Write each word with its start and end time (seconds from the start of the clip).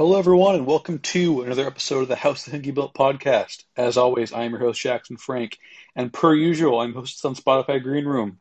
Hello, 0.00 0.16
everyone, 0.16 0.54
and 0.54 0.64
welcome 0.64 1.00
to 1.00 1.42
another 1.42 1.66
episode 1.66 2.02
of 2.02 2.08
the 2.08 2.14
House 2.14 2.44
the 2.44 2.56
Hinkie 2.56 2.72
Built 2.72 2.94
podcast. 2.94 3.64
As 3.76 3.96
always, 3.96 4.32
I 4.32 4.44
am 4.44 4.52
your 4.52 4.60
host, 4.60 4.80
Jackson 4.80 5.16
Frank, 5.16 5.58
and 5.96 6.12
per 6.12 6.32
usual, 6.32 6.78
I'm 6.78 6.94
hosted 6.94 7.24
on 7.24 7.34
Spotify 7.34 7.82
Green 7.82 8.04
Room. 8.04 8.38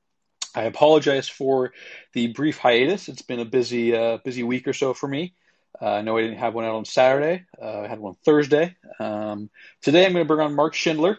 I 0.54 0.66
apologize 0.66 1.28
for 1.28 1.74
the 2.14 2.28
brief 2.28 2.60
hiatus. 2.60 3.10
It's 3.10 3.24
been 3.24 3.40
a 3.40 3.46
busy, 3.46 3.96
uh, 3.96 4.20
busy 4.24 4.44
week 4.44 4.68
or 4.68 4.74
so 4.74 4.94
for 4.94 5.08
me. 5.08 5.34
Uh, 5.82 5.94
I 5.94 6.02
know 6.04 6.16
I 6.16 6.22
didn't 6.22 6.38
have 6.38 6.54
one 6.54 6.64
out 6.64 6.76
on 6.76 6.86
Saturday. 6.86 7.46
Uh, 7.60 7.80
I 7.80 7.88
had 7.88 7.98
one 7.98 8.14
Thursday. 8.24 8.76
Um, 9.00 9.50
today, 9.82 10.06
I'm 10.06 10.14
going 10.14 10.24
to 10.24 10.28
bring 10.28 10.46
on 10.46 10.54
Mark 10.54 10.76
Schindler, 10.76 11.18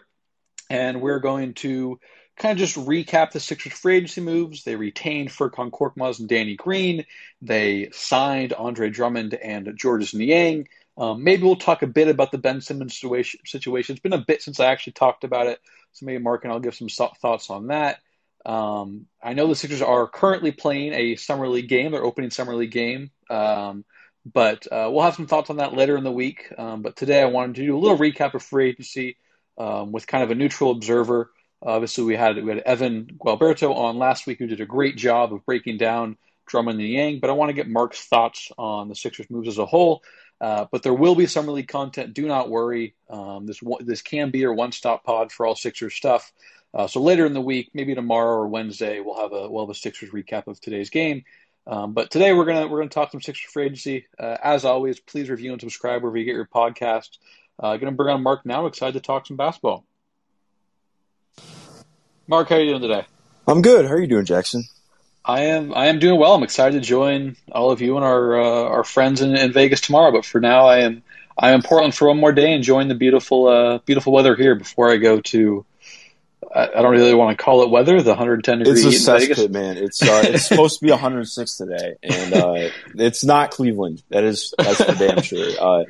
and 0.69 1.01
we're 1.01 1.19
going 1.19 1.53
to 1.55 1.99
kind 2.39 2.53
of 2.53 2.57
just 2.57 2.77
recap 2.77 3.31
the 3.31 3.39
Sixers 3.39 3.73
free 3.73 3.97
agency 3.97 4.21
moves. 4.21 4.63
They 4.63 4.75
retained 4.75 5.29
Furkan 5.29 5.69
Korkmaz 5.69 6.19
and 6.19 6.29
Danny 6.29 6.55
Green. 6.55 7.05
They 7.41 7.89
signed 7.91 8.53
Andre 8.53 8.89
Drummond 8.89 9.33
and 9.35 9.77
Georges 9.77 10.13
Niang. 10.13 10.67
Um, 10.97 11.23
maybe 11.23 11.43
we'll 11.43 11.57
talk 11.57 11.81
a 11.81 11.87
bit 11.87 12.07
about 12.07 12.31
the 12.31 12.37
Ben 12.37 12.61
Simmons 12.61 12.97
situation, 12.97 13.41
situation. 13.45 13.93
It's 13.93 14.01
been 14.01 14.13
a 14.13 14.25
bit 14.25 14.41
since 14.41 14.59
I 14.59 14.65
actually 14.65 14.93
talked 14.93 15.23
about 15.23 15.47
it, 15.47 15.59
so 15.93 16.05
maybe 16.05 16.23
Mark 16.23 16.43
and 16.43 16.51
I'll 16.51 16.59
give 16.59 16.75
some 16.75 16.89
so- 16.89 17.11
thoughts 17.21 17.49
on 17.49 17.67
that. 17.67 17.99
Um, 18.45 19.05
I 19.21 19.33
know 19.33 19.47
the 19.47 19.55
Sixers 19.55 19.81
are 19.81 20.07
currently 20.07 20.51
playing 20.51 20.93
a 20.93 21.15
summer 21.17 21.47
league 21.47 21.69
game, 21.69 21.91
their 21.91 22.03
opening 22.03 22.31
summer 22.31 22.55
league 22.55 22.71
game, 22.71 23.11
um, 23.29 23.83
but 24.25 24.65
uh, 24.71 24.89
we'll 24.91 25.03
have 25.03 25.15
some 25.15 25.27
thoughts 25.27 25.49
on 25.49 25.57
that 25.57 25.73
later 25.73 25.97
in 25.97 26.03
the 26.03 26.11
week. 26.11 26.53
Um, 26.57 26.81
but 26.81 26.95
today 26.95 27.21
I 27.21 27.25
wanted 27.25 27.55
to 27.55 27.65
do 27.65 27.77
a 27.77 27.79
little 27.79 27.97
recap 27.97 28.33
of 28.33 28.43
free 28.43 28.69
agency 28.69 29.17
um, 29.57 29.91
with 29.91 30.07
kind 30.07 30.23
of 30.23 30.31
a 30.31 30.35
neutral 30.35 30.71
observer. 30.71 31.31
Obviously, 31.61 32.05
we 32.05 32.15
had 32.15 32.41
we 32.43 32.51
had 32.51 32.59
Evan 32.59 33.05
Gualberto 33.05 33.75
on 33.75 33.97
last 33.97 34.25
week, 34.25 34.39
who 34.39 34.47
did 34.47 34.61
a 34.61 34.65
great 34.65 34.95
job 34.95 35.33
of 35.33 35.45
breaking 35.45 35.77
down 35.77 36.17
Drummond 36.47 36.79
and 36.79 36.89
Niang. 36.89 37.19
But 37.19 37.29
I 37.29 37.33
want 37.33 37.49
to 37.49 37.53
get 37.53 37.67
Mark's 37.67 38.05
thoughts 38.05 38.51
on 38.57 38.87
the 38.87 38.95
Sixers 38.95 39.29
moves 39.29 39.47
as 39.47 39.57
a 39.57 39.65
whole. 39.65 40.01
Uh, 40.41 40.65
but 40.71 40.83
there 40.83 40.93
will 40.93 41.15
be 41.15 41.27
summer 41.27 41.51
league 41.51 41.67
content. 41.67 42.13
Do 42.13 42.25
not 42.25 42.49
worry. 42.49 42.95
Um, 43.09 43.45
this 43.45 43.59
this 43.81 44.01
can 44.01 44.31
be 44.31 44.39
your 44.39 44.53
one 44.53 44.71
stop 44.71 45.03
pod 45.03 45.31
for 45.31 45.45
all 45.45 45.55
Sixers 45.55 45.93
stuff. 45.93 46.31
Uh, 46.73 46.87
so 46.87 47.01
later 47.01 47.25
in 47.25 47.33
the 47.33 47.41
week, 47.41 47.71
maybe 47.73 47.95
tomorrow 47.95 48.37
or 48.37 48.47
Wednesday, 48.47 48.99
we'll 48.99 49.19
have 49.19 49.33
a 49.33 49.49
we'll 49.49 49.65
have 49.65 49.75
a 49.75 49.79
Sixers 49.79 50.11
recap 50.11 50.47
of 50.47 50.61
today's 50.61 50.89
game. 50.89 51.23
Um, 51.67 51.93
but 51.93 52.09
today 52.09 52.31
we're 52.33 52.45
gonna 52.45 52.67
we're 52.67 52.79
gonna 52.79 52.89
talk 52.89 53.11
some 53.11 53.21
Sixers 53.21 53.51
free 53.51 53.65
agency. 53.65 54.07
Uh, 54.17 54.37
as 54.41 54.63
always, 54.63 54.99
please 54.99 55.29
review 55.29 55.51
and 55.51 55.59
subscribe 55.59 56.01
wherever 56.01 56.17
you 56.17 56.25
get 56.25 56.35
your 56.35 56.47
podcast. 56.47 57.17
Uh, 57.61 57.75
gonna 57.75 57.91
bring 57.91 58.13
on 58.13 58.23
Mark 58.23 58.45
now. 58.45 58.65
Excited 58.65 58.93
to 58.93 59.01
talk 59.01 59.27
some 59.27 59.37
basketball. 59.37 59.85
Mark, 62.29 62.49
how 62.49 62.57
are 62.57 62.59
you 62.59 62.69
doing 62.69 62.83
today? 62.83 63.07
I'm 63.47 63.63
good. 63.63 63.87
How 63.87 63.93
are 63.93 63.99
you 63.99 64.05
doing, 64.05 64.25
Jackson? 64.25 64.65
I 65.25 65.45
am. 65.45 65.73
I 65.73 65.87
am 65.87 65.97
doing 65.97 66.19
well. 66.19 66.35
I'm 66.35 66.43
excited 66.43 66.79
to 66.79 66.87
join 66.87 67.35
all 67.51 67.71
of 67.71 67.81
you 67.81 67.95
and 67.95 68.05
our 68.05 68.39
uh, 68.39 68.69
our 68.69 68.83
friends 68.83 69.21
in, 69.21 69.35
in, 69.35 69.51
Vegas 69.51 69.81
tomorrow. 69.81 70.11
But 70.11 70.25
for 70.25 70.39
now, 70.39 70.67
I 70.67 70.81
am 70.81 71.01
I 71.35 71.49
am 71.49 71.55
in 71.55 71.61
Portland 71.63 71.95
for 71.95 72.07
one 72.07 72.19
more 72.19 72.31
day, 72.31 72.53
enjoying 72.53 72.87
the 72.87 72.93
beautiful 72.93 73.47
uh, 73.47 73.79
beautiful 73.79 74.13
weather 74.13 74.35
here 74.35 74.53
before 74.53 74.91
I 74.91 74.97
go 74.97 75.21
to. 75.21 75.65
I, 76.53 76.67
I 76.67 76.81
don't 76.83 76.91
really 76.91 77.15
want 77.15 77.35
to 77.35 77.43
call 77.43 77.63
it 77.63 77.71
weather. 77.71 77.99
The 77.99 78.11
110 78.11 78.59
degrees. 78.59 78.85
It's 78.85 79.07
a 79.07 79.11
cesspit, 79.11 79.49
man. 79.49 79.77
It's 79.77 80.03
uh, 80.03 80.21
it's 80.25 80.45
supposed 80.47 80.77
to 80.77 80.85
be 80.85 80.91
106 80.91 81.57
today, 81.57 81.95
and 82.03 82.33
uh, 82.35 82.69
it's 82.93 83.23
not 83.23 83.49
Cleveland. 83.49 84.03
That 84.09 84.23
is 84.23 84.53
that's 84.55 84.83
for 84.83 84.93
damn 84.93 85.23
sure. 85.23 85.87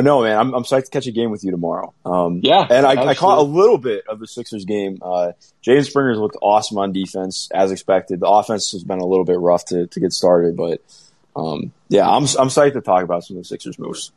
But 0.00 0.06
no, 0.06 0.22
man, 0.22 0.38
I'm, 0.38 0.54
I'm 0.54 0.62
psyched 0.62 0.86
to 0.86 0.90
catch 0.90 1.06
a 1.08 1.10
game 1.10 1.30
with 1.30 1.44
you 1.44 1.50
tomorrow. 1.50 1.92
Um, 2.06 2.40
yeah, 2.42 2.66
and 2.70 2.86
I, 2.86 3.08
I, 3.08 3.14
caught 3.14 3.36
a 3.36 3.42
little 3.42 3.76
bit 3.76 4.06
of 4.08 4.18
the 4.18 4.26
Sixers 4.26 4.64
game. 4.64 4.96
Uh, 5.02 5.32
Jaden 5.62 5.84
Springer's 5.84 6.16
looked 6.16 6.38
awesome 6.40 6.78
on 6.78 6.92
defense, 6.92 7.50
as 7.52 7.70
expected. 7.70 8.20
The 8.20 8.26
offense 8.26 8.72
has 8.72 8.82
been 8.82 9.00
a 9.00 9.04
little 9.04 9.26
bit 9.26 9.38
rough 9.38 9.66
to, 9.66 9.88
to 9.88 10.00
get 10.00 10.14
started, 10.14 10.56
but 10.56 10.80
um, 11.36 11.72
yeah, 11.90 12.08
I'm 12.08 12.22
I'm 12.22 12.48
psyched 12.48 12.72
to 12.72 12.80
talk 12.80 13.04
about 13.04 13.24
some 13.24 13.36
of 13.36 13.42
the 13.42 13.46
Sixers 13.46 13.78
moves. 13.78 14.10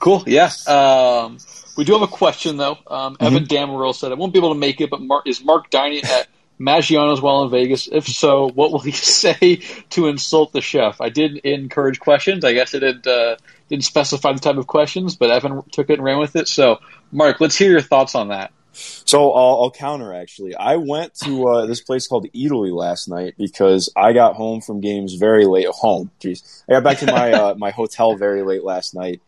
Cool. 0.00 0.24
Yeah. 0.26 0.50
Um, 0.66 1.38
we 1.76 1.84
do 1.84 1.92
have 1.92 2.02
a 2.02 2.08
question 2.08 2.56
though. 2.56 2.76
Um, 2.88 3.14
mm-hmm. 3.14 3.24
Evan 3.24 3.44
Dammerell 3.44 3.94
said 3.94 4.10
I 4.10 4.16
won't 4.16 4.32
be 4.32 4.40
able 4.40 4.52
to 4.52 4.58
make 4.58 4.80
it, 4.80 4.90
but 4.90 5.00
Mark, 5.00 5.28
is 5.28 5.44
Mark 5.44 5.70
dining 5.70 6.02
at 6.02 6.26
Maggiano's 6.58 7.20
while 7.20 7.44
in 7.44 7.52
Vegas? 7.52 7.86
If 7.86 8.08
so, 8.08 8.48
what 8.48 8.72
will 8.72 8.80
he 8.80 8.90
say 8.90 9.60
to 9.90 10.08
insult 10.08 10.52
the 10.52 10.60
chef? 10.60 11.00
I 11.00 11.08
did 11.08 11.36
encourage 11.36 12.00
questions. 12.00 12.44
I 12.44 12.52
guess 12.52 12.74
it 12.74 12.80
did. 12.80 13.06
Uh, 13.06 13.36
didn't 13.68 13.84
specify 13.84 14.32
the 14.32 14.40
type 14.40 14.56
of 14.56 14.66
questions, 14.66 15.16
but 15.16 15.30
Evan 15.30 15.62
took 15.72 15.90
it 15.90 15.94
and 15.94 16.04
ran 16.04 16.18
with 16.18 16.36
it. 16.36 16.48
So, 16.48 16.78
Mark, 17.10 17.40
let's 17.40 17.56
hear 17.56 17.70
your 17.70 17.80
thoughts 17.80 18.14
on 18.14 18.28
that. 18.28 18.52
So 18.74 19.32
I'll, 19.32 19.62
I'll 19.62 19.70
counter. 19.70 20.12
Actually, 20.12 20.54
I 20.56 20.76
went 20.76 21.14
to 21.22 21.48
uh, 21.48 21.66
this 21.66 21.80
place 21.80 22.08
called 22.08 22.26
Italy 22.34 22.70
last 22.70 23.08
night 23.08 23.34
because 23.38 23.92
I 23.96 24.12
got 24.12 24.34
home 24.34 24.60
from 24.60 24.80
games 24.80 25.14
very 25.14 25.46
late. 25.46 25.66
Home, 25.66 26.10
jeez, 26.20 26.64
I 26.68 26.72
got 26.72 26.82
back 26.82 26.98
to 26.98 27.06
my 27.06 27.32
uh, 27.32 27.54
my 27.58 27.70
hotel 27.70 28.16
very 28.16 28.42
late 28.42 28.64
last 28.64 28.94
night. 28.94 29.22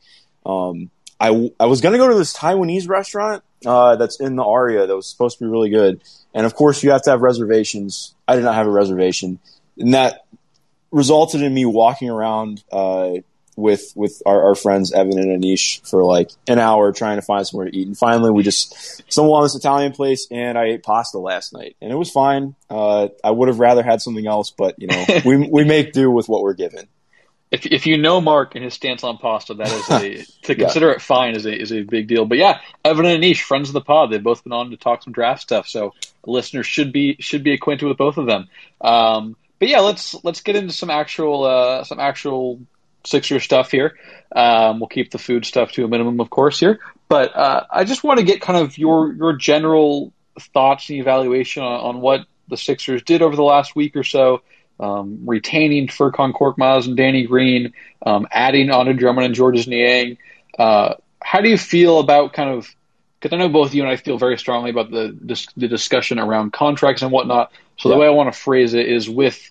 Um, 0.44 0.90
I 1.20 1.50
I 1.60 1.66
was 1.66 1.80
gonna 1.80 1.98
go 1.98 2.08
to 2.08 2.14
this 2.14 2.36
Taiwanese 2.36 2.88
restaurant 2.88 3.44
uh, 3.64 3.96
that's 3.96 4.20
in 4.20 4.34
the 4.34 4.44
Aria 4.44 4.86
that 4.86 4.96
was 4.96 5.06
supposed 5.06 5.38
to 5.38 5.44
be 5.44 5.50
really 5.50 5.70
good, 5.70 6.02
and 6.34 6.44
of 6.44 6.54
course 6.54 6.82
you 6.82 6.90
have 6.90 7.02
to 7.02 7.10
have 7.10 7.20
reservations. 7.20 8.14
I 8.26 8.34
did 8.34 8.44
not 8.44 8.56
have 8.56 8.66
a 8.66 8.70
reservation, 8.70 9.38
and 9.78 9.94
that 9.94 10.26
resulted 10.90 11.42
in 11.42 11.54
me 11.54 11.66
walking 11.66 12.10
around 12.10 12.64
uh, 12.72 13.12
with 13.56 13.92
with 13.96 14.22
our, 14.26 14.48
our, 14.48 14.54
friends 14.54 14.92
Evan 14.92 15.18
and 15.18 15.42
Anish 15.42 15.86
for 15.88 16.04
like 16.04 16.30
an 16.46 16.58
hour 16.58 16.92
trying 16.92 17.16
to 17.16 17.22
find 17.22 17.46
somewhere 17.46 17.70
to 17.70 17.76
eat. 17.76 17.86
And 17.86 17.96
finally, 17.96 18.30
we 18.30 18.42
just 18.42 19.02
stumbled 19.10 19.36
on 19.36 19.42
this 19.42 19.54
Italian 19.54 19.92
place, 19.92 20.28
and 20.30 20.58
I 20.58 20.66
ate 20.66 20.82
pasta 20.82 21.18
last 21.18 21.52
night, 21.52 21.76
and 21.80 21.90
it 21.90 21.96
was 21.96 22.10
fine. 22.10 22.54
Uh, 22.68 23.08
I 23.24 23.30
would 23.30 23.48
have 23.48 23.58
rather 23.58 23.82
had 23.82 24.02
something 24.02 24.26
else, 24.26 24.50
but 24.50 24.74
you 24.78 24.88
know, 24.88 25.06
we 25.24 25.48
we 25.48 25.64
make 25.64 25.92
do 25.92 26.10
with 26.10 26.28
what 26.28 26.42
we're 26.42 26.54
given. 26.54 26.86
If 27.50 27.64
if 27.64 27.86
you 27.86 27.96
know 27.96 28.20
Mark 28.20 28.54
and 28.56 28.64
his 28.64 28.74
stance 28.74 29.04
on 29.04 29.18
pasta, 29.18 29.54
that 29.54 29.68
is 29.68 29.90
a 29.90 30.24
to 30.42 30.54
consider 30.54 30.88
yeah. 30.88 30.94
it 30.94 31.02
fine 31.02 31.34
is 31.34 31.46
a 31.46 31.58
is 31.58 31.72
a 31.72 31.82
big 31.82 32.08
deal. 32.08 32.26
But 32.26 32.38
yeah, 32.38 32.60
Evan 32.84 33.06
and 33.06 33.22
Anish, 33.22 33.40
friends 33.40 33.70
of 33.70 33.72
the 33.72 33.80
pod, 33.80 34.10
they've 34.10 34.22
both 34.22 34.44
been 34.44 34.52
on 34.52 34.70
to 34.70 34.76
talk 34.76 35.02
some 35.02 35.12
draft 35.12 35.42
stuff, 35.42 35.66
so 35.66 35.94
listeners 36.26 36.66
should 36.66 36.92
be 36.92 37.16
should 37.20 37.42
be 37.42 37.54
acquainted 37.54 37.86
with 37.86 37.96
both 37.96 38.18
of 38.18 38.26
them. 38.26 38.48
Um, 38.80 39.36
but 39.58 39.68
yeah, 39.68 39.80
let's 39.80 40.14
let's 40.24 40.42
get 40.42 40.56
into 40.56 40.72
some 40.72 40.90
actual 40.90 41.44
uh, 41.44 41.84
some 41.84 42.00
actual 42.00 42.60
Sixer 43.06 43.40
stuff 43.40 43.70
here. 43.70 43.96
Um, 44.34 44.80
we'll 44.80 44.88
keep 44.88 45.10
the 45.10 45.18
food 45.18 45.44
stuff 45.44 45.72
to 45.72 45.84
a 45.84 45.88
minimum, 45.88 46.20
of 46.20 46.30
course, 46.30 46.58
here. 46.58 46.80
But 47.08 47.36
uh, 47.36 47.64
I 47.70 47.84
just 47.84 48.02
want 48.02 48.18
to 48.18 48.24
get 48.24 48.40
kind 48.40 48.58
of 48.58 48.76
your 48.76 49.12
your 49.12 49.32
general 49.34 50.12
thoughts 50.52 50.90
and 50.90 50.98
evaluation 50.98 51.62
on, 51.62 51.80
on 51.80 52.00
what 52.00 52.26
the 52.48 52.56
Sixers 52.56 53.02
did 53.02 53.22
over 53.22 53.36
the 53.36 53.42
last 53.42 53.74
week 53.74 53.96
or 53.96 54.04
so, 54.04 54.42
um, 54.78 55.20
retaining 55.26 55.88
Furkan 55.88 56.32
Korkmaz 56.32 56.86
and 56.86 56.96
Danny 56.96 57.26
Green, 57.26 57.72
um, 58.04 58.26
adding 58.30 58.70
Andre 58.70 58.94
Drummond 58.94 59.26
and 59.26 59.34
Georges 59.34 59.66
Niang. 59.66 60.18
Uh, 60.58 60.94
how 61.22 61.40
do 61.40 61.48
you 61.48 61.58
feel 61.58 61.98
about 61.98 62.32
kind 62.32 62.50
of 62.50 62.74
because 63.20 63.34
I 63.34 63.38
know 63.38 63.48
both 63.48 63.74
you 63.74 63.82
and 63.82 63.90
I 63.90 63.96
feel 63.96 64.18
very 64.18 64.38
strongly 64.38 64.70
about 64.70 64.90
the 64.90 65.16
the 65.56 65.68
discussion 65.68 66.18
around 66.18 66.52
contracts 66.52 67.02
and 67.02 67.10
whatnot. 67.10 67.52
So 67.78 67.88
yeah. 67.88 67.94
the 67.94 68.00
way 68.00 68.06
I 68.06 68.10
want 68.10 68.32
to 68.32 68.38
phrase 68.38 68.74
it 68.74 68.86
is 68.86 69.08
with 69.08 69.50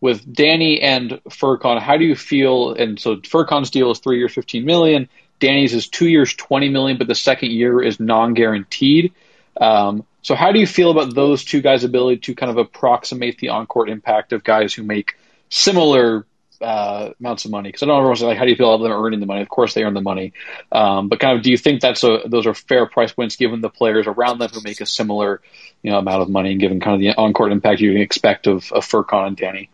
with 0.00 0.30
Danny 0.30 0.80
and 0.80 1.20
Furkan, 1.30 1.80
how 1.80 1.96
do 1.96 2.04
you 2.04 2.14
feel? 2.14 2.74
And 2.74 3.00
so 3.00 3.16
Furkan's 3.16 3.70
deal 3.70 3.90
is 3.90 3.98
three 3.98 4.18
years, 4.18 4.34
fifteen 4.34 4.64
million. 4.64 5.08
Danny's 5.38 5.74
is 5.74 5.88
two 5.88 6.08
years, 6.08 6.34
twenty 6.34 6.68
million, 6.68 6.98
but 6.98 7.06
the 7.06 7.14
second 7.14 7.50
year 7.50 7.82
is 7.82 7.98
non-guaranteed. 7.98 9.12
Um, 9.60 10.04
so 10.22 10.34
how 10.34 10.52
do 10.52 10.58
you 10.58 10.66
feel 10.66 10.90
about 10.90 11.14
those 11.14 11.44
two 11.44 11.62
guys' 11.62 11.84
ability 11.84 12.18
to 12.22 12.34
kind 12.34 12.50
of 12.50 12.58
approximate 12.58 13.38
the 13.38 13.50
on-court 13.50 13.88
impact 13.88 14.32
of 14.32 14.44
guys 14.44 14.74
who 14.74 14.82
make 14.82 15.16
similar 15.48 16.26
uh, 16.60 17.10
amounts 17.20 17.44
of 17.44 17.50
money? 17.50 17.68
Because 17.68 17.82
I 17.82 17.86
don't 17.86 17.94
know 17.94 18.00
everyone's 18.00 18.22
like, 18.22 18.38
how 18.38 18.44
do 18.44 18.50
you 18.50 18.56
feel 18.56 18.74
about 18.74 18.82
them 18.82 18.92
earning 18.92 19.20
the 19.20 19.26
money? 19.26 19.42
Of 19.42 19.48
course, 19.48 19.72
they 19.72 19.84
earn 19.84 19.94
the 19.94 20.00
money, 20.00 20.32
um, 20.72 21.08
but 21.08 21.20
kind 21.20 21.36
of, 21.36 21.42
do 21.42 21.50
you 21.50 21.56
think 21.56 21.80
that's 21.80 22.02
a 22.02 22.22
those 22.26 22.46
are 22.46 22.54
fair 22.54 22.86
price 22.86 23.12
points 23.12 23.36
given 23.36 23.60
the 23.60 23.70
players 23.70 24.06
around 24.06 24.38
them 24.40 24.50
who 24.52 24.60
make 24.62 24.80
a 24.80 24.86
similar 24.86 25.40
you 25.82 25.90
know 25.90 25.98
amount 25.98 26.22
of 26.22 26.28
money, 26.28 26.52
and 26.52 26.60
given 26.60 26.80
kind 26.80 26.94
of 26.94 27.00
the 27.00 27.14
on-court 27.20 27.52
impact 27.52 27.80
you 27.80 27.92
can 27.92 28.02
expect 28.02 28.46
of, 28.46 28.72
of 28.72 28.84
Furkan 28.84 29.28
and 29.28 29.36
Danny? 29.36 29.70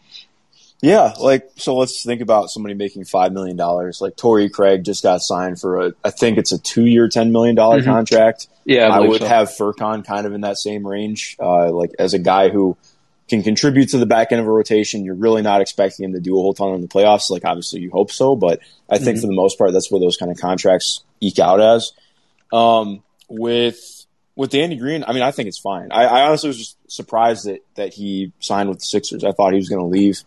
Yeah, 0.82 1.14
like 1.20 1.48
so. 1.54 1.76
Let's 1.76 2.02
think 2.02 2.20
about 2.20 2.50
somebody 2.50 2.74
making 2.74 3.04
five 3.04 3.32
million 3.32 3.56
dollars. 3.56 4.00
Like 4.00 4.16
Torrey 4.16 4.50
Craig 4.50 4.82
just 4.82 5.04
got 5.04 5.22
signed 5.22 5.60
for 5.60 5.80
a, 5.80 5.92
I 6.04 6.10
think 6.10 6.38
it's 6.38 6.50
a 6.50 6.58
two-year, 6.58 7.08
ten 7.08 7.30
million 7.30 7.54
dollar 7.54 7.78
mm-hmm. 7.78 7.88
contract. 7.88 8.48
Yeah, 8.64 8.88
I, 8.88 8.96
I 8.96 9.00
would 9.00 9.20
so. 9.20 9.28
have 9.28 9.48
Furkan 9.48 10.04
kind 10.04 10.26
of 10.26 10.32
in 10.32 10.40
that 10.40 10.58
same 10.58 10.84
range. 10.84 11.36
Uh, 11.38 11.70
like 11.70 11.92
as 12.00 12.14
a 12.14 12.18
guy 12.18 12.48
who 12.48 12.76
can 13.28 13.44
contribute 13.44 13.90
to 13.90 13.98
the 13.98 14.06
back 14.06 14.32
end 14.32 14.40
of 14.40 14.46
a 14.48 14.50
rotation, 14.50 15.04
you're 15.04 15.14
really 15.14 15.40
not 15.40 15.60
expecting 15.60 16.04
him 16.04 16.14
to 16.14 16.20
do 16.20 16.36
a 16.36 16.42
whole 16.42 16.52
ton 16.52 16.74
in 16.74 16.80
the 16.80 16.88
playoffs. 16.88 17.30
Like 17.30 17.44
obviously 17.44 17.80
you 17.80 17.90
hope 17.92 18.10
so, 18.10 18.34
but 18.34 18.58
I 18.90 18.98
think 18.98 19.18
mm-hmm. 19.18 19.20
for 19.20 19.26
the 19.28 19.36
most 19.36 19.58
part 19.58 19.72
that's 19.72 19.88
where 19.88 20.00
those 20.00 20.16
kind 20.16 20.32
of 20.32 20.40
contracts 20.40 21.04
eke 21.20 21.38
out 21.38 21.60
as. 21.60 21.92
Um, 22.52 23.04
with 23.28 24.04
with 24.34 24.50
Danny 24.50 24.74
Green, 24.76 25.04
I 25.06 25.12
mean, 25.12 25.22
I 25.22 25.30
think 25.30 25.46
it's 25.46 25.60
fine. 25.60 25.92
I, 25.92 26.06
I 26.06 26.26
honestly 26.26 26.48
was 26.48 26.58
just 26.58 26.76
surprised 26.90 27.46
that 27.46 27.64
that 27.76 27.94
he 27.94 28.32
signed 28.40 28.68
with 28.68 28.80
the 28.80 28.84
Sixers. 28.84 29.22
I 29.22 29.30
thought 29.30 29.52
he 29.52 29.58
was 29.58 29.68
going 29.68 29.80
to 29.80 29.86
leave 29.86 30.22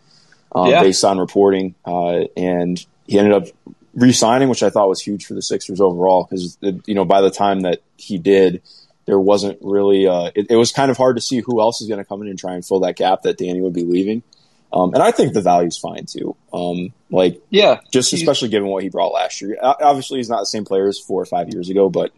um, 0.52 0.70
yeah. 0.70 0.80
based 0.82 1.04
on 1.04 1.18
reporting. 1.18 1.74
Uh, 1.84 2.24
and 2.36 2.84
he 3.06 3.18
ended 3.18 3.34
up 3.34 3.48
re-signing, 3.94 4.48
which 4.48 4.62
I 4.62 4.70
thought 4.70 4.88
was 4.88 5.00
huge 5.00 5.26
for 5.26 5.34
the 5.34 5.42
Sixers 5.42 5.80
overall 5.80 6.26
because 6.28 6.58
you 6.60 6.94
know 6.94 7.04
by 7.04 7.20
the 7.20 7.30
time 7.30 7.60
that 7.60 7.80
he 7.96 8.18
did, 8.18 8.62
there 9.06 9.18
wasn't 9.18 9.58
really 9.62 10.06
uh, 10.06 10.30
it, 10.34 10.46
it, 10.50 10.56
was 10.56 10.72
kind 10.72 10.90
of 10.90 10.96
hard 10.96 11.16
to 11.16 11.22
see 11.22 11.40
who 11.40 11.60
else 11.60 11.80
is 11.80 11.88
going 11.88 11.98
to 11.98 12.04
come 12.04 12.22
in 12.22 12.28
and 12.28 12.38
try 12.38 12.54
and 12.54 12.64
fill 12.64 12.80
that 12.80 12.96
gap 12.96 13.22
that 13.22 13.38
Danny 13.38 13.60
would 13.60 13.72
be 13.72 13.84
leaving. 13.84 14.22
Um, 14.72 14.92
and 14.94 15.02
I 15.02 15.12
think 15.12 15.32
the 15.32 15.40
value's 15.40 15.78
fine 15.78 16.06
too. 16.06 16.36
Um, 16.52 16.92
like, 17.10 17.40
yeah, 17.50 17.80
just 17.92 18.12
especially 18.12 18.48
given 18.48 18.68
what 18.68 18.82
he 18.82 18.88
brought 18.88 19.12
last 19.12 19.40
year. 19.40 19.56
Obviously, 19.62 20.18
he's 20.18 20.28
not 20.28 20.40
the 20.40 20.46
same 20.46 20.64
player 20.64 20.88
as 20.88 20.98
four 20.98 21.22
or 21.22 21.26
five 21.26 21.48
years 21.52 21.70
ago, 21.70 21.88
but 21.88 22.12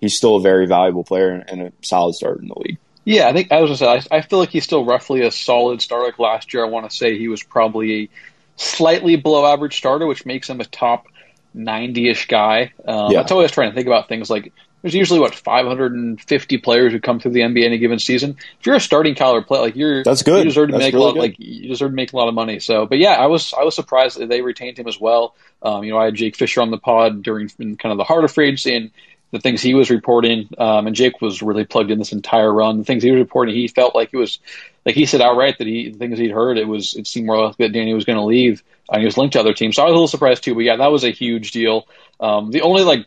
he's 0.00 0.16
still 0.16 0.36
a 0.36 0.40
very 0.40 0.66
valuable 0.66 1.02
player 1.02 1.30
and 1.48 1.62
a 1.62 1.72
solid 1.82 2.14
starter 2.14 2.40
in 2.40 2.48
the 2.48 2.58
league. 2.58 2.78
Yeah, 3.08 3.26
I 3.26 3.32
think 3.32 3.50
I 3.52 3.62
was 3.62 3.70
gonna 3.70 4.02
say 4.02 4.06
I, 4.10 4.18
I 4.18 4.20
feel 4.20 4.38
like 4.38 4.50
he's 4.50 4.64
still 4.64 4.84
roughly 4.84 5.22
a 5.22 5.30
solid 5.30 5.80
starter. 5.80 6.04
Like 6.04 6.18
last 6.18 6.52
year, 6.52 6.62
I 6.62 6.68
want 6.68 6.90
to 6.90 6.94
say 6.94 7.16
he 7.16 7.28
was 7.28 7.42
probably 7.42 8.02
a 8.02 8.08
slightly 8.56 9.16
below 9.16 9.50
average 9.50 9.78
starter, 9.78 10.06
which 10.06 10.26
makes 10.26 10.50
him 10.50 10.60
a 10.60 10.66
top 10.66 11.06
ninety-ish 11.54 12.28
guy. 12.28 12.74
Um, 12.86 13.10
yeah. 13.10 13.20
That's 13.20 13.32
always 13.32 13.50
trying 13.50 13.70
to 13.70 13.74
think 13.74 13.86
about 13.86 14.10
things 14.10 14.28
like 14.28 14.52
there's 14.82 14.94
usually 14.94 15.20
what 15.20 15.34
550 15.34 16.58
players 16.58 16.92
who 16.92 17.00
come 17.00 17.18
through 17.18 17.32
the 17.32 17.40
NBA 17.40 17.64
in 17.64 17.72
a 17.72 17.78
given 17.78 17.98
season. 17.98 18.36
If 18.60 18.66
you're 18.66 18.76
a 18.76 18.80
starting 18.80 19.14
caliber 19.14 19.44
player, 19.44 19.62
like 19.62 19.76
you're 19.76 20.04
that's 20.04 20.22
good. 20.22 20.40
You 20.40 20.44
deserve 20.44 20.68
to 20.68 20.72
that's 20.72 20.84
make 20.84 20.92
really 20.92 21.04
a 21.04 21.06
lot. 21.06 21.14
Good. 21.14 21.20
Like 21.20 21.36
you 21.38 21.68
deserve 21.68 21.92
to 21.92 21.96
make 21.96 22.12
a 22.12 22.16
lot 22.16 22.28
of 22.28 22.34
money. 22.34 22.60
So, 22.60 22.84
but 22.84 22.98
yeah, 22.98 23.12
I 23.12 23.28
was 23.28 23.54
I 23.54 23.64
was 23.64 23.74
surprised 23.74 24.18
that 24.18 24.28
they 24.28 24.42
retained 24.42 24.78
him 24.78 24.86
as 24.86 25.00
well. 25.00 25.34
Um, 25.62 25.82
you 25.82 25.92
know, 25.92 25.98
I 25.98 26.04
had 26.04 26.14
Jake 26.14 26.36
Fisher 26.36 26.60
on 26.60 26.70
the 26.70 26.76
pod 26.76 27.22
during 27.22 27.48
kind 27.48 27.86
of 27.86 27.96
the 27.96 28.04
heart 28.04 28.24
of 28.24 28.32
free 28.32 28.48
agency 28.48 28.76
and 28.76 28.90
the 29.30 29.40
things 29.40 29.60
he 29.60 29.74
was 29.74 29.90
reporting. 29.90 30.48
Um, 30.58 30.86
and 30.86 30.96
Jake 30.96 31.20
was 31.20 31.42
really 31.42 31.64
plugged 31.64 31.90
in 31.90 31.98
this 31.98 32.12
entire 32.12 32.52
run. 32.52 32.78
The 32.78 32.84
things 32.84 33.02
he 33.02 33.10
was 33.10 33.20
reporting, 33.20 33.54
he 33.54 33.68
felt 33.68 33.94
like 33.94 34.10
it 34.12 34.16
was 34.16 34.38
like 34.86 34.94
he 34.94 35.06
said 35.06 35.20
outright 35.20 35.58
that 35.58 35.66
he 35.66 35.90
the 35.90 35.98
things 35.98 36.18
he'd 36.18 36.30
heard 36.30 36.58
it 36.58 36.66
was 36.66 36.94
it 36.94 37.06
seemed 37.06 37.26
more 37.26 37.46
like 37.46 37.56
that 37.58 37.72
Danny 37.72 37.94
was 37.94 38.04
going 38.04 38.18
to 38.18 38.24
leave. 38.24 38.62
and 38.90 39.00
he 39.00 39.06
was 39.06 39.18
linked 39.18 39.34
to 39.34 39.40
other 39.40 39.54
teams, 39.54 39.76
so 39.76 39.82
I 39.82 39.86
was 39.86 39.92
a 39.92 39.94
little 39.94 40.08
surprised 40.08 40.44
too. 40.44 40.54
But 40.54 40.64
yeah, 40.64 40.76
that 40.76 40.92
was 40.92 41.04
a 41.04 41.10
huge 41.10 41.52
deal. 41.52 41.86
Um, 42.20 42.50
the 42.50 42.62
only 42.62 42.82
like 42.82 43.06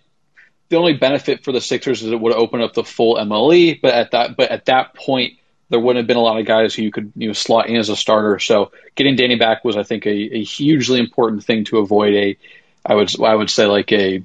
the 0.69 0.77
only 0.77 0.93
benefit 0.93 1.43
for 1.43 1.51
the 1.51 1.61
Sixers 1.61 2.01
is 2.01 2.11
it 2.11 2.19
would 2.19 2.33
open 2.33 2.61
up 2.61 2.73
the 2.73 2.83
full 2.83 3.15
MLE, 3.15 3.81
but 3.81 3.93
at 3.93 4.11
that 4.11 4.37
but 4.37 4.51
at 4.51 4.65
that 4.65 4.93
point 4.93 5.37
there 5.69 5.79
wouldn't 5.79 6.03
have 6.03 6.07
been 6.07 6.17
a 6.17 6.21
lot 6.21 6.37
of 6.37 6.45
guys 6.45 6.75
who 6.75 6.83
you 6.83 6.91
could 6.91 7.13
you 7.15 7.27
know 7.27 7.33
slot 7.33 7.67
in 7.67 7.77
as 7.77 7.89
a 7.89 7.95
starter. 7.95 8.37
So 8.39 8.71
getting 8.95 9.15
Danny 9.15 9.37
back 9.37 9.63
was 9.65 9.75
I 9.75 9.83
think 9.83 10.05
a, 10.05 10.09
a 10.09 10.43
hugely 10.43 10.99
important 10.99 11.43
thing 11.43 11.63
to 11.65 11.79
avoid 11.79 12.13
a 12.13 12.37
I 12.85 12.95
would 12.95 13.19
I 13.21 13.33
would 13.33 13.49
say 13.49 13.65
like 13.65 13.91
a 13.91 14.23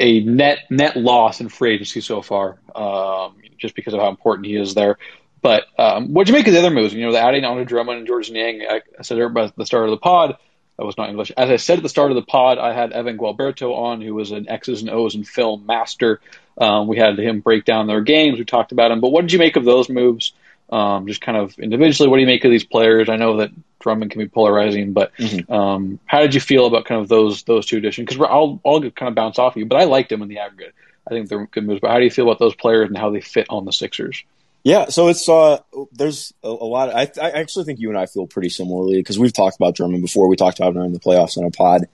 a 0.00 0.20
net 0.20 0.60
net 0.70 0.96
loss 0.96 1.40
in 1.40 1.48
free 1.48 1.74
agency 1.74 2.00
so 2.00 2.22
far, 2.22 2.58
um, 2.74 3.36
just 3.56 3.74
because 3.74 3.94
of 3.94 4.00
how 4.00 4.08
important 4.08 4.46
he 4.46 4.56
is 4.56 4.74
there. 4.74 4.98
But 5.40 5.64
um, 5.78 6.14
what 6.14 6.26
do 6.26 6.32
you 6.32 6.38
make 6.38 6.46
of 6.48 6.52
the 6.52 6.58
other 6.58 6.70
moves? 6.70 6.94
You 6.94 7.06
know, 7.06 7.12
the 7.12 7.20
adding 7.20 7.44
Andre 7.44 7.64
Drummond 7.64 7.98
and 7.98 8.06
Georges 8.06 8.32
Niang. 8.32 8.62
I, 8.68 8.80
I 8.98 9.02
said 9.02 9.18
at 9.18 9.56
the 9.56 9.66
start 9.66 9.84
of 9.84 9.90
the 9.90 9.98
pod 9.98 10.36
that 10.78 10.84
was 10.84 10.96
not 10.96 11.10
English. 11.10 11.32
As 11.36 11.50
I 11.50 11.56
said 11.56 11.78
at 11.78 11.82
the 11.82 11.88
start 11.88 12.12
of 12.12 12.14
the 12.14 12.22
pod, 12.22 12.58
I 12.58 12.72
had 12.72 12.92
Evan 12.92 13.18
Gualberto 13.18 13.74
on, 13.74 14.00
who 14.00 14.14
was 14.14 14.30
an 14.30 14.48
X's 14.48 14.80
and 14.80 14.90
O's 14.90 15.16
and 15.16 15.26
film 15.26 15.66
master. 15.66 16.20
Um, 16.56 16.86
we 16.86 16.96
had 16.96 17.18
him 17.18 17.40
break 17.40 17.64
down 17.64 17.88
their 17.88 18.00
games. 18.00 18.38
We 18.38 18.44
talked 18.44 18.72
about 18.72 18.92
him. 18.92 19.00
But 19.00 19.10
what 19.10 19.22
did 19.22 19.32
you 19.32 19.40
make 19.40 19.56
of 19.56 19.64
those 19.64 19.88
moves? 19.88 20.32
Um, 20.70 21.06
just 21.06 21.22
kind 21.22 21.38
of 21.38 21.58
individually, 21.58 22.10
what 22.10 22.16
do 22.16 22.20
you 22.20 22.26
make 22.26 22.44
of 22.44 22.50
these 22.50 22.64
players? 22.64 23.08
I 23.08 23.16
know 23.16 23.38
that 23.38 23.50
Drummond 23.80 24.10
can 24.10 24.20
be 24.20 24.28
polarizing, 24.28 24.92
but 24.92 25.16
mm-hmm. 25.16 25.50
um, 25.50 25.98
how 26.04 26.20
did 26.20 26.34
you 26.34 26.40
feel 26.40 26.66
about 26.66 26.84
kind 26.84 27.00
of 27.00 27.08
those 27.08 27.42
those 27.44 27.66
two 27.66 27.78
additions? 27.78 28.06
Because 28.06 28.26
I'll 28.28 28.60
I'll 28.66 28.80
kind 28.90 29.08
of 29.08 29.14
bounce 29.14 29.38
off 29.38 29.56
you, 29.56 29.64
but 29.64 29.80
I 29.80 29.84
liked 29.84 30.10
them 30.10 30.20
in 30.20 30.28
the 30.28 30.38
aggregate. 30.38 30.74
I 31.06 31.10
think 31.10 31.28
they're 31.28 31.46
good 31.46 31.64
moves. 31.66 31.80
But 31.80 31.90
how 31.90 31.98
do 31.98 32.04
you 32.04 32.10
feel 32.10 32.26
about 32.26 32.38
those 32.38 32.54
players 32.54 32.88
and 32.88 32.98
how 32.98 33.10
they 33.10 33.20
fit 33.20 33.46
on 33.48 33.64
the 33.64 33.72
Sixers? 33.72 34.24
Yeah, 34.64 34.88
so 34.88 35.08
it's 35.08 35.26
uh, 35.28 35.60
there's 35.92 36.34
a, 36.42 36.48
a 36.48 36.50
lot. 36.50 36.90
Of, 36.90 36.96
I, 36.96 37.26
I 37.26 37.30
actually 37.30 37.64
think 37.64 37.80
you 37.80 37.88
and 37.88 37.98
I 37.98 38.06
feel 38.06 38.26
pretty 38.26 38.50
similarly 38.50 38.98
because 38.98 39.18
we've 39.18 39.32
talked 39.32 39.56
about 39.56 39.74
Drummond 39.74 40.02
before. 40.02 40.28
We 40.28 40.36
talked 40.36 40.58
about 40.58 40.68
him 40.68 40.74
during 40.74 40.92
the 40.92 41.00
playoffs 41.00 41.38
on 41.38 41.44
a 41.44 41.50
pod. 41.50 41.88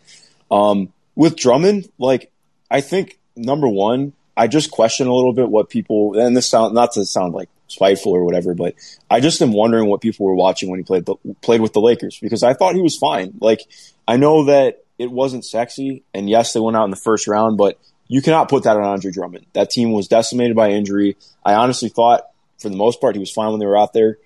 Um, 0.50 0.92
with 1.14 1.36
Drummond, 1.36 1.88
like 1.98 2.32
I 2.70 2.80
think 2.80 3.18
number 3.36 3.68
one, 3.68 4.14
I 4.36 4.48
just 4.48 4.70
question 4.70 5.06
a 5.06 5.14
little 5.14 5.32
bit 5.32 5.48
what 5.48 5.68
people 5.68 6.18
and 6.18 6.36
this 6.36 6.48
sound 6.48 6.74
not 6.74 6.92
to 6.92 7.04
sound 7.04 7.34
like 7.34 7.48
spiteful 7.74 8.12
or 8.12 8.24
whatever, 8.24 8.54
but 8.54 8.74
I 9.10 9.20
just 9.20 9.42
am 9.42 9.52
wondering 9.52 9.88
what 9.88 10.00
people 10.00 10.26
were 10.26 10.34
watching 10.34 10.70
when 10.70 10.78
he 10.78 10.84
played 10.84 11.06
played 11.42 11.60
with 11.60 11.72
the 11.72 11.80
Lakers 11.80 12.18
because 12.20 12.42
I 12.42 12.54
thought 12.54 12.74
he 12.74 12.82
was 12.82 12.96
fine. 12.96 13.34
Like 13.40 13.60
I 14.08 14.16
know 14.16 14.44
that 14.44 14.84
it 14.98 15.10
wasn't 15.10 15.44
sexy, 15.44 16.04
and 16.14 16.30
yes, 16.30 16.52
they 16.52 16.60
went 16.60 16.76
out 16.76 16.84
in 16.84 16.90
the 16.90 16.96
first 16.96 17.26
round, 17.26 17.56
but 17.58 17.78
you 18.06 18.22
cannot 18.22 18.48
put 18.48 18.64
that 18.64 18.76
on 18.76 18.84
Andre 18.84 19.10
Drummond. 19.10 19.46
That 19.54 19.70
team 19.70 19.92
was 19.92 20.08
decimated 20.08 20.56
by 20.56 20.70
injury. 20.70 21.16
I 21.44 21.54
honestly 21.54 21.88
thought 21.88 22.28
for 22.64 22.68
the 22.70 22.76
most 22.76 23.00
part, 23.00 23.14
he 23.14 23.20
was 23.20 23.30
fine 23.30 23.50
when 23.50 23.60
they 23.60 23.66
were 23.66 23.78
out 23.78 23.92
there. 23.92 24.18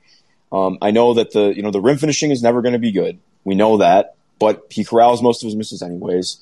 Um, 0.50 0.78
I 0.80 0.92
know 0.92 1.14
that 1.14 1.32
the 1.32 1.52
you 1.54 1.62
know 1.62 1.70
the 1.70 1.80
rim 1.80 1.98
finishing 1.98 2.30
is 2.30 2.42
never 2.42 2.62
going 2.62 2.72
to 2.72 2.78
be 2.78 2.92
good. 2.92 3.18
We 3.44 3.54
know 3.54 3.78
that, 3.78 4.14
but 4.38 4.66
he 4.70 4.84
corrals 4.84 5.22
most 5.22 5.42
of 5.42 5.46
his 5.46 5.56
misses 5.56 5.82
anyways. 5.82 6.40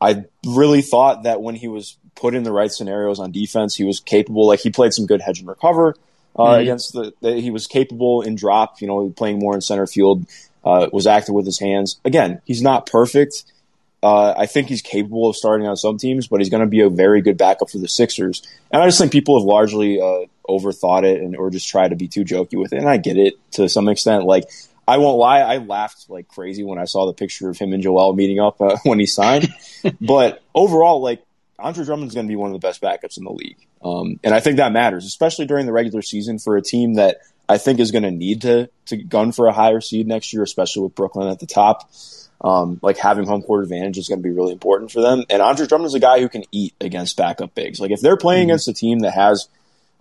I 0.00 0.24
really 0.46 0.82
thought 0.82 1.24
that 1.24 1.42
when 1.42 1.54
he 1.54 1.68
was 1.68 1.96
put 2.14 2.34
in 2.34 2.44
the 2.44 2.52
right 2.52 2.72
scenarios 2.72 3.20
on 3.20 3.30
defense, 3.30 3.74
he 3.74 3.84
was 3.84 4.00
capable. 4.00 4.46
Like 4.46 4.60
he 4.60 4.70
played 4.70 4.94
some 4.94 5.06
good 5.06 5.20
hedge 5.20 5.40
and 5.40 5.48
recover 5.48 5.96
uh, 6.36 6.44
mm-hmm. 6.44 6.62
against 6.62 6.92
the, 6.92 7.12
the. 7.20 7.40
He 7.40 7.50
was 7.50 7.66
capable 7.66 8.22
in 8.22 8.34
drop. 8.34 8.80
You 8.80 8.86
know, 8.86 9.10
playing 9.10 9.38
more 9.38 9.54
in 9.54 9.60
center 9.60 9.86
field. 9.86 10.26
Uh, 10.64 10.88
was 10.92 11.08
active 11.08 11.34
with 11.34 11.44
his 11.44 11.58
hands. 11.58 11.98
Again, 12.04 12.40
he's 12.44 12.62
not 12.62 12.86
perfect. 12.86 13.42
Uh, 14.00 14.34
I 14.36 14.46
think 14.46 14.68
he's 14.68 14.82
capable 14.82 15.28
of 15.28 15.36
starting 15.36 15.66
on 15.66 15.76
some 15.76 15.96
teams, 15.96 16.26
but 16.26 16.40
he's 16.40 16.50
going 16.50 16.62
to 16.62 16.68
be 16.68 16.80
a 16.80 16.88
very 16.88 17.20
good 17.20 17.36
backup 17.36 17.70
for 17.70 17.78
the 17.78 17.88
Sixers. 17.88 18.46
And 18.70 18.82
I 18.82 18.86
just 18.86 18.98
think 18.98 19.12
people 19.12 19.38
have 19.38 19.44
largely 19.44 20.00
uh, 20.00 20.26
overthought 20.48 21.04
it 21.04 21.20
and 21.20 21.36
or 21.36 21.50
just 21.50 21.68
tried 21.68 21.88
to 21.88 21.96
be 21.96 22.08
too 22.08 22.24
jokey 22.24 22.58
with 22.58 22.72
it. 22.72 22.78
And 22.78 22.88
I 22.88 22.96
get 22.96 23.16
it 23.16 23.34
to 23.52 23.68
some 23.68 23.88
extent. 23.88 24.24
Like 24.24 24.44
I 24.86 24.98
won't 24.98 25.18
lie, 25.18 25.40
I 25.40 25.58
laughed 25.58 26.10
like 26.10 26.28
crazy 26.28 26.64
when 26.64 26.78
I 26.78 26.84
saw 26.84 27.06
the 27.06 27.12
picture 27.12 27.48
of 27.48 27.58
him 27.58 27.72
and 27.72 27.82
Joel 27.82 28.14
meeting 28.14 28.40
up 28.40 28.60
uh, 28.60 28.76
when 28.82 28.98
he 28.98 29.06
signed. 29.06 29.48
but 30.00 30.42
overall, 30.54 31.00
like 31.00 31.24
Andre 31.62 31.84
Drummond's 31.84 32.14
going 32.14 32.26
to 32.26 32.30
be 32.30 32.36
one 32.36 32.52
of 32.52 32.60
the 32.60 32.66
best 32.66 32.82
backups 32.82 33.16
in 33.16 33.24
the 33.24 33.32
league, 33.32 33.66
um, 33.84 34.18
and 34.22 34.34
I 34.34 34.40
think 34.40 34.56
that 34.56 34.72
matters, 34.72 35.06
especially 35.06 35.46
during 35.46 35.66
the 35.66 35.72
regular 35.72 36.02
season 36.02 36.38
for 36.38 36.56
a 36.56 36.62
team 36.62 36.94
that 36.94 37.18
I 37.48 37.58
think 37.58 37.80
is 37.80 37.90
going 37.90 38.04
to 38.04 38.10
need 38.10 38.42
to 38.42 38.68
to 38.86 38.96
gun 38.96 39.32
for 39.32 39.46
a 39.46 39.52
higher 39.52 39.80
seed 39.80 40.06
next 40.06 40.32
year, 40.32 40.42
especially 40.42 40.84
with 40.84 40.94
Brooklyn 40.94 41.28
at 41.28 41.38
the 41.38 41.46
top 41.46 41.90
um, 42.42 42.80
like 42.82 42.98
having 42.98 43.26
home 43.26 43.42
court 43.42 43.62
advantage 43.62 43.98
is 43.98 44.08
going 44.08 44.18
to 44.18 44.22
be 44.22 44.34
really 44.34 44.52
important 44.52 44.90
for 44.90 45.00
them. 45.00 45.24
And 45.30 45.40
Andre 45.40 45.66
Drummond 45.66 45.86
is 45.86 45.94
a 45.94 46.00
guy 46.00 46.20
who 46.20 46.28
can 46.28 46.42
eat 46.50 46.74
against 46.80 47.16
backup 47.16 47.54
bigs. 47.54 47.78
Like 47.78 47.92
if 47.92 48.00
they're 48.00 48.16
playing 48.16 48.42
mm-hmm. 48.42 48.50
against 48.50 48.68
a 48.68 48.74
team 48.74 49.00
that 49.00 49.14
has 49.14 49.48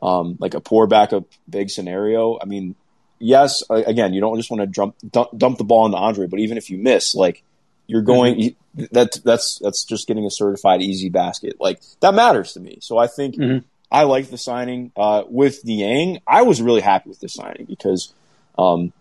um, 0.02 0.38
like 0.40 0.56
a 0.56 0.60
poor 0.60 0.88
backup 0.88 1.26
big 1.48 1.70
scenario, 1.70 2.40
I 2.42 2.46
mean, 2.46 2.76
yes, 3.20 3.64
again, 3.70 4.14
you 4.14 4.22
don't 4.22 4.38
just 4.38 4.50
want 4.50 4.62
to 4.62 4.68
dump, 4.68 4.96
dump, 5.08 5.38
dump 5.38 5.58
the 5.60 5.64
ball 5.64 5.86
into 5.86 5.98
Andre, 5.98 6.26
but 6.26 6.40
even 6.40 6.58
if 6.58 6.72
you 6.72 6.80
miss, 6.80 7.14
like 7.14 7.44
you're 7.92 8.02
going 8.02 8.36
mm-hmm. 8.36 8.84
that 8.94 9.20
that's 9.26 9.60
that's 9.60 9.84
just 9.84 10.08
getting 10.08 10.26
a 10.26 10.32
certified 10.32 10.82
easy 10.82 11.10
basket. 11.10 11.58
Like 11.60 11.82
that 12.00 12.14
matters 12.14 12.54
to 12.54 12.62
me. 12.62 12.78
So 12.80 12.98
I 12.98 13.08
think 13.08 13.36
mm-hmm. 13.36 13.68
I 13.92 14.04
like 14.04 14.30
the 14.30 14.38
signing 14.38 14.94
uh, 14.96 15.24
with 15.28 15.66
Niang. 15.66 16.22
I 16.26 16.44
was 16.44 16.62
really 16.62 16.82
happy 16.82 17.10
with 17.10 17.20
the 17.20 17.30
signing 17.30 17.66
because. 17.66 18.14
Um, 18.58 18.92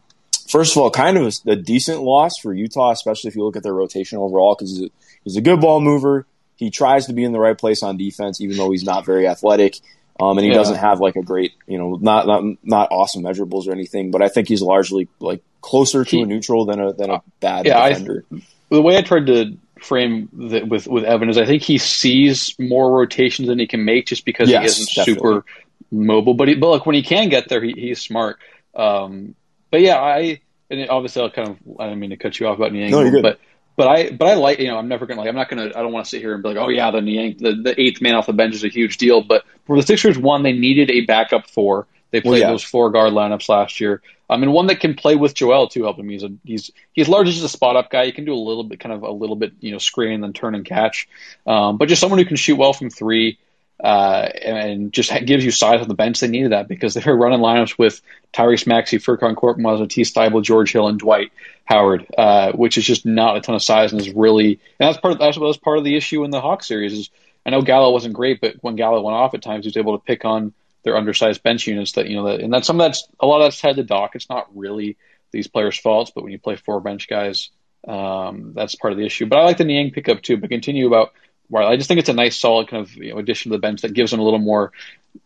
first 0.49 0.75
of 0.75 0.81
all, 0.81 0.91
kind 0.91 1.19
of 1.19 1.27
a, 1.27 1.51
a, 1.51 1.57
decent 1.57 2.03
loss 2.03 2.39
for 2.39 2.55
Utah, 2.55 2.93
especially 2.93 3.29
if 3.29 3.37
you 3.37 3.45
look 3.45 3.57
at 3.57 3.65
their 3.65 3.75
rotation 3.75 4.17
overall, 4.17 4.55
because 4.55 4.79
he's, 4.79 4.91
he's, 5.25 5.37
a 5.37 5.41
good 5.41 5.61
ball 5.61 5.81
mover. 5.81 6.25
He 6.55 6.71
tries 6.71 7.07
to 7.07 7.13
be 7.13 7.25
in 7.25 7.33
the 7.33 7.41
right 7.41 7.59
place 7.59 7.83
on 7.83 7.97
defense, 7.97 8.41
even 8.41 8.57
though 8.57 8.71
he's 8.71 8.85
not 8.85 9.05
very 9.05 9.27
athletic. 9.27 9.81
Um, 10.21 10.37
and 10.37 10.45
he 10.45 10.51
yeah. 10.51 10.59
doesn't 10.59 10.77
have 10.77 11.01
like 11.01 11.17
a 11.17 11.23
great, 11.23 11.55
you 11.67 11.79
know, 11.79 11.99
not, 12.01 12.27
not 12.27 12.45
not 12.63 12.89
awesome 12.91 13.23
measurables 13.23 13.67
or 13.67 13.73
anything, 13.73 14.11
but 14.11 14.23
I 14.23 14.29
think 14.29 14.49
he's 14.49 14.63
largely 14.63 15.09
like 15.19 15.43
closer 15.61 16.05
to 16.05 16.17
he, 16.17 16.23
a 16.23 16.27
neutral 16.27 16.67
than 16.67 16.81
a 16.81 16.93
than 16.93 17.11
a 17.11 17.23
bad 17.41 17.67
yeah, 17.67 17.89
defender. 17.89 18.25
I, 18.33 18.43
the 18.71 18.83
way 18.83 18.97
I 18.97 19.03
tried 19.03 19.27
to 19.27 19.57
frame 19.81 20.29
the, 20.33 20.63
with 20.65 20.87
with 20.87 21.05
Evan 21.05 21.31
is 21.31 21.39
I 21.39 21.47
think 21.47 21.63
he 21.63 21.79
sees 21.79 22.55
more 22.59 22.99
rotations 22.99 23.49
than 23.49 23.59
he 23.59 23.67
can 23.67 23.85
make 23.85 24.07
just 24.07 24.25
because 24.25 24.49
yes, 24.49 24.63
he 24.63 24.67
isn't 24.67 24.95
definitely. 24.95 25.15
super 25.15 25.45
mobile. 25.91 26.35
But 26.35 26.49
he, 26.49 26.55
but 26.55 26.71
like 26.71 26.87
when 26.87 26.95
he 26.95 27.03
can 27.03 27.29
get 27.29 27.49
there, 27.49 27.63
he, 27.63 27.73
he's 27.73 28.01
smart. 28.01 28.39
Um, 28.75 29.35
but 29.71 29.81
yeah, 29.81 29.99
I 29.99 30.41
and 30.71 30.89
obviously 30.89 31.23
I'll 31.23 31.31
kind 31.31 31.49
of 31.49 31.59
I 31.79 31.87
don't 31.87 31.99
mean 31.99 32.11
to 32.11 32.17
cut 32.17 32.39
you 32.39 32.47
off 32.47 32.59
about 32.59 32.73
Niang, 32.73 32.91
no, 32.91 33.23
but 33.23 33.41
but 33.81 33.89
I 33.89 34.11
but 34.11 34.29
I 34.29 34.35
like 34.35 34.59
you 34.59 34.67
know 34.69 34.77
I'm 34.77 34.89
never 34.89 35.07
gonna 35.07 35.23
like 35.23 35.29
I'm 35.31 35.35
not 35.35 35.49
gonna 35.49 35.73
I 35.75 35.81
don't 35.81 35.91
want 35.91 36.05
to 36.05 36.11
sit 36.11 36.21
here 36.21 36.35
and 36.35 36.43
be 36.43 36.51
like 36.51 36.59
oh 36.59 36.69
yeah 36.69 36.91
the 36.91 37.01
Niang 37.01 37.37
the, 37.39 37.55
the 37.55 37.81
eighth 37.81 38.03
man 38.03 38.15
off 38.15 38.27
the 38.27 38.35
bench 38.35 38.55
is 38.55 38.63
a 38.63 38.69
huge 38.69 38.99
deal, 38.99 39.23
but 39.23 39.47
for 39.65 39.75
the 39.75 39.83
Sixers 39.83 40.19
one 40.19 40.43
they 40.43 40.53
needed 40.53 40.91
a 40.91 41.01
backup 41.07 41.49
four. 41.49 41.87
They 42.11 42.21
played 42.21 42.31
well, 42.31 42.41
yeah. 42.41 42.51
those 42.51 42.63
four 42.63 42.91
guard 42.91 43.15
lineups 43.15 43.49
last 43.49 43.81
year. 43.81 44.03
I 44.29 44.37
mean, 44.37 44.53
one 44.53 44.67
that 44.67 44.81
can 44.81 44.95
play 44.95 45.17
with 45.17 45.33
Joel 45.33 45.69
too. 45.69 45.85
Help 45.85 45.99
him. 45.99 46.11
He's 46.11 46.23
a 46.23 46.31
he's 46.45 46.71
he's 46.93 47.09
largely 47.09 47.33
just 47.33 47.45
a 47.45 47.49
spot 47.49 47.77
up 47.77 47.91
guy. 47.91 48.05
He 48.05 48.13
can 48.13 48.27
do 48.27 48.35
a 48.35 48.37
little 48.37 48.65
bit, 48.65 48.81
kind 48.81 48.93
of 48.93 49.03
a 49.03 49.11
little 49.11 49.37
bit, 49.37 49.55
you 49.61 49.73
know, 49.73 49.79
screen 49.79 50.13
and 50.13 50.23
then 50.23 50.35
turn 50.35 50.55
and 50.55 50.65
catch. 50.65 51.09
Um, 51.47 51.79
but 51.79 51.89
just 51.89 52.03
someone 52.03 52.19
who 52.19 52.27
can 52.27 52.37
shoot 52.37 52.57
well 52.57 52.75
from 52.75 52.91
three 52.91 53.39
uh, 53.83 54.29
and 54.43 54.93
just 54.93 55.13
gives 55.25 55.45
you 55.45 55.51
size 55.51 55.81
on 55.81 55.89
the 55.89 55.95
bench. 55.95 56.21
They 56.21 56.29
needed 56.29 56.53
that 56.53 56.69
because 56.69 56.95
they 56.95 57.03
were 57.05 57.17
running 57.17 57.41
lineups 57.41 57.79
with 57.79 58.01
Tyrese 58.33 58.67
Maxey, 58.67 58.99
Furkan 58.99 59.35
Korkmaz, 59.35 59.81
Matisse 59.81 60.13
Thybulle, 60.13 60.43
George 60.43 60.73
Hill, 60.73 60.89
and 60.89 60.99
Dwight 60.99 61.33
Howard, 61.65 62.07
uh, 62.17 62.53
which 62.53 62.77
is 62.77 62.85
just 62.85 63.07
not 63.07 63.37
a 63.37 63.41
ton 63.41 63.55
of 63.55 63.63
size 63.63 63.93
and 63.93 64.01
is 64.01 64.11
really 64.11 64.61
and 64.79 64.89
that's 64.89 64.99
part 64.99 65.13
of, 65.13 65.19
that 65.19 65.37
was 65.39 65.57
part 65.57 65.79
of 65.79 65.85
the 65.85 65.97
issue 65.97 66.25
in 66.25 66.31
the 66.31 66.41
Hawk 66.41 66.63
series. 66.63 66.93
Is 66.93 67.11
I 67.47 67.51
know 67.51 67.63
Gallo 67.63 67.93
wasn't 67.93 68.15
great, 68.15 68.41
but 68.41 68.57
when 68.61 68.77
Gallo 68.77 69.01
went 69.01 69.17
off 69.17 69.35
at 69.35 69.43
times, 69.43 69.65
he 69.65 69.69
was 69.69 69.77
able 69.77 69.99
to 69.99 70.05
pick 70.05 70.25
on 70.25 70.53
their 70.83 70.97
undersized 70.97 71.43
bench 71.43 71.67
units. 71.67 71.93
That 71.93 72.09
you 72.09 72.17
know, 72.17 72.27
that, 72.27 72.41
and 72.41 72.53
that's 72.53 72.67
some 72.67 72.81
of 72.81 72.87
that's 72.87 73.09
a 73.19 73.27
lot 73.27 73.41
of 73.41 73.47
that's 73.47 73.61
tied 73.61 73.77
to 73.77 73.83
Doc. 73.83 74.13
It's 74.15 74.29
not 74.29 74.55
really 74.55 74.97
these 75.33 75.49
players' 75.49 75.79
faults, 75.79 76.11
but 76.15 76.23
when 76.23 76.33
you 76.33 76.39
play 76.39 76.57
four 76.57 76.81
bench 76.81 77.09
guys, 77.09 77.51
um, 77.87 78.53
that's 78.55 78.75
part 78.75 78.93
of 78.93 78.99
the 78.99 79.07
issue. 79.07 79.27
But 79.27 79.39
I 79.39 79.45
like 79.45 79.57
the 79.57 79.65
Niang 79.65 79.91
pickup 79.91 80.23
too. 80.23 80.37
But 80.37 80.51
continue 80.51 80.87
about 80.87 81.13
I 81.57 81.77
just 81.77 81.89
think 81.89 82.01
it's 82.01 82.09
a 82.09 82.15
nice, 82.15 82.39
solid 82.39 82.69
kind 82.69 82.83
of 82.83 82.95
you 82.97 83.13
know, 83.13 83.19
addition 83.19 83.51
to 83.51 83.57
the 83.57 83.61
bench 83.61 83.83
that 83.83 83.95
gives 83.95 84.11
them 84.11 84.21
a 84.21 84.23
little 84.23 84.39
more 84.39 84.73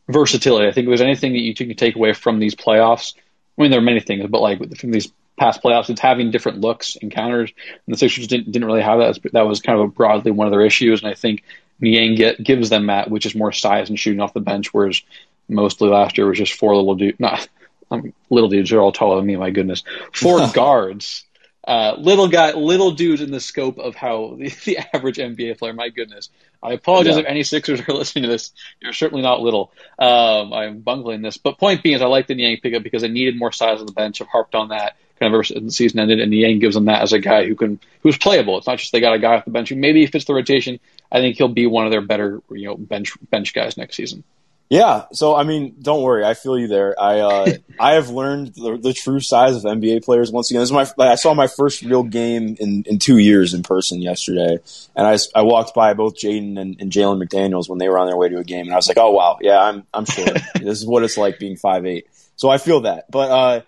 versatility. 0.09 0.66
I 0.66 0.73
think 0.73 0.87
if 0.87 0.90
there's 0.90 1.00
anything 1.00 1.33
that 1.33 1.40
you 1.40 1.54
can 1.54 1.75
take 1.75 1.97
away 1.97 2.12
from 2.12 2.38
these 2.38 2.54
playoffs, 2.54 3.14
I 3.59 3.62
mean, 3.62 3.71
there 3.71 3.81
are 3.81 3.85
many 3.85 4.00
things, 4.00 4.26
but 4.28 4.40
like 4.40 4.76
from 4.78 4.90
these 4.90 5.12
past 5.37 5.62
playoffs. 5.62 5.90
It's 5.90 6.00
having 6.00 6.31
different 6.31 6.61
looks 6.61 6.97
and 6.97 7.11
counters, 7.11 7.52
and 7.87 7.95
the 7.95 7.99
Sixers 7.99 8.26
didn't 8.26 8.50
didn't 8.50 8.66
really 8.66 8.83
have 8.83 8.99
that. 8.99 9.33
That 9.33 9.47
was 9.47 9.61
kind 9.61 9.81
of 9.81 9.95
broadly 9.95 10.31
one 10.31 10.47
of 10.47 10.52
their 10.52 10.64
issues, 10.64 11.02
and 11.02 11.11
I 11.11 11.14
think 11.14 11.43
Niang 11.81 12.14
get, 12.14 12.43
gives 12.43 12.71
them 12.71 12.87
that, 12.87 13.11
which 13.11 13.26
is 13.26 13.35
more 13.35 13.52
size 13.52 13.88
and 13.88 13.99
shooting 13.99 14.21
off 14.21 14.35
the 14.35 14.40
bench, 14.40 14.73
whereas 14.73 15.02
mostly 15.49 15.88
last 15.88 16.16
year 16.16 16.26
was 16.26 16.38
just 16.38 16.54
four 16.54 16.75
little 16.76 16.95
dudes. 16.95 17.19
Not 17.21 17.49
um, 17.90 18.12
little 18.31 18.49
dudes 18.49 18.71
they're 18.71 18.81
all 18.81 18.93
taller 18.93 19.16
than 19.16 19.26
me. 19.26 19.37
My 19.37 19.50
goodness, 19.50 19.83
four 20.12 20.49
guards. 20.54 21.25
Uh, 21.66 21.97
little 21.99 22.28
guy, 22.28 22.52
little 22.52 22.90
dudes 22.90 23.23
in 23.23 23.30
the 23.30 23.40
scope 23.40 23.78
of 23.78 23.94
how 23.94 24.35
the, 24.38 24.49
the 24.64 24.78
average 24.92 25.16
NBA 25.16 25.59
player. 25.59 25.73
My 25.73 25.88
goodness, 25.88 26.28
I 26.62 26.73
apologize 26.73 27.14
yeah. 27.14 27.23
if 27.23 27.26
any 27.26 27.42
Sixers 27.42 27.80
are 27.80 27.92
listening 27.94 28.25
to 28.25 28.30
this. 28.30 28.52
You're 28.80 28.92
certainly 28.92 29.23
not 29.23 29.40
little. 29.40 29.73
Um, 29.99 30.52
I'm 30.52 30.80
bungling 30.80 31.23
this, 31.23 31.38
but 31.38 31.59
point 31.59 31.83
being 31.83 31.97
is, 31.97 32.02
I 32.02 32.06
like 32.06 32.26
the 32.26 32.35
Niang 32.35 32.59
pickup 32.62 32.83
because 32.83 33.02
I 33.02 33.09
needed 33.09 33.38
more 33.38 33.52
size 33.52 33.80
on 33.80 33.87
the 33.87 33.92
bench. 33.92 34.21
I've 34.21 34.28
harped 34.28 34.54
on 34.54 34.68
that 34.68 34.97
kind 35.18 35.33
of 35.33 35.35
ever 35.35 35.44
since 35.44 35.64
the 35.64 35.71
season 35.71 36.00
ended, 36.00 36.21
and 36.21 36.30
Niang 36.30 36.59
gives 36.59 36.75
them 36.75 36.87
that 36.87 37.02
as 37.02 37.12
a 37.12 37.18
guy 37.18 37.47
who 37.47 37.54
can 37.54 37.80
who's 38.02 38.18
playable. 38.18 38.59
It's 38.59 38.66
not 38.66 38.78
just 38.78 38.92
they 38.92 39.00
got 39.00 39.14
a 39.14 39.18
guy 39.18 39.37
off 39.37 39.44
the 39.44 39.50
bench 39.50 39.71
who 39.71 39.76
maybe 39.76 40.06
fits 40.06 40.26
the 40.26 40.35
rotation. 40.35 40.80
I 41.11 41.21
think 41.21 41.37
he'll 41.37 41.49
be 41.49 41.66
one 41.66 41.87
of 41.87 41.92
their 41.92 42.02
better 42.02 42.42
you 42.50 42.66
know 42.66 42.76
bench 42.76 43.14
bench 43.30 43.54
guys 43.54 43.76
next 43.76 43.97
season. 43.97 44.25
Yeah, 44.71 45.04
so 45.12 45.37
I 45.37 45.42
mean, 45.42 45.76
don't 45.83 46.02
worry, 46.02 46.25
I 46.25 46.33
feel 46.35 46.59
you 46.59 46.68
there. 46.68 46.99
I 46.99 47.21
uh, 47.21 47.52
I 47.78 47.92
have 47.94 48.09
learned 48.09 48.54
the, 48.54 48.78
the, 48.78 48.94
true 48.94 49.21
size 49.21 49.56
of 49.56 49.62
NBA 49.62 50.04
players 50.04 50.33
once 50.33 50.50
again. 50.50 50.61
This 50.61 50.71
is 50.71 50.73
my 50.73 50.90
I 50.99 51.16
saw 51.16 51.35
my 51.35 51.49
first 51.49 51.83
real 51.83 52.02
game 52.02 52.56
in, 52.59 52.83
in 52.87 52.99
two 52.99 53.18
years 53.18 53.52
in 53.52 53.62
person 53.62 54.00
yesterday, 54.00 54.59
and 54.97 55.06
I, 55.06 55.18
I 55.35 55.42
walked 55.42 55.75
by 55.75 55.92
both 55.92 56.16
Jaden 56.16 56.59
and, 56.59 56.80
and 56.80 56.90
Jalen 56.90 57.23
McDaniels 57.23 57.68
when 57.68 57.78
they 57.78 57.88
were 57.88 57.99
on 57.99 58.06
their 58.06 58.16
way 58.16 58.30
to 58.30 58.38
a 58.38 58.44
game, 58.44 58.66
and 58.66 58.73
I 58.73 58.76
was 58.76 58.88
like, 58.88 58.99
oh 58.99 59.11
wow, 59.11 59.38
yeah, 59.40 59.61
I'm 59.61 59.87
I'm 59.92 60.06
sure 60.06 60.25
this 60.54 60.80
is 60.80 60.87
what 60.87 61.04
it's 61.04 61.18
like 61.18 61.38
being 61.38 61.56
five 61.56 61.85
eight. 61.85 62.09
So 62.37 62.49
I 62.49 62.56
feel 62.59 62.80
that, 62.80 63.11
but 63.11 63.30
uh, 63.30 63.61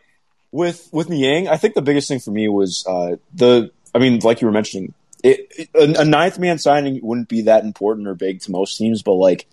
with 0.50 0.88
with 0.92 1.10
Niang, 1.10 1.46
I 1.46 1.58
think 1.58 1.74
the 1.74 1.82
biggest 1.82 2.08
thing 2.08 2.20
for 2.20 2.30
me 2.30 2.48
was 2.48 2.84
uh, 2.88 3.16
the. 3.34 3.70
I 3.94 3.98
mean, 3.98 4.18
like 4.20 4.42
you 4.42 4.46
were 4.46 4.52
mentioning, 4.52 4.92
it, 5.22 5.46
it, 5.56 5.68
a, 5.74 6.02
a 6.02 6.04
ninth 6.04 6.38
man 6.38 6.58
signing 6.58 7.00
wouldn't 7.02 7.28
be 7.28 7.42
that 7.42 7.64
important 7.64 8.08
or 8.08 8.14
big 8.14 8.40
to 8.42 8.50
most 8.50 8.76
teams, 8.76 9.02
but 9.02 9.14
like 9.14 9.46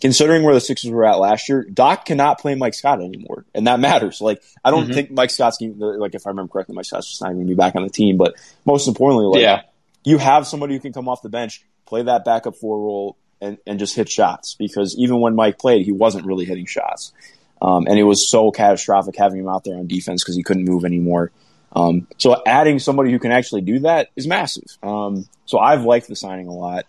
considering 0.00 0.42
where 0.42 0.54
the 0.54 0.60
Sixers 0.60 0.90
were 0.90 1.04
at 1.04 1.18
last 1.18 1.48
year, 1.48 1.64
Doc 1.64 2.04
cannot 2.04 2.40
play 2.40 2.54
Mike 2.54 2.74
Scott 2.74 3.00
anymore, 3.00 3.44
and 3.54 3.66
that 3.66 3.80
matters. 3.80 4.20
Like, 4.20 4.42
I 4.64 4.70
don't 4.70 4.84
mm-hmm. 4.84 4.92
think 4.92 5.10
Mike 5.10 5.30
Scott's 5.30 5.58
like 5.60 6.14
if 6.14 6.26
I 6.26 6.30
remember 6.30 6.52
correctly, 6.52 6.74
Mike 6.74 6.84
Scott's 6.84 7.08
just 7.08 7.22
not 7.22 7.32
going 7.32 7.40
to 7.40 7.48
be 7.48 7.54
back 7.54 7.74
on 7.74 7.82
the 7.82 7.90
team. 7.90 8.16
But 8.16 8.34
most 8.64 8.88
importantly, 8.88 9.26
like, 9.26 9.42
yeah. 9.42 9.62
you 10.04 10.18
have 10.18 10.46
somebody 10.46 10.74
who 10.74 10.80
can 10.80 10.92
come 10.92 11.08
off 11.08 11.22
the 11.22 11.28
bench, 11.28 11.64
play 11.86 12.02
that 12.02 12.24
backup 12.24 12.56
four 12.56 12.78
role, 12.78 13.16
and 13.40 13.58
and 13.66 13.78
just 13.78 13.96
hit 13.96 14.08
shots. 14.08 14.54
Because 14.54 14.96
even 14.98 15.20
when 15.20 15.34
Mike 15.34 15.58
played, 15.58 15.84
he 15.84 15.92
wasn't 15.92 16.26
really 16.26 16.44
hitting 16.44 16.66
shots. 16.66 17.12
Um, 17.60 17.86
and 17.88 17.98
it 17.98 18.04
was 18.04 18.28
so 18.28 18.52
catastrophic 18.52 19.16
having 19.16 19.40
him 19.40 19.48
out 19.48 19.64
there 19.64 19.76
on 19.76 19.88
defense 19.88 20.22
because 20.22 20.36
he 20.36 20.44
couldn't 20.44 20.64
move 20.64 20.84
anymore. 20.84 21.32
Um, 21.74 22.06
so 22.16 22.40
adding 22.46 22.78
somebody 22.78 23.10
who 23.10 23.18
can 23.18 23.32
actually 23.32 23.62
do 23.62 23.80
that 23.80 24.10
is 24.16 24.26
massive. 24.26 24.78
Um, 24.82 25.28
so 25.44 25.58
I've 25.58 25.82
liked 25.82 26.08
the 26.08 26.16
signing 26.16 26.46
a 26.46 26.54
lot. 26.54 26.86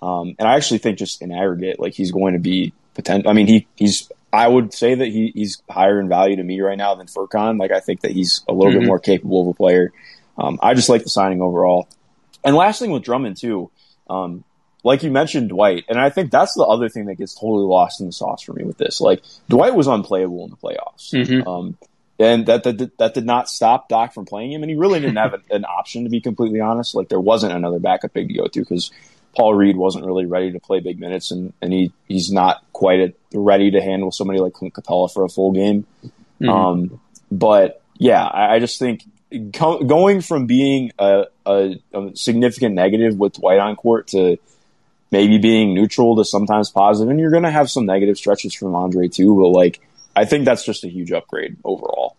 Um, 0.00 0.36
and 0.38 0.48
I 0.48 0.56
actually 0.56 0.78
think 0.78 0.98
just 0.98 1.22
in 1.22 1.32
aggregate, 1.32 1.80
like 1.80 1.94
he's 1.94 2.12
going 2.12 2.34
to 2.34 2.38
be 2.38 2.72
potential. 2.94 3.30
I 3.30 3.32
mean, 3.32 3.46
he, 3.46 3.66
he's, 3.76 4.10
I 4.32 4.46
would 4.46 4.72
say 4.72 4.94
that 4.94 5.06
he, 5.06 5.32
he's 5.34 5.62
higher 5.68 5.98
in 6.00 6.08
value 6.08 6.36
to 6.36 6.42
me 6.42 6.60
right 6.60 6.78
now 6.78 6.94
than 6.94 7.06
Furkan. 7.06 7.58
Like 7.58 7.72
I 7.72 7.80
think 7.80 8.02
that 8.02 8.12
he's 8.12 8.42
a 8.48 8.52
little 8.52 8.72
mm-hmm. 8.72 8.80
bit 8.80 8.86
more 8.86 8.98
capable 8.98 9.42
of 9.42 9.48
a 9.48 9.54
player. 9.54 9.92
Um, 10.36 10.58
I 10.62 10.74
just 10.74 10.88
like 10.88 11.02
the 11.02 11.10
signing 11.10 11.42
overall. 11.42 11.88
And 12.44 12.54
last 12.54 12.78
thing 12.78 12.90
with 12.90 13.02
Drummond 13.02 13.36
too, 13.36 13.70
um, 14.08 14.44
like 14.84 15.02
you 15.02 15.10
mentioned 15.10 15.48
Dwight, 15.48 15.84
and 15.88 15.98
I 15.98 16.08
think 16.10 16.30
that's 16.30 16.54
the 16.54 16.62
other 16.62 16.88
thing 16.88 17.06
that 17.06 17.16
gets 17.16 17.34
totally 17.34 17.64
lost 17.64 18.00
in 18.00 18.06
the 18.06 18.12
sauce 18.12 18.42
for 18.42 18.52
me 18.52 18.64
with 18.64 18.78
this. 18.78 19.00
Like 19.00 19.22
Dwight 19.48 19.74
was 19.74 19.86
unplayable 19.86 20.44
in 20.44 20.50
the 20.50 20.56
playoffs, 20.56 21.12
mm-hmm. 21.12 21.46
um, 21.46 21.76
and 22.18 22.46
that, 22.46 22.62
that 22.62 22.96
that 22.98 23.14
did 23.14 23.26
not 23.26 23.48
stop 23.48 23.88
Doc 23.88 24.14
from 24.14 24.24
playing 24.24 24.52
him, 24.52 24.62
and 24.62 24.70
he 24.70 24.76
really 24.76 25.00
didn't 25.00 25.16
have 25.16 25.34
an 25.50 25.64
option 25.64 26.04
to 26.04 26.10
be 26.10 26.20
completely 26.20 26.60
honest. 26.60 26.94
Like 26.94 27.08
there 27.08 27.20
wasn't 27.20 27.52
another 27.54 27.80
backup 27.80 28.12
big 28.12 28.28
to 28.28 28.34
go 28.34 28.46
to 28.46 28.60
because 28.60 28.92
Paul 29.36 29.54
Reed 29.54 29.76
wasn't 29.76 30.04
really 30.04 30.26
ready 30.26 30.52
to 30.52 30.60
play 30.60 30.80
big 30.80 30.98
minutes, 30.98 31.30
and, 31.30 31.52
and 31.62 31.72
he 31.72 31.92
he's 32.08 32.32
not 32.32 32.64
quite 32.72 33.14
ready 33.32 33.70
to 33.70 33.80
handle 33.80 34.10
somebody 34.10 34.40
like 34.40 34.52
Clint 34.52 34.74
Capela 34.74 35.12
for 35.12 35.24
a 35.24 35.28
full 35.28 35.52
game. 35.52 35.86
Mm-hmm. 36.40 36.48
Um, 36.48 37.00
but 37.30 37.82
yeah, 37.98 38.24
I, 38.24 38.54
I 38.54 38.58
just 38.58 38.78
think 38.78 39.04
co- 39.54 39.82
going 39.84 40.20
from 40.20 40.46
being 40.46 40.92
a, 40.98 41.24
a, 41.46 41.74
a 41.92 42.16
significant 42.16 42.74
negative 42.74 43.16
with 43.16 43.34
Dwight 43.34 43.58
on 43.58 43.76
court 43.76 44.08
to 44.08 44.38
maybe 45.10 45.38
being 45.38 45.74
neutral 45.74 46.16
to 46.16 46.24
sometimes 46.24 46.70
positive, 46.70 47.10
and 47.10 47.20
you're 47.20 47.30
going 47.30 47.44
to 47.44 47.50
have 47.50 47.70
some 47.70 47.86
negative 47.86 48.16
stretches 48.16 48.54
from 48.54 48.74
Andre 48.74 49.08
too. 49.08 49.34
But 49.34 49.48
like, 49.48 49.80
I 50.16 50.24
think 50.24 50.44
that's 50.44 50.64
just 50.64 50.84
a 50.84 50.88
huge 50.88 51.12
upgrade 51.12 51.56
overall. 51.64 52.16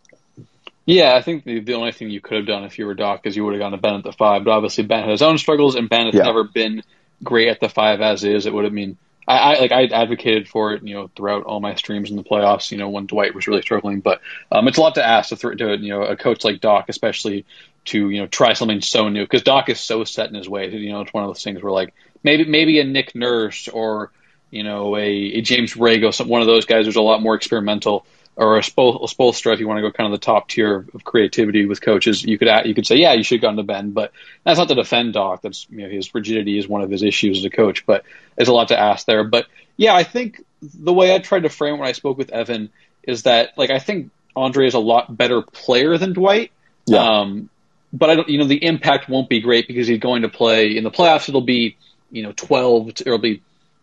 Yeah, 0.86 1.14
I 1.14 1.22
think 1.22 1.44
the, 1.44 1.60
the 1.60 1.76
only 1.76 1.92
thing 1.92 2.10
you 2.10 2.20
could 2.20 2.38
have 2.38 2.48
done 2.48 2.64
if 2.64 2.80
you 2.80 2.88
were 2.88 2.96
Doc 2.96 3.22
is 3.26 3.36
you 3.36 3.46
would 3.46 3.54
have 3.54 3.60
gone 3.60 3.74
to 3.74 3.78
Ben 3.78 3.96
at 3.96 4.04
the 4.04 4.12
five. 4.12 4.44
But 4.44 4.52
obviously, 4.52 4.86
Ben 4.86 5.02
had 5.02 5.12
his 5.12 5.22
own 5.22 5.38
struggles, 5.38 5.76
and 5.76 5.88
Ben 5.88 6.08
has 6.08 6.16
yeah. 6.16 6.24
never 6.24 6.44
been 6.44 6.82
great 7.24 7.48
at 7.48 7.60
the 7.60 7.70
five 7.70 8.02
as 8.02 8.24
is. 8.24 8.46
It 8.46 8.54
would 8.54 8.66
have 8.66 8.74
been. 8.74 8.98
I, 9.28 9.38
I 9.38 9.60
like 9.60 9.72
I 9.72 9.86
advocated 9.86 10.48
for 10.48 10.74
it, 10.74 10.84
you 10.84 10.96
know, 10.96 11.10
throughout 11.16 11.44
all 11.44 11.60
my 11.60 11.76
streams 11.76 12.10
in 12.10 12.16
the 12.16 12.24
playoffs. 12.24 12.72
You 12.72 12.78
know, 12.78 12.90
when 12.90 13.06
Dwight 13.06 13.36
was 13.36 13.48
really 13.48 13.62
struggling, 13.62 14.00
but 14.00 14.22
um, 14.52 14.68
it's 14.68 14.78
a 14.78 14.82
lot 14.82 14.96
to 14.96 15.06
ask 15.06 15.30
to, 15.30 15.36
th- 15.36 15.58
to 15.60 15.78
you 15.78 15.90
know 15.90 16.04
a 16.04 16.16
coach 16.16 16.44
like 16.44 16.62
Doc, 16.62 16.86
especially 16.90 17.46
to 17.86 18.10
you 18.10 18.22
know 18.22 18.28
try 18.28 18.54
something 18.54 18.82
so 18.82 19.10
new 19.10 19.24
because 19.24 19.44
Doc 19.44 19.70
is 19.70 19.80
so 19.80 20.04
set 20.04 20.30
in 20.30 20.36
his 20.36 20.50
ways. 20.50 20.74
You 20.74 20.92
know, 20.92 21.02
it's 21.02 21.14
one 21.14 21.24
of 21.24 21.30
those 21.30 21.44
things 21.44 21.62
where 21.62 21.72
like 21.72 21.94
maybe 22.24 22.46
maybe 22.46 22.80
a 22.80 22.84
Nick 22.84 23.16
Nurse 23.16 23.68
or 23.68 24.12
you 24.52 24.64
know 24.64 24.96
a, 24.96 25.02
a 25.02 25.42
James 25.42 25.74
Borrego, 25.74 26.14
some, 26.14 26.28
one 26.28 26.42
of 26.42 26.48
those 26.48 26.66
guys 26.66 26.86
who's 26.86 26.96
a 26.96 27.02
lot 27.02 27.22
more 27.22 27.36
experimental, 27.36 28.06
or 28.40 28.58
a, 28.58 28.62
Spol, 28.62 29.04
a 29.04 29.08
Spoelstra 29.14 29.54
if 29.54 29.60
you 29.60 29.68
want 29.68 29.80
to 29.80 29.82
go 29.82 29.92
kind 29.92 30.12
of 30.12 30.18
the 30.18 30.26
top 30.26 30.48
tier 30.48 30.86
of 30.94 31.04
creativity 31.04 31.66
with 31.66 31.82
coaches. 31.82 32.24
You 32.24 32.38
could 32.38 32.48
you 32.66 32.74
could 32.74 32.88
say 32.88 32.96
yeah 32.96 33.14
you 33.14 33.24
should 33.24 33.36
have 33.36 33.42
gone 33.42 33.58
to 33.58 33.64
Ben, 33.64 33.92
but 33.92 34.14
that's 34.46 34.58
not 34.58 34.70
to 34.70 34.76
defend 34.76 35.14
Doc. 35.14 35.42
That's 35.42 35.68
you 35.70 35.80
know 35.80 35.90
his 35.90 36.16
rigidity 36.16 36.58
is 36.58 36.68
one 36.68 36.82
of 36.82 36.90
his 36.90 37.04
issues 37.04 37.40
as 37.40 37.46
a 37.46 37.50
coach, 37.50 37.86
but 37.86 38.06
there's 38.36 38.48
a 38.48 38.54
lot 38.54 38.70
to 38.70 38.80
ask 38.80 39.06
there. 39.06 39.26
But 39.26 39.48
yeah, 39.76 39.94
I 39.94 40.04
think 40.04 40.42
the 40.62 40.94
way 40.94 41.14
I 41.14 41.20
tried 41.20 41.44
to 41.44 41.50
frame 41.50 41.76
it 41.76 41.78
when 41.80 41.90
I 41.90 41.92
spoke 41.92 42.18
with 42.18 42.32
Evan 42.32 42.70
is 43.04 43.24
that 43.24 43.58
like 43.58 43.72
I 43.72 43.80
think 43.80 44.10
Andre 44.38 44.68
is 44.68 44.74
a 44.74 44.80
lot 44.80 45.16
better 45.16 45.42
player 45.42 45.98
than 45.98 46.14
Dwight. 46.14 46.52
Yeah. 46.88 47.04
Um, 47.04 47.50
but 47.92 48.10
I 48.10 48.16
don't, 48.16 48.30
you 48.30 48.38
know, 48.38 48.46
the 48.46 48.64
impact 48.64 49.10
won't 49.10 49.28
be 49.28 49.42
great 49.42 49.68
because 49.68 49.88
he's 49.88 50.00
going 50.00 50.22
to 50.22 50.30
play 50.30 50.78
in 50.78 50.84
the 50.84 50.92
playoffs. 50.92 51.28
It'll 51.28 51.42
be 51.42 51.76
you 52.12 52.24
know, 52.24 52.32
12, 52.32 52.96
to, 52.96 53.04
it'll 53.08 53.18
be, 53.20 53.42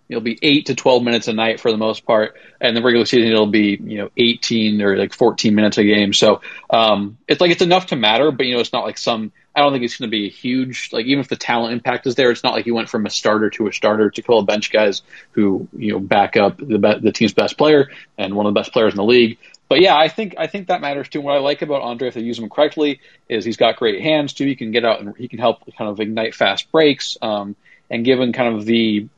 it'll 0.09 0.23
be 0.23 0.39
eight 0.43 0.67
to 0.67 0.75
12 0.75 1.03
minutes 1.03 1.29
a 1.29 1.33
night 1.33 1.61
for 1.61 1.71
the 1.71 1.77
most 1.77 2.05
part. 2.05 2.37
And 2.61 2.77
the 2.77 2.83
regular 2.83 3.07
season, 3.07 3.31
it'll 3.31 3.47
be, 3.47 3.79
you 3.83 3.99
know, 3.99 4.11
18 4.17 4.81
or 4.83 4.97
like 4.97 5.13
14 5.13 5.55
minutes 5.55 5.79
a 5.79 5.85
game. 5.85 6.13
So, 6.13 6.41
um, 6.71 7.19
it's 7.27 7.41
like, 7.41 7.51
it's 7.51 7.63
enough 7.63 7.87
to 7.87 7.97
matter, 7.97 8.31
but 8.31 8.47
you 8.47 8.55
know, 8.55 8.61
it's 8.61 8.73
not 8.73 8.85
like 8.85 8.99
some, 8.99 9.33
I 9.55 9.61
don't 9.61 9.73
think 9.73 9.85
it's 9.85 9.97
going 9.97 10.09
to 10.09 10.17
be 10.17 10.27
a 10.27 10.31
huge, 10.31 10.91
like 10.93 11.07
even 11.07 11.21
if 11.21 11.29
the 11.29 11.37
talent 11.37 11.73
impact 11.73 12.07
is 12.07 12.15
there, 12.15 12.31
it's 12.31 12.45
not 12.45 12.55
like 12.55 12.67
you 12.67 12.75
went 12.75 12.89
from 12.89 13.07
a 13.07 13.11
starter 13.11 13.51
to 13.51 13.69
a 13.69 13.73
starter 13.73 14.11
to 14.11 14.23
call 14.23 14.41
a 14.41 14.45
bench 14.45 14.71
guys 14.71 15.03
who, 15.33 15.69
you 15.77 15.93
know, 15.93 15.99
back 15.99 16.37
up 16.37 16.59
the, 16.59 16.99
the 17.03 17.13
team's 17.13 17.33
best 17.33 17.59
player 17.59 17.91
and 18.19 18.35
one 18.35 18.47
of 18.47 18.55
the 18.55 18.61
best 18.61 18.73
players 18.73 18.93
in 18.93 18.99
the 18.99 19.05
league 19.05 19.39
but 19.69 19.81
yeah, 19.81 19.97
I 19.97 20.09
think 20.09 20.37
I 20.39 20.47
think 20.47 20.69
that 20.69 20.81
matters 20.81 21.09
too. 21.09 21.21
what 21.21 21.35
I 21.35 21.39
like 21.39 21.63
about 21.63 21.83
Andre, 21.83 22.09
if 22.09 22.15
they 22.15 22.21
use 22.21 22.39
him 22.39 22.49
correctly, 22.49 23.01
is 23.29 23.45
he's 23.45 23.57
got 23.57 23.77
great 23.77 24.01
hands 24.01 24.33
too. 24.33 24.47
He 24.47 24.55
can 24.55 24.71
get 24.71 24.85
out 24.85 25.01
and 25.01 25.17
he 25.17 25.27
can 25.29 25.39
help 25.39 25.63
kind 25.77 25.91
of 25.91 25.99
ignite 25.99 26.35
fast 26.35 26.71
breaks. 26.71 27.17
Um, 27.21 27.57
and 27.91 28.05
given 28.05 28.33
kind 28.33 28.57
of 28.57 28.65
the 28.65 29.09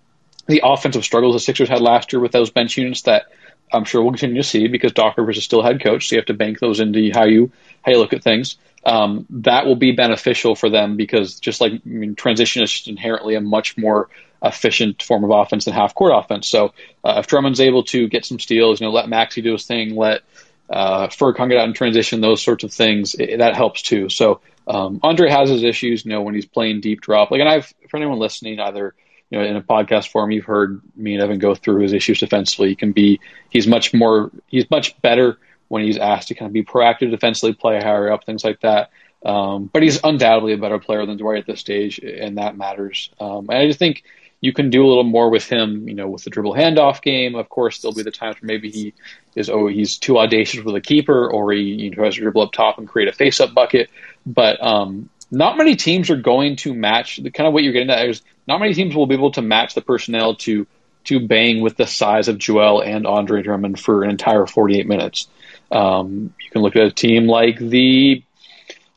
the 0.48 0.62
offensive 0.64 1.04
struggles 1.04 1.34
the 1.34 1.40
Sixers 1.40 1.68
had 1.68 1.80
last 1.80 2.12
year 2.12 2.20
with 2.20 2.32
those 2.32 2.50
bench 2.50 2.76
units 2.76 3.02
that 3.02 3.26
I'm 3.72 3.84
sure 3.84 4.02
we'll 4.02 4.12
continue 4.12 4.42
to 4.42 4.48
see 4.48 4.66
because 4.66 4.92
Doc 4.92 5.16
Rivers 5.18 5.36
is 5.36 5.44
still 5.44 5.62
head 5.62 5.82
coach, 5.82 6.08
so 6.08 6.14
you 6.14 6.20
have 6.20 6.26
to 6.26 6.34
bank 6.34 6.58
those 6.58 6.80
into 6.80 7.10
how 7.14 7.26
you 7.26 7.52
how 7.82 7.92
you 7.92 7.98
look 7.98 8.14
at 8.14 8.24
things. 8.24 8.56
Um, 8.84 9.26
that 9.30 9.66
will 9.66 9.76
be 9.76 9.92
beneficial 9.92 10.54
for 10.54 10.70
them 10.70 10.96
because 10.96 11.38
just 11.38 11.60
like 11.60 11.72
I 11.72 11.80
mean, 11.84 12.14
transition 12.14 12.62
is 12.62 12.84
inherently 12.86 13.34
a 13.34 13.40
much 13.40 13.76
more 13.76 14.08
efficient 14.42 15.02
form 15.02 15.24
of 15.24 15.30
offense 15.30 15.66
than 15.66 15.74
half 15.74 15.94
court 15.94 16.12
offense. 16.14 16.48
So 16.48 16.72
uh, 17.04 17.16
if 17.18 17.26
Drummond's 17.26 17.60
able 17.60 17.84
to 17.84 18.08
get 18.08 18.24
some 18.24 18.38
steals, 18.38 18.80
you 18.80 18.86
know, 18.86 18.92
let 18.92 19.08
Maxey 19.08 19.42
do 19.42 19.52
his 19.52 19.66
thing, 19.66 19.96
let 19.96 20.22
uh, 20.70 21.08
Furkan 21.08 21.48
get 21.48 21.58
out 21.58 21.68
in 21.68 21.74
transition, 21.74 22.20
those 22.20 22.42
sorts 22.42 22.64
of 22.64 22.72
things, 22.72 23.14
it, 23.14 23.38
that 23.38 23.56
helps 23.56 23.82
too. 23.82 24.08
So 24.08 24.40
um, 24.66 25.00
Andre 25.02 25.28
has 25.28 25.50
his 25.50 25.64
issues, 25.64 26.04
you 26.04 26.12
know, 26.12 26.22
when 26.22 26.34
he's 26.34 26.46
playing 26.46 26.80
deep 26.80 27.00
drop. 27.00 27.30
Like, 27.30 27.40
and 27.40 27.48
I've 27.48 27.72
for 27.88 27.96
anyone 27.96 28.18
listening, 28.18 28.60
either 28.60 28.94
you 29.30 29.38
know, 29.38 29.44
in 29.44 29.56
a 29.56 29.62
podcast 29.62 30.10
form, 30.10 30.30
you've 30.30 30.44
heard 30.44 30.80
me 30.96 31.14
and 31.14 31.22
Evan 31.22 31.38
go 31.38 31.54
through 31.54 31.82
his 31.82 31.92
issues 31.92 32.20
defensively. 32.20 32.70
He 32.70 32.76
can 32.76 32.92
be, 32.92 33.20
he's 33.50 33.66
much 33.66 33.92
more, 33.92 34.30
he's 34.46 34.70
much 34.70 35.00
better 35.02 35.38
when 35.68 35.82
he's 35.84 35.98
asked 35.98 36.28
to 36.28 36.34
kind 36.34 36.48
of 36.48 36.52
be 36.52 36.64
proactive 36.64 37.10
defensively, 37.10 37.52
play 37.52 37.78
higher 37.80 38.10
up, 38.10 38.24
things 38.24 38.42
like 38.44 38.60
that. 38.60 38.90
Um, 39.24 39.68
but 39.72 39.82
he's 39.82 40.00
undoubtedly 40.02 40.52
a 40.52 40.58
better 40.58 40.78
player 40.78 41.04
than 41.04 41.16
Dwight 41.16 41.38
at 41.38 41.46
this 41.46 41.60
stage, 41.60 41.98
and 41.98 42.38
that 42.38 42.56
matters. 42.56 43.10
Um, 43.20 43.48
and 43.50 43.58
I 43.58 43.66
just 43.66 43.78
think 43.78 44.04
you 44.40 44.52
can 44.52 44.70
do 44.70 44.84
a 44.84 44.88
little 44.88 45.04
more 45.04 45.28
with 45.28 45.48
him, 45.48 45.88
you 45.88 45.94
know, 45.94 46.08
with 46.08 46.22
the 46.22 46.30
dribble 46.30 46.54
handoff 46.54 47.02
game. 47.02 47.34
Of 47.34 47.48
course, 47.48 47.80
there'll 47.80 47.94
be 47.94 48.04
the 48.04 48.12
times 48.12 48.36
where 48.36 48.46
maybe 48.46 48.70
he 48.70 48.94
is, 49.34 49.50
oh, 49.50 49.66
he's 49.66 49.98
too 49.98 50.18
audacious 50.18 50.64
with 50.64 50.76
a 50.76 50.80
keeper, 50.80 51.28
or 51.28 51.52
he 51.52 51.62
you 51.62 51.90
know, 51.90 51.96
tries 51.96 52.14
to 52.14 52.20
dribble 52.20 52.42
up 52.42 52.52
top 52.52 52.78
and 52.78 52.88
create 52.88 53.08
a 53.08 53.12
face 53.12 53.40
up 53.40 53.52
bucket. 53.52 53.90
But 54.24 54.62
um, 54.62 55.10
not 55.30 55.58
many 55.58 55.76
teams 55.76 56.10
are 56.10 56.16
going 56.16 56.56
to 56.56 56.74
match 56.74 57.16
the 57.16 57.30
kind 57.30 57.46
of 57.46 57.52
what 57.52 57.62
you're 57.62 57.72
getting 57.72 57.90
at. 57.90 58.08
Is 58.08 58.22
not 58.46 58.60
many 58.60 58.74
teams 58.74 58.94
will 58.94 59.06
be 59.06 59.14
able 59.14 59.32
to 59.32 59.42
match 59.42 59.74
the 59.74 59.82
personnel 59.82 60.36
to 60.36 60.66
to 61.04 61.26
bang 61.26 61.60
with 61.60 61.76
the 61.76 61.86
size 61.86 62.28
of 62.28 62.38
Joel 62.38 62.82
and 62.82 63.06
Andre 63.06 63.42
Drummond 63.42 63.80
for 63.80 64.02
an 64.02 64.10
entire 64.10 64.46
48 64.46 64.86
minutes. 64.86 65.28
Um, 65.70 66.34
you 66.40 66.50
can 66.50 66.62
look 66.62 66.76
at 66.76 66.82
a 66.82 66.90
team 66.90 67.26
like 67.26 67.58
the 67.58 68.22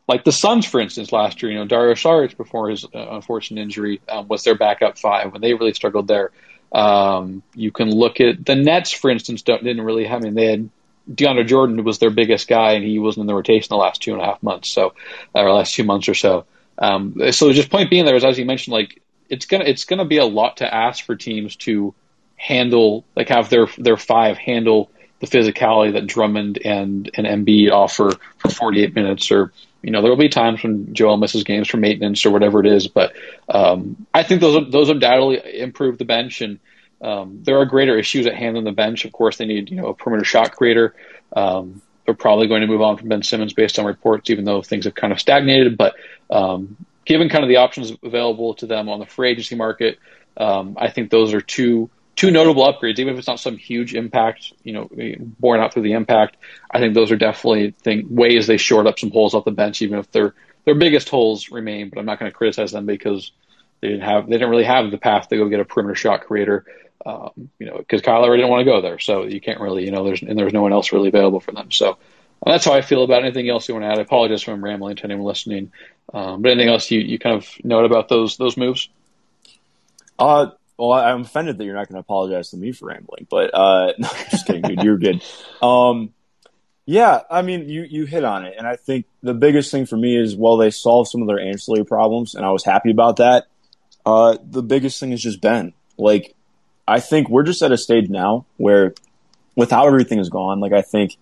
like 0.08 0.24
the 0.26 0.32
Suns, 0.32 0.66
for 0.66 0.82
instance, 0.82 1.14
last 1.14 1.42
year, 1.42 1.52
you 1.52 1.58
know, 1.58 1.66
Dario 1.66 1.94
Saric 1.94 2.36
before 2.36 2.70
his 2.70 2.84
uh, 2.84 2.90
unfortunate 2.94 3.62
injury 3.62 4.02
um, 4.10 4.28
was 4.28 4.44
their 4.44 4.58
backup 4.58 4.98
five 4.98 5.32
when 5.32 5.42
they 5.42 5.54
really 5.54 5.74
struggled 5.74 6.08
there. 6.08 6.32
Um, 6.72 7.44
you 7.56 7.72
can 7.72 7.90
look 7.90 8.20
at 8.20 8.46
the 8.46 8.56
Nets, 8.56 8.92
for 8.92 9.10
instance, 9.10 9.42
didn't 9.42 9.82
really 9.82 10.06
have. 10.06 10.22
I 10.22 10.24
mean, 10.24 10.34
they 10.34 10.48
had 10.48 10.70
DeAndre 11.10 11.48
Jordan 11.48 11.84
was 11.84 12.00
their 12.00 12.10
biggest 12.10 12.48
guy, 12.48 12.74
and 12.74 12.84
he 12.84 13.00
wasn't 13.00 13.22
in 13.22 13.28
the 13.28 13.36
rotation 13.36 13.68
the 13.70 13.78
last 13.78 14.02
two 14.02 14.14
and 14.14 14.22
a 14.22 14.26
half 14.26 14.44
months, 14.44 14.70
so 14.70 14.94
or 15.34 15.52
last 15.52 15.74
two 15.74 15.84
months 15.84 16.10
or 16.10 16.14
so. 16.14 16.46
Um, 16.78 17.16
so 17.32 17.52
just 17.52 17.70
point 17.70 17.90
being 17.90 18.06
there 18.06 18.16
is, 18.16 18.24
as 18.24 18.38
you 18.38 18.46
mentioned, 18.46 18.74
like 18.74 19.02
it's 19.30 19.46
gonna 19.46 19.66
it's 19.66 19.86
gonna 19.86 20.06
be 20.06 20.18
a 20.18 20.26
lot 20.26 20.58
to 20.58 20.74
ask 20.74 21.06
for 21.06 21.16
teams 21.16 21.56
to 21.58 21.94
handle, 22.36 23.06
like 23.16 23.30
have 23.30 23.50
their 23.50 23.68
their 23.78 23.98
five 23.98 24.38
handle 24.38 24.92
the 25.20 25.28
physicality 25.28 25.94
that 25.94 26.08
Drummond 26.08 26.60
and 26.64 27.10
and 27.14 27.28
Embiid 27.28 27.72
offer 27.72 28.12
for 28.38 28.50
48 28.50 28.96
minutes, 28.96 29.32
or 29.32 29.54
you 29.82 29.92
know 29.92 30.02
there 30.02 30.12
will 30.12 30.18
be 30.18 30.30
times 30.30 30.64
when 30.64 30.94
Joel 30.94 31.18
misses 31.18 31.44
games 31.44 31.68
for 31.68 31.78
maintenance 31.78 32.26
or 32.26 32.32
whatever 32.32 32.60
it 32.60 32.68
is, 32.68 32.88
but 32.88 33.14
um, 33.48 34.06
I 34.14 34.24
think 34.24 34.42
those 34.42 34.72
those 34.72 34.90
undoubtedly 34.90 35.60
improve 35.60 35.98
the 35.98 36.06
bench 36.06 36.42
and. 36.42 36.60
Um, 37.02 37.40
there 37.44 37.58
are 37.58 37.66
greater 37.66 37.98
issues 37.98 38.28
at 38.28 38.36
hand 38.36 38.58
on 38.58 38.64
the 38.64 38.72
bench. 38.72 39.06
Of 39.06 39.12
course, 39.12 39.38
they 39.38 39.46
need 39.46 39.70
you 39.70 39.78
know 39.78 39.88
a 39.88 39.94
perimeter 39.94 40.26
shot 40.26 40.56
creator. 40.56 40.96
Um, 41.36 41.82
they're 42.06 42.16
probably 42.16 42.48
going 42.48 42.62
to 42.62 42.68
move 42.68 42.82
on 42.82 42.98
from 42.98 43.10
Ben 43.10 43.24
Simmons 43.24 43.54
based 43.54 43.80
on 43.80 43.86
reports, 43.86 44.30
even 44.30 44.46
though 44.46 44.62
things 44.62 44.86
have 44.86 44.96
kind 44.96 45.14
of 45.14 45.20
stagnated. 45.20 45.78
But 45.78 45.96
um, 46.30 46.78
given 47.06 47.30
kind 47.30 47.44
of 47.44 47.50
the 47.50 47.58
options 47.58 47.92
available 48.04 48.54
to 48.56 48.66
them 48.66 48.90
on 48.90 49.00
the 49.00 49.06
free 49.06 49.32
agency 49.32 49.56
market, 49.56 50.00
um, 50.38 50.78
I 50.80 50.90
think 50.90 51.10
those 51.10 51.34
are 51.34 51.42
two 51.42 51.90
two 52.16 52.32
notable 52.32 52.66
upgrades. 52.66 53.00
Even 53.00 53.14
if 53.14 53.20
it's 53.20 53.28
not 53.28 53.40
some 53.40 53.58
huge 53.58 53.96
impact, 53.96 54.54
you 54.64 54.74
know, 54.74 54.90
borne 55.40 55.60
out 55.60 55.74
through 55.74 55.84
the 55.84 55.94
impact, 55.94 56.38
I 56.70 56.80
think 56.80 56.94
those 56.94 57.12
are 57.12 57.18
definitely 57.18 57.72
thing, 57.72 58.08
ways 58.14 58.48
they 58.48 58.58
short 58.58 58.88
up 58.88 59.00
some 59.00 59.12
holes 59.12 59.34
off 59.34 59.46
the 59.46 59.52
bench, 59.52 59.82
even 59.82 60.00
if 60.00 60.12
their 60.12 60.34
their 60.66 60.76
biggest 60.76 61.10
holes 61.10 61.50
remain. 61.50 61.90
But 61.90 62.00
I'm 62.00 62.06
not 62.06 62.20
going 62.20 62.32
to 62.32 62.38
criticize 62.38 62.72
them 62.72 62.86
because 62.86 63.32
they 63.82 63.90
didn't 63.90 64.04
have 64.04 64.28
they 64.28 64.34
didn't 64.34 64.50
really 64.50 64.64
have 64.64 64.92
the 64.92 64.98
path 64.98 65.30
to 65.30 65.38
go 65.38 65.50
get 65.50 65.60
a 65.60 65.66
perimeter 65.66 65.96
shot 65.96 66.26
creator. 66.26 66.66
Um, 67.06 67.50
you 67.58 67.68
know, 67.68 67.78
because 67.78 68.02
Kyle 68.02 68.24
already 68.24 68.42
didn't 68.42 68.52
want 68.52 68.62
to 68.62 68.72
go 68.72 68.82
there, 68.82 69.00
so 69.00 69.24
you 69.24 69.42
can't 69.42 69.60
really, 69.60 69.86
you 69.86 69.92
know, 69.92 70.04
there's 70.04 70.22
and 70.22 70.38
there's 70.38 70.54
no 70.54 70.62
one 70.62 70.74
else 70.74 70.92
really 70.92 71.08
available 71.08 71.40
for 71.40 71.52
them. 71.52 71.72
So 71.72 71.98
that's 72.46 72.66
how 72.66 72.74
I 72.74 72.82
feel 72.82 73.04
about 73.04 73.24
anything 73.24 73.50
else 73.50 73.68
you 73.68 73.76
want 73.76 73.86
to 73.86 73.90
add. 73.90 74.00
I 74.00 74.02
apologize 74.02 74.44
for 74.44 74.56
rambling 74.56 74.98
to 74.98 75.06
anyone 75.06 75.26
listening, 75.26 75.72
um, 76.14 76.42
but 76.42 76.52
anything 76.52 76.70
else 76.70 76.90
you, 76.92 77.00
you 77.00 77.20
kind 77.20 77.36
of 77.36 77.50
note 77.64 77.86
about 77.86 78.10
those 78.10 78.38
those 78.38 78.58
moves? 78.58 78.90
Uh, 80.20 80.48
well, 80.78 80.94
I'm 80.94 81.22
offended 81.22 81.58
that 81.58 81.66
you're 81.66 81.76
not 81.76 81.88
going 81.88 81.96
to 81.96 82.02
apologize 82.02 82.50
to 82.52 82.58
me 82.58 82.72
for 82.72 82.88
rambling, 82.88 83.28
but 83.30 83.54
uh, 83.54 83.94
no, 83.98 84.10
just 84.30 84.46
kidding, 84.46 84.64
dude. 84.64 84.84
You're 84.84 84.98
good. 84.98 85.24
Um, 85.62 86.14
yeah, 86.86 87.22
I 87.30 87.44
mean, 87.44 87.70
you 87.70 87.84
you 87.84 88.06
hit 88.06 88.24
on 88.24 88.46
it, 88.46 88.56
and 88.58 88.68
I 88.68 88.76
think 88.76 89.06
the 89.22 89.36
biggest 89.36 89.72
thing 89.72 89.86
for 89.86 89.98
me 89.98 90.18
is 90.18 90.36
well, 90.36 90.58
they 90.58 90.72
solved 90.72 91.10
some 91.10 91.22
of 91.22 91.28
their 91.28 91.40
ancillary 91.40 91.86
problems, 91.86 92.36
and 92.36 92.46
I 92.46 92.52
was 92.52 92.64
happy 92.64 92.92
about 92.92 93.18
that. 93.18 93.48
Uh, 94.06 94.38
the 94.44 94.64
biggest 94.64 95.00
thing 95.00 95.12
is 95.12 95.22
just 95.22 95.42
Ben. 95.42 95.74
Like 95.98 96.36
I 96.92 97.00
think 97.00 97.30
we're 97.30 97.44
just 97.44 97.62
at 97.62 97.72
a 97.72 97.78
stage 97.78 98.10
now 98.10 98.46
where, 98.58 98.94
with 99.56 99.72
how 99.72 99.88
everything 99.88 100.20
is 100.20 100.30
gone, 100.30 100.60
like 100.60 100.74
I 100.74 100.82
think 100.82 101.16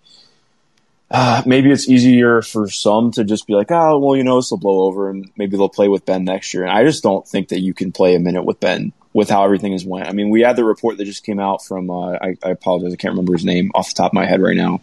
uh, 1.12 1.42
maybe 1.46 1.72
it's 1.72 1.90
easier 1.90 2.42
for 2.42 2.70
some 2.70 3.12
to 3.12 3.24
just 3.24 3.48
be 3.48 3.54
like, 3.54 3.72
oh, 3.72 4.00
well, 4.00 4.16
you 4.16 4.24
know, 4.24 4.38
this 4.38 4.52
will 4.52 4.60
blow 4.60 4.84
over, 4.84 5.10
and 5.10 5.30
maybe 5.38 5.58
they'll 5.58 5.70
play 5.70 5.88
with 5.88 6.06
Ben 6.06 6.24
next 6.24 6.54
year. 6.54 6.64
And 6.64 6.72
I 6.72 6.84
just 6.84 7.04
don't 7.04 7.28
think 7.28 7.50
that 7.50 7.60
you 7.60 7.74
can 7.74 7.92
play 7.92 8.16
a 8.16 8.20
minute 8.20 8.44
with 8.44 8.60
Ben 8.60 8.94
with 9.14 9.30
how 9.30 9.44
everything 9.44 9.72
has 9.72 9.86
went. 9.86 10.08
I 10.08 10.12
mean, 10.12 10.30
we 10.30 10.42
had 10.42 10.56
the 10.56 10.64
report 10.64 10.98
that 10.98 11.06
just 11.06 11.24
came 11.24 11.40
out 11.40 11.66
from 11.66 11.90
uh, 11.90 12.12
I, 12.14 12.38
I, 12.44 12.50
apologize, 12.50 12.94
I 12.94 12.96
can't 12.96 13.14
remember 13.14 13.34
his 13.34 13.46
name 13.46 13.72
off 13.74 13.90
the 13.90 13.96
top 13.96 14.12
of 14.12 14.14
my 14.14 14.26
head 14.26 14.42
right 14.42 14.56
now. 14.56 14.82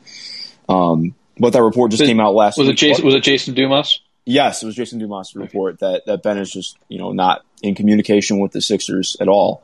Um, 0.69 1.15
but 1.39 1.53
that 1.53 1.63
report 1.63 1.93
just 1.93 2.01
was, 2.01 2.09
came 2.09 2.21
out 2.21 2.35
last. 2.35 2.59
Was 2.59 2.67
week. 2.67 2.75
it 2.75 2.79
Jason? 2.79 3.05
Was 3.05 3.15
it 3.15 3.23
Jason 3.23 3.55
Dumas? 3.55 4.01
Yes, 4.25 4.63
it 4.63 4.67
was 4.67 4.75
Jason 4.75 4.99
Dumas' 4.99 5.37
report 5.37 5.79
that 5.79 6.07
that 6.07 6.23
Ben 6.25 6.39
is 6.39 6.51
just 6.51 6.77
you 6.89 6.99
know 6.99 7.13
not 7.13 7.45
in 7.63 7.77
communication 7.77 8.41
with 8.41 8.53
the 8.53 8.61
Sixers 8.61 9.17
at 9.21 9.29
all. 9.29 9.63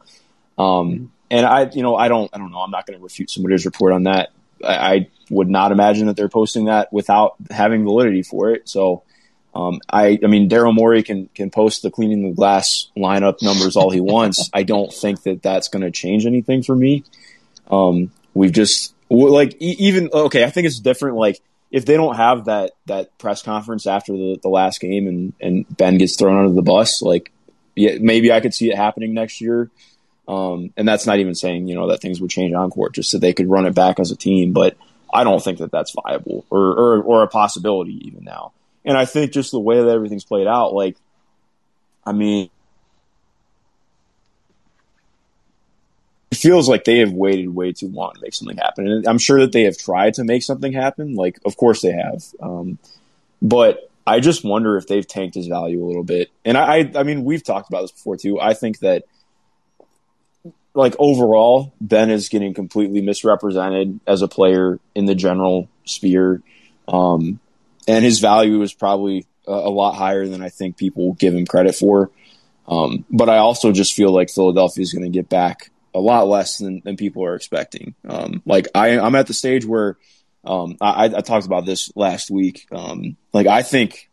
Um, 0.59 1.13
and 1.31 1.47
I, 1.47 1.71
you 1.73 1.83
know, 1.83 1.97
I 1.97 2.09
don't, 2.09 2.31
I 2.33 2.39
don't 2.39 2.51
know. 2.51 2.59
I'm 2.59 2.71
not 2.71 2.87
going 2.87 2.99
to 2.99 3.03
refute 3.03 3.31
somebody's 3.31 3.65
report 3.65 3.93
on 3.93 4.05
that. 4.05 4.31
I, 4.65 4.75
I, 4.75 5.09
would 5.31 5.49
not 5.49 5.73
imagine 5.73 6.09
that 6.09 6.17
they're 6.17 6.29
posting 6.29 6.67
that 6.67 6.93
without 6.93 7.37
having 7.51 7.85
validity 7.85 8.23
for 8.23 8.51
it. 8.51 8.69
So, 8.69 9.03
um, 9.55 9.81
I, 9.91 10.19
I 10.23 10.27
mean, 10.27 10.49
Daryl 10.49 10.75
Morey 10.75 11.03
can 11.03 11.29
can 11.35 11.51
post 11.51 11.83
the 11.83 11.91
cleaning 11.91 12.23
the 12.29 12.35
glass 12.35 12.89
lineup 12.97 13.43
numbers 13.43 13.77
all 13.77 13.91
he 13.91 14.01
wants. 14.15 14.51
I 14.53 14.63
don't 14.63 14.93
think 14.93 15.23
that 15.23 15.43
that's 15.43 15.69
going 15.69 15.83
to 15.83 15.91
change 15.91 16.27
anything 16.27 16.63
for 16.63 16.77
me. 16.77 17.05
Um, 17.71 18.13
we've 18.35 18.53
just 18.53 18.95
like 19.09 19.57
even 19.59 20.11
okay. 20.13 20.45
I 20.45 20.51
think 20.51 20.67
it's 20.67 20.81
different. 20.81 21.17
Like 21.17 21.41
if 21.71 21.87
they 21.87 21.97
don't 21.97 22.17
have 22.17 22.47
that 22.47 22.73
that 22.87 23.17
press 23.19 23.43
conference 23.43 23.87
after 23.87 24.13
the, 24.13 24.39
the 24.43 24.49
last 24.49 24.81
game 24.81 25.07
and 25.07 25.33
and 25.41 25.77
Ben 25.77 25.99
gets 25.99 26.17
thrown 26.17 26.39
under 26.39 26.55
the 26.55 26.63
bus, 26.63 27.03
like 27.03 27.33
yeah, 27.75 27.97
maybe 28.01 28.33
I 28.33 28.41
could 28.41 28.55
see 28.55 28.71
it 28.71 28.77
happening 28.77 29.15
next 29.15 29.41
year. 29.41 29.71
Um, 30.29 30.73
and 30.77 30.87
that's 30.87 31.07
not 31.07 31.19
even 31.19 31.35
saying, 31.35 31.67
you 31.67 31.75
know, 31.75 31.89
that 31.89 32.01
things 32.01 32.21
would 32.21 32.31
change 32.31 32.55
on 32.55 32.71
court 32.71 32.95
just 32.95 33.11
so 33.11 33.19
they 33.19 33.33
could 33.33 33.51
run 33.51 33.67
it 33.67 33.75
back 33.75 33.99
as 33.99 34.11
a 34.11 34.17
team. 34.17 34.53
But 34.53 34.77
I 35.13 35.25
don't 35.25 35.43
think 35.43 35.59
that 35.59 35.73
that's 35.73 35.93
viable 35.93 36.47
or, 36.49 36.61
or, 36.61 37.03
or 37.03 37.23
a 37.23 37.29
possibility 37.29 38.07
even 38.07 38.25
now. 38.25 38.53
And 38.85 38.97
I 38.97 39.05
think 39.05 39.33
just 39.33 39.51
the 39.51 39.61
way 39.61 39.81
that 39.81 39.89
everything's 39.89 40.25
played 40.25 40.47
out, 40.47 40.75
like, 40.75 40.97
I 42.05 42.13
mean, 42.13 42.51
it 46.31 46.39
feels 46.39 46.69
like 46.69 46.85
they 46.85 46.99
have 46.99 47.13
waited 47.13 47.55
way 47.55 47.73
too 47.73 47.89
long 47.89 48.15
to 48.15 48.21
make 48.23 48.35
something 48.35 48.57
happen. 48.57 48.89
And 48.89 49.07
I'm 49.07 49.19
sure 49.19 49.41
that 49.41 49.53
they 49.53 49.63
have 49.65 49.77
tried 49.77 50.15
to 50.15 50.25
make 50.25 50.43
something 50.43 50.73
happen. 50.73 51.15
Like, 51.15 51.39
of 51.45 51.57
course 51.57 51.83
they 51.83 51.93
have. 51.93 52.25
Um, 52.41 52.79
but 53.41 53.91
I 54.07 54.19
just 54.21 54.45
wonder 54.45 54.77
if 54.77 54.87
they've 54.87 55.07
tanked 55.07 55.35
his 55.35 55.47
value 55.47 55.85
a 55.85 55.87
little 55.87 56.05
bit. 56.05 56.31
And 56.45 56.57
I, 56.57 56.91
I 56.97 57.03
mean, 57.03 57.25
we've 57.25 57.45
talked 57.45 57.69
about 57.69 57.83
this 57.83 57.93
before 57.93 58.17
too. 58.17 58.41
I 58.41 58.55
think 58.55 58.81
that 58.81 59.05
like 60.75 60.95
overall, 60.99 61.73
Ben 61.81 62.11
is 62.11 62.29
getting 62.29 62.55
completely 62.55 63.03
misrepresented 63.03 64.01
as 64.07 64.23
a 64.23 64.29
player 64.29 64.79
in 64.95 65.05
the 65.05 65.15
general 65.15 65.69
sphere, 65.85 66.43
um, 66.89 67.41
and 67.87 68.05
his 68.05 68.21
value 68.21 68.63
is 68.63 68.73
probably 68.73 69.27
a, 69.47 69.53
a, 69.53 69.71
lot 69.71 69.95
higher 69.95 70.27
than 70.27 70.43
I 70.43 70.49
think 70.49 70.77
people 70.77 71.15
give 71.15 71.35
him 71.35 71.47
credit 71.47 71.75
for. 71.75 72.11
Um, 72.67 73.05
but 73.11 73.29
I 73.29 73.39
also 73.39 73.73
just 73.73 73.95
feel 73.95 74.13
like 74.13 74.31
Philadelphia 74.31 74.83
is 74.83 74.93
going 74.93 75.05
to 75.05 75.17
get 75.17 75.29
back 75.29 75.71
a 75.95 76.01
lot 76.01 76.29
less 76.29 76.59
than, 76.59 76.81
than 76.85 76.97
people 76.97 77.25
are 77.25 77.35
expecting. 77.35 77.95
Um, 78.09 78.43
like 78.47 78.69
I, 78.75 78.91
am 78.91 79.15
at 79.15 79.27
the 79.27 79.35
stage 79.35 79.67
where 79.67 79.99
um, 80.45 80.77
I, 80.81 81.07
I, 81.07 81.21
talked 81.21 81.47
about 81.47 81.67
this 81.67 81.93
last 81.95 82.31
week. 82.31 82.67
Um, 82.73 83.17
like 83.33 83.47
I 83.47 83.63
think 83.63 84.11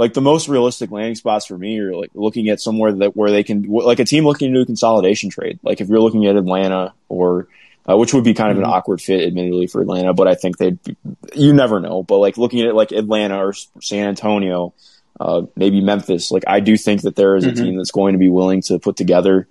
like 0.00 0.14
the 0.14 0.22
most 0.22 0.48
realistic 0.48 0.90
landing 0.90 1.14
spots 1.14 1.44
for 1.44 1.58
me 1.58 1.78
are 1.78 1.94
like 1.94 2.10
looking 2.14 2.48
at 2.48 2.58
somewhere 2.58 2.90
that 2.90 3.14
where 3.14 3.30
they 3.30 3.42
can 3.42 3.64
like 3.64 3.98
a 3.98 4.04
team 4.06 4.24
looking 4.24 4.48
to 4.48 4.54
do 4.54 4.62
a 4.62 4.66
consolidation 4.66 5.28
trade. 5.28 5.60
Like 5.62 5.82
if 5.82 5.90
you're 5.90 6.00
looking 6.00 6.24
at 6.24 6.36
Atlanta 6.36 6.94
or 7.10 7.48
uh, 7.86 7.98
which 7.98 8.14
would 8.14 8.24
be 8.24 8.32
kind 8.32 8.50
of 8.50 8.56
an 8.56 8.62
mm-hmm. 8.62 8.72
awkward 8.72 9.02
fit, 9.02 9.26
admittedly, 9.26 9.66
for 9.66 9.82
Atlanta, 9.82 10.14
but 10.14 10.26
I 10.26 10.36
think 10.36 10.56
they'd 10.56 10.82
be, 10.82 10.96
you 11.34 11.52
never 11.52 11.80
know. 11.80 12.02
But 12.02 12.16
like 12.16 12.38
looking 12.38 12.62
at 12.62 12.74
like 12.74 12.92
Atlanta 12.92 13.44
or 13.44 13.52
San 13.82 14.08
Antonio, 14.08 14.72
uh, 15.20 15.42
maybe 15.54 15.82
Memphis, 15.82 16.30
like 16.30 16.44
I 16.46 16.60
do 16.60 16.78
think 16.78 17.02
that 17.02 17.14
there 17.14 17.36
is 17.36 17.44
a 17.44 17.48
mm-hmm. 17.48 17.62
team 17.62 17.76
that's 17.76 17.90
going 17.90 18.14
to 18.14 18.18
be 18.18 18.30
willing 18.30 18.62
to 18.62 18.78
put 18.78 18.96
together 18.96 19.48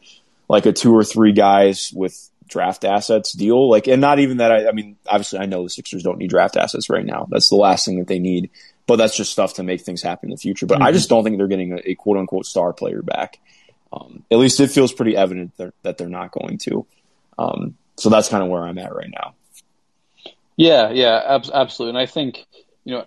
like 0.47 0.65
a 0.65 0.73
two 0.73 0.95
or 0.95 1.03
three 1.03 1.31
guys 1.31 1.93
with 1.93 2.27
draft 2.47 2.85
assets 2.85 3.33
deal. 3.33 3.69
Like, 3.69 3.87
and 3.87 4.01
not 4.01 4.17
even 4.17 4.37
that. 4.37 4.51
I, 4.51 4.69
I 4.69 4.71
mean, 4.71 4.95
obviously, 5.05 5.37
I 5.37 5.45
know 5.45 5.61
the 5.61 5.69
Sixers 5.69 6.01
don't 6.01 6.17
need 6.17 6.31
draft 6.31 6.57
assets 6.57 6.89
right 6.89 7.05
now. 7.05 7.27
That's 7.29 7.49
the 7.49 7.55
last 7.55 7.85
thing 7.85 7.99
that 7.99 8.07
they 8.07 8.17
need 8.17 8.49
but 8.89 8.95
that's 8.95 9.15
just 9.15 9.31
stuff 9.31 9.53
to 9.53 9.63
make 9.63 9.81
things 9.81 10.01
happen 10.01 10.29
in 10.29 10.31
the 10.31 10.41
future. 10.41 10.65
But 10.65 10.79
mm-hmm. 10.79 10.87
I 10.87 10.91
just 10.91 11.09
don't 11.09 11.23
think 11.23 11.37
they're 11.37 11.47
getting 11.47 11.73
a, 11.73 11.91
a 11.91 11.95
quote 11.95 12.17
unquote 12.17 12.47
star 12.47 12.73
player 12.73 13.03
back. 13.03 13.39
Um, 13.93 14.23
at 14.31 14.39
least 14.39 14.59
it 14.59 14.71
feels 14.71 14.91
pretty 14.91 15.15
evident 15.15 15.55
that, 15.57 15.75
that 15.83 15.99
they're 15.99 16.09
not 16.09 16.31
going 16.31 16.57
to. 16.59 16.87
Um, 17.37 17.77
so 17.97 18.09
that's 18.09 18.29
kind 18.29 18.43
of 18.43 18.49
where 18.49 18.63
I'm 18.63 18.79
at 18.79 18.95
right 18.95 19.11
now. 19.11 19.35
Yeah, 20.57 20.89
yeah, 20.89 21.21
ab- 21.23 21.51
absolutely. 21.53 21.99
And 21.99 22.09
I 22.09 22.11
think, 22.11 22.45
you 22.83 22.95
know, 22.95 23.05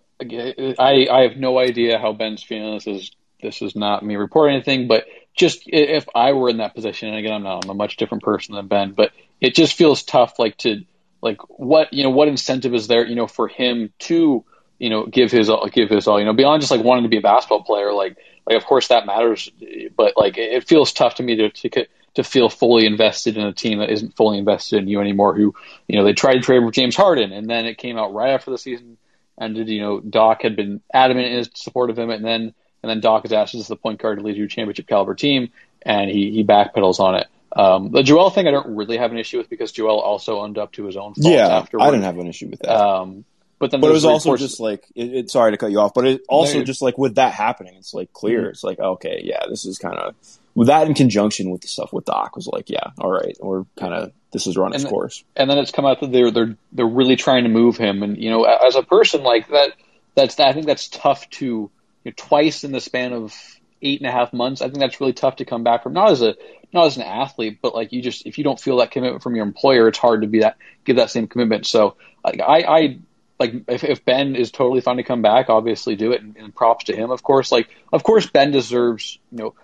I, 0.78 1.08
I 1.10 1.22
have 1.22 1.36
no 1.36 1.58
idea 1.58 1.98
how 1.98 2.12
Ben's 2.12 2.44
feeling. 2.44 2.74
This 2.74 2.86
is, 2.86 3.10
this 3.42 3.60
is 3.60 3.74
not 3.74 4.04
me 4.04 4.14
reporting 4.14 4.54
anything, 4.54 4.86
but 4.86 5.06
just 5.34 5.62
if 5.66 6.06
I 6.14 6.32
were 6.32 6.48
in 6.48 6.58
that 6.58 6.76
position, 6.76 7.08
and 7.08 7.18
again, 7.18 7.32
I'm 7.32 7.42
not, 7.42 7.64
I'm 7.64 7.70
a 7.70 7.74
much 7.74 7.96
different 7.96 8.22
person 8.22 8.54
than 8.54 8.68
Ben, 8.68 8.92
but 8.92 9.10
it 9.40 9.56
just 9.56 9.74
feels 9.74 10.04
tough, 10.04 10.38
like 10.38 10.56
to, 10.58 10.84
like 11.20 11.38
what, 11.48 11.92
you 11.92 12.04
know, 12.04 12.10
what 12.10 12.28
incentive 12.28 12.72
is 12.72 12.86
there, 12.86 13.04
you 13.04 13.16
know, 13.16 13.26
for 13.26 13.48
him 13.48 13.92
to, 13.98 14.44
you 14.82 14.90
know, 14.90 15.06
give 15.06 15.30
his 15.30 15.48
all, 15.48 15.68
give 15.68 15.90
his 15.90 16.08
all, 16.08 16.18
you 16.18 16.24
know, 16.24 16.32
beyond 16.32 16.60
just 16.60 16.72
like 16.72 16.82
wanting 16.82 17.04
to 17.04 17.08
be 17.08 17.18
a 17.18 17.20
basketball 17.20 17.62
player, 17.62 17.92
like, 17.92 18.18
like 18.44 18.56
of 18.56 18.64
course 18.64 18.88
that 18.88 19.06
matters, 19.06 19.48
but 19.96 20.14
like 20.16 20.36
it 20.36 20.66
feels 20.66 20.92
tough 20.92 21.14
to 21.14 21.22
me 21.22 21.36
to, 21.36 21.50
to, 21.50 21.86
to 22.14 22.24
feel 22.24 22.48
fully 22.48 22.84
invested 22.84 23.36
in 23.36 23.46
a 23.46 23.52
team 23.52 23.78
that 23.78 23.90
isn't 23.90 24.16
fully 24.16 24.38
invested 24.38 24.82
in 24.82 24.88
you 24.88 25.00
anymore. 25.00 25.36
Who, 25.36 25.54
you 25.86 25.96
know, 25.96 26.04
they 26.04 26.14
tried 26.14 26.34
to 26.34 26.40
trade 26.40 26.64
with 26.64 26.74
James 26.74 26.96
Harden, 26.96 27.30
and 27.30 27.48
then 27.48 27.64
it 27.64 27.78
came 27.78 27.96
out 27.96 28.12
right 28.12 28.30
after 28.30 28.50
the 28.50 28.58
season 28.58 28.98
ended. 29.40 29.68
You 29.68 29.82
know, 29.82 30.00
Doc 30.00 30.42
had 30.42 30.56
been 30.56 30.80
adamant 30.92 31.28
in 31.28 31.38
his 31.38 31.50
support 31.54 31.90
of 31.90 31.96
him, 31.96 32.10
and 32.10 32.24
then 32.24 32.52
and 32.82 32.90
then 32.90 32.98
Doc 32.98 33.24
is 33.24 33.32
asked 33.32 33.54
as 33.54 33.68
the 33.68 33.76
point 33.76 34.02
guard 34.02 34.18
to 34.18 34.24
lead 34.24 34.36
you 34.36 34.46
a 34.46 34.48
championship 34.48 34.88
caliber 34.88 35.14
team, 35.14 35.52
and 35.80 36.10
he 36.10 36.32
he 36.32 36.42
backpedals 36.42 36.98
on 36.98 37.14
it. 37.14 37.28
Um, 37.54 37.92
the 37.92 38.02
Joel 38.02 38.30
thing 38.30 38.48
I 38.48 38.50
don't 38.50 38.74
really 38.74 38.96
have 38.96 39.12
an 39.12 39.18
issue 39.18 39.38
with 39.38 39.48
because 39.48 39.70
Joel 39.70 40.00
also 40.00 40.40
owned 40.40 40.58
up 40.58 40.72
to 40.72 40.86
his 40.86 40.96
own 40.96 41.14
faults 41.14 41.28
yeah, 41.28 41.46
afterwards. 41.46 41.86
I 41.86 41.90
didn't 41.92 42.04
have 42.04 42.18
an 42.18 42.26
issue 42.26 42.48
with 42.48 42.60
that. 42.60 42.76
Um, 42.76 43.24
But 43.62 43.70
then 43.70 43.80
but 43.80 43.90
it 43.90 43.92
was 43.92 44.04
also 44.04 44.36
just 44.36 44.58
like 44.58 44.84
it, 44.96 45.14
it, 45.14 45.30
sorry 45.30 45.52
to 45.52 45.56
cut 45.56 45.70
you 45.70 45.78
off, 45.78 45.94
but 45.94 46.04
it 46.04 46.22
also 46.28 46.64
just 46.64 46.82
like 46.82 46.98
with 46.98 47.14
that 47.14 47.32
happening, 47.32 47.74
it's 47.76 47.94
like 47.94 48.12
clear. 48.12 48.42
Mhm. 48.42 48.48
It's 48.48 48.64
like 48.64 48.80
okay, 48.80 49.20
yeah, 49.22 49.44
this 49.48 49.64
is 49.64 49.78
kind 49.78 49.94
of 49.96 50.16
with 50.56 50.66
that 50.66 50.88
in 50.88 50.94
conjunction 50.94 51.48
with 51.52 51.60
the 51.60 51.68
stuff 51.68 51.92
with 51.92 52.04
Doc 52.04 52.34
was 52.34 52.48
like, 52.48 52.68
yeah, 52.68 52.88
all 52.98 53.12
right, 53.12 53.36
we're 53.40 53.62
kind 53.78 53.94
of 53.94 54.10
this 54.32 54.48
is 54.48 54.56
run 54.56 54.74
its 54.74 54.82
And- 54.82 54.90
course. 54.90 55.22
and 55.36 55.48
then 55.48 55.58
it's 55.58 55.70
come 55.70 55.86
out 55.86 56.00
that 56.00 56.10
they're 56.10 56.32
they're 56.32 56.56
they're 56.72 56.86
really 56.88 57.14
trying 57.14 57.44
to 57.44 57.50
move 57.50 57.76
him, 57.76 58.02
and 58.02 58.18
you 58.18 58.30
know, 58.30 58.42
as 58.42 58.74
a 58.74 58.82
person 58.82 59.22
like 59.22 59.46
that, 59.50 59.74
that's 60.16 60.40
I 60.40 60.52
think 60.54 60.66
that's 60.66 60.88
tough 60.88 61.30
to 61.30 61.44
you 61.46 61.70
know, 62.04 62.12
twice 62.16 62.64
in 62.64 62.72
the 62.72 62.80
span 62.80 63.12
of 63.12 63.32
eight 63.80 64.00
and 64.00 64.08
a 64.08 64.12
half 64.12 64.32
months. 64.32 64.60
I 64.60 64.66
think 64.66 64.80
that's 64.80 65.00
really 65.00 65.12
tough 65.12 65.36
to 65.36 65.44
come 65.44 65.62
back 65.62 65.84
from. 65.84 65.92
Not 65.92 66.10
as 66.10 66.20
a 66.20 66.34
not 66.72 66.86
as 66.86 66.96
an 66.96 67.04
athlete, 67.04 67.60
but 67.62 67.76
like 67.76 67.92
you 67.92 68.02
just 68.02 68.26
if 68.26 68.38
you 68.38 68.42
don't 68.44 68.58
feel 68.58 68.78
that 68.78 68.90
commitment 68.90 69.22
from 69.22 69.36
your 69.36 69.46
employer, 69.46 69.86
it's 69.86 69.98
hard 69.98 70.22
to 70.22 70.26
be 70.26 70.40
that 70.40 70.56
give 70.84 70.96
that 70.96 71.10
same 71.10 71.28
commitment. 71.28 71.64
So 71.64 71.94
like 72.24 72.40
I 72.40 72.58
I 72.66 72.98
like 73.42 73.64
if, 73.68 73.82
if 73.82 74.04
Ben 74.04 74.36
is 74.36 74.52
totally 74.52 74.80
fine 74.80 74.98
to 74.98 75.02
come 75.02 75.22
back, 75.22 75.50
obviously 75.50 75.96
do 75.96 76.12
it, 76.12 76.22
and, 76.22 76.36
and 76.36 76.54
props 76.54 76.84
to 76.84 76.96
him, 76.96 77.10
of 77.10 77.22
course. 77.22 77.50
Like 77.50 77.68
of 77.92 78.02
course 78.04 78.26
Ben 78.26 78.52
deserves 78.52 79.18
you 79.32 79.38
know 79.38 79.54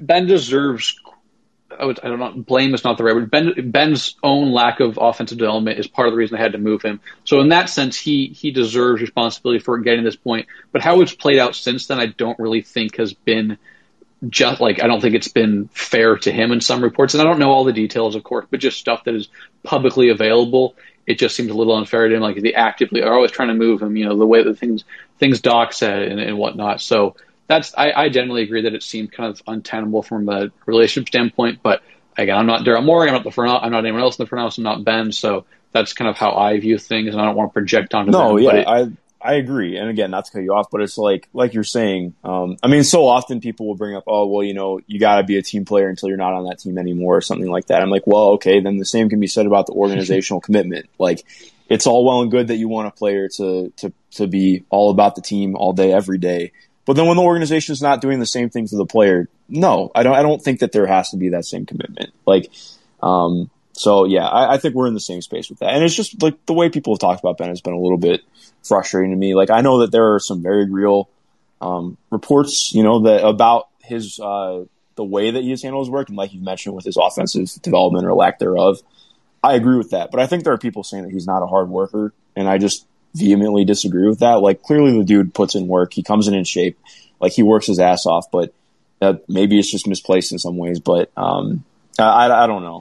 Ben 0.00 0.26
deserves. 0.26 0.98
I, 1.78 1.84
would, 1.84 1.98
I 2.02 2.08
don't 2.08 2.20
know. 2.20 2.32
Blame 2.32 2.74
is 2.74 2.84
not 2.84 2.96
the 2.96 3.02
right 3.02 3.14
word. 3.14 3.30
Ben, 3.30 3.70
Ben's 3.72 4.14
own 4.22 4.52
lack 4.52 4.78
of 4.78 4.98
offensive 5.02 5.36
development 5.36 5.80
is 5.80 5.88
part 5.88 6.06
of 6.06 6.12
the 6.12 6.16
reason 6.16 6.36
they 6.36 6.42
had 6.42 6.52
to 6.52 6.58
move 6.58 6.80
him. 6.80 7.00
So 7.24 7.40
in 7.40 7.48
that 7.48 7.68
sense, 7.68 7.98
he 7.98 8.28
he 8.28 8.52
deserves 8.52 9.02
responsibility 9.02 9.58
for 9.58 9.76
getting 9.78 10.04
this 10.04 10.16
point. 10.16 10.46
But 10.70 10.82
how 10.82 11.00
it's 11.00 11.14
played 11.14 11.38
out 11.38 11.56
since 11.56 11.88
then, 11.88 11.98
I 11.98 12.06
don't 12.06 12.38
really 12.38 12.62
think 12.62 12.96
has 12.96 13.12
been 13.12 13.58
just 14.28 14.60
like 14.60 14.82
I 14.82 14.86
don't 14.86 15.00
think 15.00 15.14
it's 15.14 15.28
been 15.28 15.68
fair 15.72 16.16
to 16.18 16.32
him 16.32 16.52
in 16.52 16.60
some 16.60 16.82
reports, 16.82 17.14
and 17.14 17.20
I 17.20 17.24
don't 17.24 17.38
know 17.38 17.50
all 17.50 17.64
the 17.64 17.72
details, 17.72 18.14
of 18.14 18.22
course, 18.22 18.46
but 18.50 18.60
just 18.60 18.78
stuff 18.78 19.04
that 19.04 19.14
is 19.14 19.28
publicly 19.62 20.10
available. 20.10 20.76
It 21.06 21.18
just 21.18 21.36
seems 21.36 21.50
a 21.50 21.54
little 21.54 21.76
unfair 21.76 22.08
to 22.08 22.14
him. 22.14 22.20
Like 22.20 22.40
they 22.40 22.52
actively 22.54 23.02
are 23.02 23.14
always 23.14 23.30
trying 23.30 23.48
to 23.48 23.54
move 23.54 23.80
him. 23.82 23.96
You 23.96 24.06
know 24.06 24.16
the 24.16 24.26
way 24.26 24.42
that 24.42 24.58
things 24.58 24.84
things 25.18 25.40
Doc 25.40 25.72
said 25.72 26.02
and, 26.02 26.20
and 26.20 26.36
whatnot. 26.38 26.80
So 26.80 27.16
that's 27.46 27.72
I, 27.76 27.92
I 27.92 28.08
generally 28.08 28.42
agree 28.42 28.62
that 28.62 28.74
it 28.74 28.82
seemed 28.82 29.12
kind 29.12 29.30
of 29.30 29.40
untenable 29.46 30.02
from 30.02 30.28
a 30.28 30.50
relationship 30.66 31.08
standpoint. 31.08 31.60
But 31.62 31.82
again, 32.16 32.36
I'm 32.36 32.46
not 32.46 32.62
Daryl 32.62 32.84
Morey. 32.84 33.08
I'm 33.08 33.14
not 33.14 33.24
the 33.24 33.30
front. 33.30 33.62
I'm 33.62 33.70
not 33.70 33.84
anyone 33.84 34.02
else 34.02 34.18
in 34.18 34.24
the 34.24 34.28
front 34.28 34.44
office. 34.44 34.58
I'm 34.58 34.64
not 34.64 34.84
Ben. 34.84 35.12
So 35.12 35.44
that's 35.72 35.92
kind 35.92 36.08
of 36.08 36.16
how 36.16 36.32
I 36.32 36.58
view 36.58 36.78
things, 36.78 37.12
and 37.12 37.20
I 37.20 37.24
don't 37.26 37.36
want 37.36 37.50
to 37.50 37.52
project 37.52 37.94
onto 37.94 38.10
No, 38.10 38.34
them. 38.36 38.38
yeah, 38.38 38.50
but 38.50 38.58
it- 38.58 38.66
I 38.66 38.90
I 39.26 39.34
agree. 39.34 39.76
And 39.76 39.90
again, 39.90 40.12
not 40.12 40.26
to 40.26 40.32
cut 40.32 40.42
you 40.42 40.54
off, 40.54 40.70
but 40.70 40.80
it's 40.80 40.96
like 40.96 41.28
like 41.32 41.52
you're 41.52 41.64
saying. 41.64 42.14
Um, 42.22 42.56
I 42.62 42.68
mean, 42.68 42.84
so 42.84 43.06
often 43.06 43.40
people 43.40 43.66
will 43.66 43.74
bring 43.74 43.96
up, 43.96 44.04
oh, 44.06 44.26
well, 44.26 44.44
you 44.44 44.54
know, 44.54 44.80
you 44.86 45.00
got 45.00 45.16
to 45.16 45.24
be 45.24 45.36
a 45.36 45.42
team 45.42 45.64
player 45.64 45.88
until 45.88 46.08
you're 46.08 46.16
not 46.16 46.32
on 46.32 46.44
that 46.44 46.60
team 46.60 46.78
anymore, 46.78 47.16
or 47.16 47.20
something 47.20 47.50
like 47.50 47.66
that. 47.66 47.82
I'm 47.82 47.90
like, 47.90 48.06
well, 48.06 48.30
okay, 48.34 48.60
then 48.60 48.76
the 48.76 48.84
same 48.84 49.08
can 49.08 49.18
be 49.18 49.26
said 49.26 49.46
about 49.46 49.66
the 49.66 49.72
organizational 49.72 50.40
commitment. 50.46 50.88
Like, 50.98 51.24
it's 51.68 51.86
all 51.86 52.04
well 52.04 52.22
and 52.22 52.30
good 52.30 52.48
that 52.48 52.56
you 52.56 52.68
want 52.68 52.86
a 52.86 52.92
player 52.92 53.28
to 53.36 53.72
to 53.78 53.92
to 54.12 54.26
be 54.28 54.64
all 54.70 54.90
about 54.90 55.16
the 55.16 55.22
team 55.22 55.56
all 55.56 55.72
day, 55.72 55.92
every 55.92 56.18
day. 56.18 56.52
But 56.84 56.94
then 56.94 57.06
when 57.06 57.16
the 57.16 57.24
organization 57.24 57.72
is 57.72 57.82
not 57.82 58.00
doing 58.00 58.20
the 58.20 58.26
same 58.26 58.48
thing 58.48 58.68
for 58.68 58.76
the 58.76 58.86
player, 58.86 59.28
no, 59.48 59.90
I 59.94 60.04
don't. 60.04 60.14
I 60.14 60.22
don't 60.22 60.40
think 60.40 60.60
that 60.60 60.70
there 60.70 60.86
has 60.86 61.10
to 61.10 61.16
be 61.16 61.30
that 61.30 61.44
same 61.44 61.66
commitment. 61.66 62.12
Like, 62.24 62.52
um, 63.02 63.50
so 63.76 64.06
yeah, 64.06 64.26
I, 64.26 64.54
I 64.54 64.58
think 64.58 64.74
we're 64.74 64.86
in 64.86 64.94
the 64.94 65.00
same 65.00 65.20
space 65.20 65.50
with 65.50 65.58
that. 65.58 65.74
And 65.74 65.84
it's 65.84 65.94
just 65.94 66.22
like 66.22 66.44
the 66.46 66.54
way 66.54 66.70
people 66.70 66.94
have 66.94 67.00
talked 67.00 67.20
about 67.20 67.36
Ben 67.36 67.50
has 67.50 67.60
been 67.60 67.74
a 67.74 67.80
little 67.80 67.98
bit 67.98 68.22
frustrating 68.64 69.10
to 69.10 69.16
me. 69.16 69.34
Like 69.34 69.50
I 69.50 69.60
know 69.60 69.80
that 69.80 69.92
there 69.92 70.14
are 70.14 70.18
some 70.18 70.42
very 70.42 70.68
real 70.68 71.10
um, 71.60 71.98
reports, 72.10 72.72
you 72.74 72.82
know, 72.82 73.02
that 73.02 73.24
about 73.24 73.68
his 73.82 74.18
uh, 74.18 74.64
the 74.94 75.04
way 75.04 75.30
that 75.30 75.42
he 75.42 75.50
has 75.50 75.62
handled 75.62 75.86
his 75.86 75.90
work, 75.90 76.08
and 76.08 76.16
like 76.16 76.32
you've 76.32 76.42
mentioned 76.42 76.74
with 76.74 76.86
his 76.86 76.96
offensive 76.96 77.50
development 77.62 78.06
or 78.06 78.14
lack 78.14 78.38
thereof. 78.38 78.80
I 79.44 79.54
agree 79.54 79.76
with 79.76 79.90
that, 79.90 80.10
but 80.10 80.20
I 80.20 80.26
think 80.26 80.42
there 80.42 80.54
are 80.54 80.58
people 80.58 80.82
saying 80.82 81.04
that 81.04 81.12
he's 81.12 81.26
not 81.26 81.42
a 81.42 81.46
hard 81.46 81.68
worker, 81.68 82.14
and 82.34 82.48
I 82.48 82.56
just 82.56 82.86
vehemently 83.14 83.64
disagree 83.66 84.08
with 84.08 84.20
that. 84.20 84.40
Like 84.40 84.62
clearly, 84.62 84.96
the 84.96 85.04
dude 85.04 85.34
puts 85.34 85.54
in 85.54 85.68
work. 85.68 85.92
He 85.92 86.02
comes 86.02 86.28
in 86.28 86.34
in 86.34 86.44
shape. 86.44 86.78
Like 87.20 87.32
he 87.32 87.42
works 87.42 87.66
his 87.66 87.78
ass 87.78 88.06
off, 88.06 88.30
but 88.30 88.54
uh, 89.02 89.14
maybe 89.28 89.58
it's 89.58 89.70
just 89.70 89.86
misplaced 89.86 90.32
in 90.32 90.38
some 90.38 90.56
ways. 90.56 90.80
But 90.80 91.10
um, 91.16 91.64
I, 91.98 92.04
I, 92.04 92.44
I 92.44 92.46
don't 92.46 92.62
know. 92.62 92.80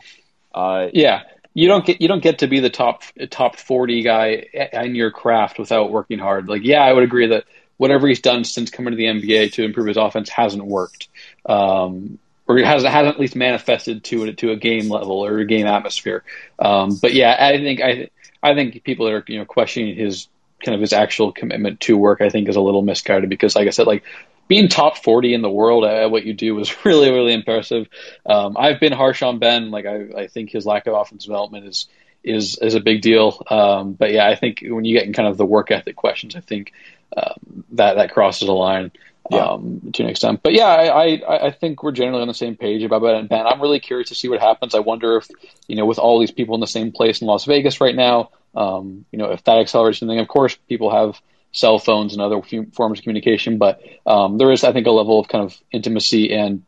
Uh, 0.56 0.90
Yeah, 0.94 1.24
you 1.54 1.68
don't 1.68 1.86
get 1.86 2.02
you 2.02 2.08
don't 2.08 2.24
get 2.24 2.40
to 2.40 2.48
be 2.48 2.60
the 2.60 2.70
top 2.70 3.04
top 3.30 3.58
forty 3.58 4.02
guy 4.02 4.48
in 4.74 4.96
your 4.96 5.12
craft 5.12 5.60
without 5.60 5.92
working 5.92 6.20
hard. 6.20 6.48
Like, 6.48 6.64
yeah, 6.64 6.82
I 6.82 6.92
would 6.92 7.04
agree 7.04 7.28
that 7.28 7.46
whatever 7.78 8.08
he's 8.08 8.22
done 8.22 8.44
since 8.46 8.70
coming 8.70 8.92
to 8.92 8.98
the 8.98 9.06
NBA 9.06 9.54
to 9.54 9.64
improve 9.64 9.88
his 9.88 9.98
offense 9.98 10.30
hasn't 10.30 10.66
worked, 10.66 11.10
um, 11.46 12.20
or 12.48 12.58
it 12.58 12.66
hasn't 12.66 12.92
hasn't 12.92 13.16
at 13.16 13.20
least 13.20 13.36
manifested 13.36 14.04
to 14.06 14.26
it 14.26 14.38
to 14.40 14.52
a 14.52 14.56
game 14.56 14.90
level 14.90 15.26
or 15.26 15.40
a 15.40 15.46
game 15.46 15.68
atmosphere. 15.68 16.24
Um, 16.58 16.96
but 17.02 17.14
yeah, 17.14 17.36
I 17.38 17.58
think 17.58 17.82
I 17.82 18.10
I 18.42 18.54
think 18.54 18.84
people 18.84 19.06
that 19.06 19.14
are 19.14 19.24
you 19.28 19.40
know 19.40 19.46
questioning 19.46 19.96
his 19.96 20.28
kind 20.64 20.76
of 20.76 20.82
his 20.82 20.94
actual 20.94 21.32
commitment 21.32 21.80
to 21.82 21.98
work, 21.98 22.22
I 22.22 22.30
think, 22.30 22.50
is 22.50 22.56
a 22.56 22.62
little 22.62 22.82
misguided 22.82 23.30
because, 23.30 23.56
like 23.56 23.68
I 23.68 23.72
said, 23.72 23.88
like 23.88 24.04
being 24.48 24.68
top 24.68 24.98
40 24.98 25.34
in 25.34 25.42
the 25.42 25.50
world 25.50 25.86
at 25.86 26.12
what 26.12 26.26
you 26.26 26.34
do 26.34 26.56
was 26.56 26.74
really, 26.86 27.12
really 27.12 27.34
impressive. 27.34 27.88
Um, 28.26 28.56
I've 28.58 28.80
been 28.80 28.94
harsh 28.94 29.22
on 29.22 29.40
Ben. 29.40 29.72
Like 29.72 29.86
I, 29.86 30.22
I 30.24 30.28
think 30.28 30.52
his 30.52 30.66
lack 30.66 30.88
of 30.88 30.94
offensive 30.94 31.28
development 31.28 31.66
is 31.68 31.88
is 32.24 32.58
is 32.60 32.76
a 32.76 32.80
big 32.80 33.02
deal. 33.02 33.42
Um, 33.50 33.94
but 33.94 34.12
yeah, 34.12 34.28
I 34.28 34.36
think 34.36 34.64
when 34.68 34.86
you 34.86 34.98
get 34.98 35.06
in 35.06 35.14
kind 35.14 35.28
of 35.28 35.38
the 35.38 35.46
work 35.46 35.72
ethic 35.72 35.96
questions, 35.96 36.36
I 36.36 36.40
think 36.42 36.74
um, 37.16 37.64
that 37.74 37.96
that 37.96 38.12
crosses 38.14 38.48
a 38.48 38.54
line 38.54 38.92
Yeah. 39.32 39.46
um, 39.46 39.92
to 39.94 40.04
an 40.04 40.10
extent. 40.10 40.42
But 40.44 40.54
yeah, 40.54 40.66
I, 40.68 41.16
I 41.16 41.46
I 41.48 41.52
think 41.52 41.82
we're 41.84 41.92
generally 41.92 42.22
on 42.22 42.28
the 42.28 42.34
same 42.34 42.56
page 42.56 42.84
about 42.84 43.02
Ben. 43.04 43.28
Ben, 43.28 43.46
I'm 43.46 43.62
really 43.62 43.80
curious 43.80 44.10
to 44.10 44.16
see 44.16 44.28
what 44.28 44.40
happens. 44.42 44.74
I 44.76 44.80
wonder 44.80 45.18
if 45.18 45.28
you 45.68 45.76
know 45.76 45.86
with 45.86 46.00
all 46.00 46.20
these 46.20 46.32
people 46.32 46.56
in 46.56 46.62
the 46.62 46.68
same 46.68 46.92
place 46.92 47.22
in 47.22 47.28
Las 47.28 47.46
Vegas 47.46 47.80
right 47.82 47.96
now, 47.96 48.30
um, 48.56 49.06
you 49.12 49.20
know, 49.20 49.32
if 49.32 49.44
that 49.46 49.58
accelerates 49.60 50.02
anything. 50.02 50.20
Of 50.20 50.28
course, 50.28 50.56
people 50.68 50.92
have 50.92 51.20
cell 51.56 51.80
phones 51.80 52.12
and 52.12 52.22
other 52.22 52.42
forms 52.74 53.00
of 53.00 53.04
communication, 53.04 53.58
but 53.58 53.82
um, 54.06 54.38
there 54.38 54.52
is, 54.52 54.66
I 54.66 54.74
think, 54.74 54.88
a 54.88 54.92
level 54.92 55.22
of 55.22 55.30
kind 55.30 55.46
of 55.46 55.58
intimacy 55.72 56.34
and 56.34 56.64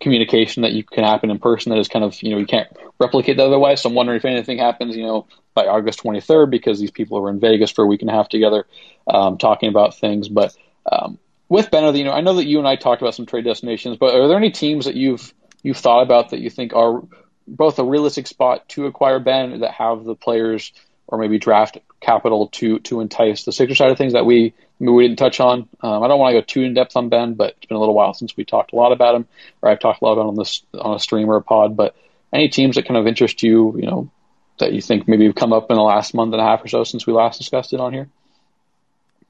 communication 0.00 0.62
that 0.62 0.72
you 0.72 0.82
can 0.82 1.04
happen 1.04 1.30
in 1.30 1.38
person 1.38 1.70
that 1.70 1.78
is 1.78 1.86
kind 1.86 2.04
of, 2.04 2.20
you 2.20 2.32
know, 2.32 2.38
you 2.38 2.46
can't 2.46 2.68
replicate 2.98 3.36
that 3.36 3.46
otherwise. 3.46 3.80
So 3.80 3.88
I'm 3.88 3.94
wondering 3.94 4.16
if 4.16 4.24
anything 4.24 4.58
happens, 4.58 4.96
you 4.96 5.04
know, 5.04 5.28
by 5.54 5.66
August 5.66 6.02
23rd, 6.02 6.50
because 6.50 6.80
these 6.80 6.90
people 6.90 7.18
are 7.18 7.30
in 7.30 7.38
Vegas 7.38 7.70
for 7.70 7.84
a 7.84 7.86
week 7.86 8.00
and 8.00 8.10
a 8.10 8.12
half 8.12 8.28
together 8.28 8.66
um, 9.06 9.38
talking 9.38 9.68
about 9.68 9.96
things. 9.96 10.28
But 10.28 10.56
um, 10.90 11.20
with 11.48 11.70
Ben, 11.70 11.94
you 11.94 12.02
know, 12.02 12.10
I 12.10 12.20
know 12.20 12.34
that 12.34 12.46
you 12.48 12.58
and 12.58 12.66
I 12.66 12.74
talked 12.74 13.00
about 13.00 13.14
some 13.14 13.26
trade 13.26 13.44
destinations, 13.44 13.96
but 13.96 14.12
are 14.12 14.26
there 14.26 14.36
any 14.36 14.50
teams 14.50 14.86
that 14.86 14.96
you've 14.96 15.32
you've 15.62 15.76
thought 15.76 16.02
about 16.02 16.30
that 16.30 16.40
you 16.40 16.50
think 16.50 16.74
are 16.74 17.04
both 17.46 17.78
a 17.78 17.84
realistic 17.84 18.26
spot 18.26 18.68
to 18.70 18.86
acquire 18.86 19.20
Ben 19.20 19.60
that 19.60 19.70
have 19.70 20.02
the 20.02 20.16
players 20.16 20.72
or 21.06 21.18
maybe 21.18 21.38
draft 21.38 21.78
capital 22.00 22.48
to 22.48 22.78
to 22.80 23.00
entice 23.00 23.44
the 23.44 23.52
Sixer 23.52 23.74
side 23.74 23.90
of 23.90 23.98
things 23.98 24.12
that 24.12 24.26
we 24.26 24.54
we 24.78 25.06
didn't 25.06 25.18
touch 25.18 25.40
on. 25.40 25.68
Um, 25.80 26.02
I 26.02 26.08
don't 26.08 26.18
want 26.18 26.34
to 26.34 26.40
go 26.40 26.44
too 26.44 26.62
in 26.62 26.74
depth 26.74 26.96
on 26.96 27.08
Ben, 27.08 27.34
but 27.34 27.54
it's 27.56 27.66
been 27.66 27.76
a 27.76 27.80
little 27.80 27.94
while 27.94 28.14
since 28.14 28.36
we 28.36 28.44
talked 28.44 28.72
a 28.72 28.76
lot 28.76 28.92
about 28.92 29.14
him, 29.14 29.26
or 29.62 29.70
I've 29.70 29.80
talked 29.80 30.02
a 30.02 30.04
lot 30.04 30.12
about 30.12 30.22
him 30.22 30.28
on 30.28 30.36
this 30.36 30.62
on 30.74 30.94
a 30.94 30.98
stream 30.98 31.30
or 31.30 31.36
a 31.36 31.42
pod. 31.42 31.76
But 31.76 31.94
any 32.32 32.48
teams 32.48 32.76
that 32.76 32.86
kind 32.86 32.98
of 32.98 33.06
interest 33.06 33.42
you, 33.42 33.76
you 33.78 33.86
know, 33.86 34.10
that 34.58 34.72
you 34.72 34.82
think 34.82 35.08
maybe 35.08 35.26
have 35.26 35.34
come 35.34 35.52
up 35.52 35.70
in 35.70 35.76
the 35.76 35.82
last 35.82 36.14
month 36.14 36.32
and 36.32 36.40
a 36.40 36.44
half 36.44 36.64
or 36.64 36.68
so 36.68 36.84
since 36.84 37.06
we 37.06 37.12
last 37.12 37.38
discussed 37.38 37.72
it 37.72 37.80
on 37.80 37.92
here? 37.92 38.08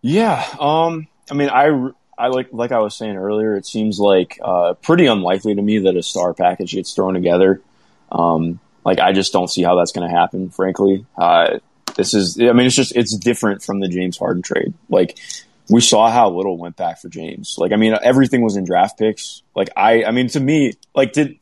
Yeah. 0.00 0.44
Um. 0.58 1.08
I 1.30 1.34
mean, 1.34 1.48
I 1.50 1.90
I 2.18 2.28
like 2.28 2.48
like 2.52 2.72
I 2.72 2.80
was 2.80 2.94
saying 2.94 3.16
earlier. 3.16 3.56
It 3.56 3.66
seems 3.66 3.98
like 3.98 4.38
uh, 4.42 4.74
pretty 4.74 5.06
unlikely 5.06 5.54
to 5.54 5.62
me 5.62 5.80
that 5.80 5.96
a 5.96 6.02
star 6.02 6.34
package 6.34 6.72
gets 6.72 6.94
thrown 6.94 7.14
together. 7.14 7.60
Um. 8.10 8.60
Like 8.84 9.00
I 9.00 9.12
just 9.12 9.32
don't 9.32 9.48
see 9.48 9.62
how 9.62 9.76
that's 9.76 9.92
going 9.92 10.08
to 10.08 10.14
happen. 10.14 10.50
Frankly, 10.50 11.06
uh, 11.16 11.58
this 11.96 12.14
is. 12.14 12.38
I 12.40 12.52
mean, 12.52 12.66
it's 12.66 12.74
just 12.74 12.94
it's 12.96 13.16
different 13.16 13.62
from 13.62 13.80
the 13.80 13.88
James 13.88 14.18
Harden 14.18 14.42
trade. 14.42 14.74
Like 14.88 15.18
we 15.70 15.80
saw 15.80 16.10
how 16.10 16.30
little 16.30 16.58
went 16.58 16.76
back 16.76 17.00
for 17.00 17.08
James. 17.08 17.54
Like 17.58 17.72
I 17.72 17.76
mean, 17.76 17.96
everything 18.02 18.42
was 18.42 18.56
in 18.56 18.64
draft 18.64 18.98
picks. 18.98 19.42
Like 19.54 19.70
I. 19.76 20.04
I 20.04 20.10
mean, 20.10 20.28
to 20.28 20.40
me, 20.40 20.74
like 20.94 21.12
did 21.12 21.38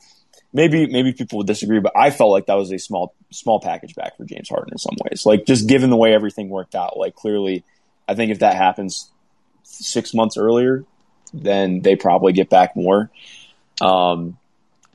maybe 0.53 0.87
maybe 0.87 1.11
people 1.13 1.39
would 1.39 1.47
disagree, 1.47 1.79
but 1.79 1.93
I 1.95 2.11
felt 2.11 2.31
like 2.31 2.45
that 2.45 2.55
was 2.55 2.71
a 2.71 2.77
small 2.77 3.13
small 3.31 3.59
package 3.59 3.95
back 3.95 4.15
for 4.15 4.25
James 4.25 4.47
Harden 4.49 4.73
in 4.73 4.77
some 4.77 4.95
ways. 5.03 5.25
Like 5.25 5.45
just 5.45 5.67
given 5.67 5.89
the 5.89 5.97
way 5.97 6.13
everything 6.13 6.49
worked 6.49 6.75
out, 6.75 6.97
like 6.97 7.15
clearly, 7.15 7.63
I 8.07 8.15
think 8.15 8.31
if 8.31 8.39
that 8.39 8.55
happens 8.55 9.09
six 9.63 10.13
months 10.13 10.37
earlier, 10.37 10.85
then 11.33 11.81
they 11.81 11.95
probably 11.95 12.33
get 12.33 12.49
back 12.49 12.75
more. 12.75 13.09
Um, 13.81 14.37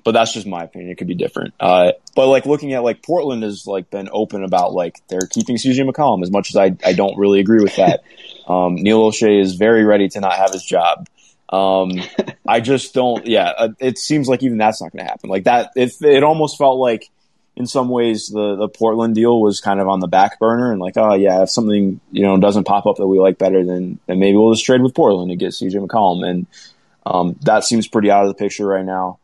but 0.04 0.12
that's 0.12 0.32
just 0.32 0.46
my 0.46 0.64
opinion. 0.64 0.90
It 0.90 0.98
could 0.98 1.06
be 1.06 1.14
different. 1.14 1.54
Uh, 1.61 1.92
but 2.14 2.28
like 2.28 2.46
looking 2.46 2.72
at 2.72 2.82
like 2.82 3.02
Portland 3.02 3.42
has 3.42 3.66
like 3.66 3.90
been 3.90 4.08
open 4.12 4.44
about 4.44 4.72
like 4.72 4.96
they're 5.08 5.28
keeping 5.30 5.56
CJ 5.56 5.88
McCollum 5.88 6.22
as 6.22 6.30
much 6.30 6.50
as 6.50 6.56
I 6.56 6.76
I 6.84 6.92
don't 6.92 7.18
really 7.18 7.40
agree 7.40 7.62
with 7.62 7.76
that. 7.76 8.02
Um, 8.48 8.76
Neil 8.76 9.02
Olshey 9.02 9.42
is 9.42 9.56
very 9.56 9.84
ready 9.84 10.08
to 10.08 10.20
not 10.20 10.32
have 10.32 10.52
his 10.52 10.64
job. 10.64 11.06
Um, 11.50 12.00
I 12.48 12.61
just 12.61 12.94
don't. 12.94 13.26
Yeah, 13.26 13.52
uh, 13.56 13.68
it 13.78 13.98
seems 13.98 14.26
like 14.26 14.42
even 14.42 14.56
that's 14.56 14.80
not 14.80 14.90
going 14.90 15.04
to 15.04 15.11
happen. 15.11 15.28
Like 15.28 15.44
that, 15.44 15.72
it, 15.76 15.92
it 16.00 16.22
almost 16.22 16.56
felt 16.56 16.78
like 16.78 17.11
in 17.58 17.66
some 17.66 17.88
ways 17.88 18.28
the 18.28 18.54
the 18.56 18.68
Portland 18.68 19.16
deal 19.16 19.40
was 19.40 19.61
kind 19.61 19.80
of 19.80 19.88
on 19.88 19.98
the 19.98 20.06
back 20.06 20.38
burner 20.38 20.70
and 20.70 20.80
like, 20.80 20.96
oh 20.96 21.14
yeah, 21.14 21.42
if 21.42 21.50
something 21.50 22.00
you 22.12 22.22
know 22.22 22.38
doesn't 22.38 22.64
pop 22.64 22.87
up 22.87 22.96
that 22.96 23.06
we 23.06 23.18
like 23.18 23.37
better, 23.37 23.64
then 23.64 23.98
then 24.06 24.18
maybe 24.18 24.37
we'll 24.37 24.54
just 24.54 24.64
trade 24.64 24.80
with 24.80 24.94
Portland 24.94 25.30
to 25.30 25.37
get 25.37 25.50
CJ 25.50 25.84
McCollum, 25.84 26.26
and 26.26 26.46
um, 27.04 27.37
that 27.42 27.64
seems 27.64 27.88
pretty 27.88 28.11
out 28.11 28.22
of 28.22 28.28
the 28.28 28.34
picture 28.34 28.66
right 28.66 28.84
now, 28.84 29.18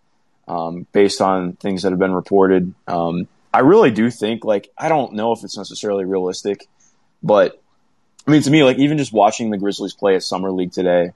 um, 0.48 0.87
based 0.92 1.20
on 1.20 1.54
things 1.54 1.83
that 1.83 1.92
have 1.92 1.98
been 1.98 2.14
reported. 2.14 2.74
Um, 2.87 3.28
I 3.52 3.61
really 3.61 3.90
do 3.90 4.11
think 4.11 4.44
like 4.44 4.70
I 4.76 4.88
don't 4.88 5.14
know 5.14 5.33
if 5.33 5.44
it's 5.44 5.57
necessarily 5.57 6.04
realistic, 6.04 6.66
but 7.22 7.61
I 8.26 8.30
mean, 8.30 8.42
to 8.42 8.50
me, 8.50 8.64
like 8.64 8.78
even 8.78 8.98
just 8.98 9.12
watching 9.12 9.50
the 9.50 9.59
Grizzlies 9.59 9.92
play 9.92 10.16
at 10.16 10.22
summer 10.22 10.50
league 10.50 10.72
today, 10.72 11.12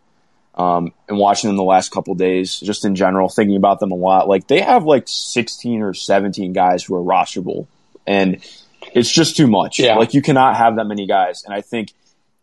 um, 0.55 0.93
and 1.09 1.19
watching 1.19 1.49
them 1.49 1.57
the 1.57 1.65
last 1.65 1.91
couple 1.91 2.15
days, 2.15 2.59
just 2.61 2.85
in 2.85 2.95
general, 2.95 3.29
thinking 3.29 3.57
about 3.57 3.81
them 3.81 3.93
a 3.93 3.97
lot. 3.97 4.29
Like 4.29 4.47
they 4.47 4.61
have 4.61 4.85
like 4.85 5.05
16 5.07 5.83
or 5.83 5.95
17 5.95 6.53
guys 6.53 6.85
who 6.85 6.95
are 6.97 7.03
rosterable, 7.03 7.67
and 8.07 8.45
it's 8.93 9.11
just 9.11 9.37
too 9.37 9.47
much. 9.47 9.79
Yeah. 9.79 9.97
Like 9.97 10.15
you 10.15 10.23
cannot 10.23 10.57
have 10.57 10.77
that 10.77 10.85
many 10.85 11.07
guys, 11.07 11.45
and 11.45 11.55
I 11.55 11.61
think 11.61 11.93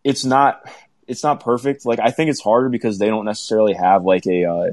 it's 0.03 0.25
not 0.25 0.61
it's 1.07 1.23
not 1.23 1.41
perfect. 1.41 1.85
Like 1.85 1.99
I 1.99 2.11
think 2.11 2.29
it's 2.29 2.41
harder 2.41 2.69
because 2.69 2.97
they 2.97 3.07
don't 3.07 3.25
necessarily 3.25 3.73
have 3.73 4.03
like 4.03 4.25
a 4.27 4.45
uh, 4.45 4.71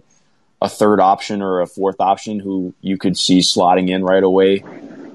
a 0.62 0.68
third 0.68 1.00
option 1.00 1.42
or 1.42 1.60
a 1.60 1.66
fourth 1.66 1.96
option 1.98 2.38
who 2.38 2.72
you 2.80 2.96
could 2.96 3.18
see 3.18 3.40
slotting 3.40 3.90
in 3.90 4.04
right 4.04 4.22
away 4.22 4.62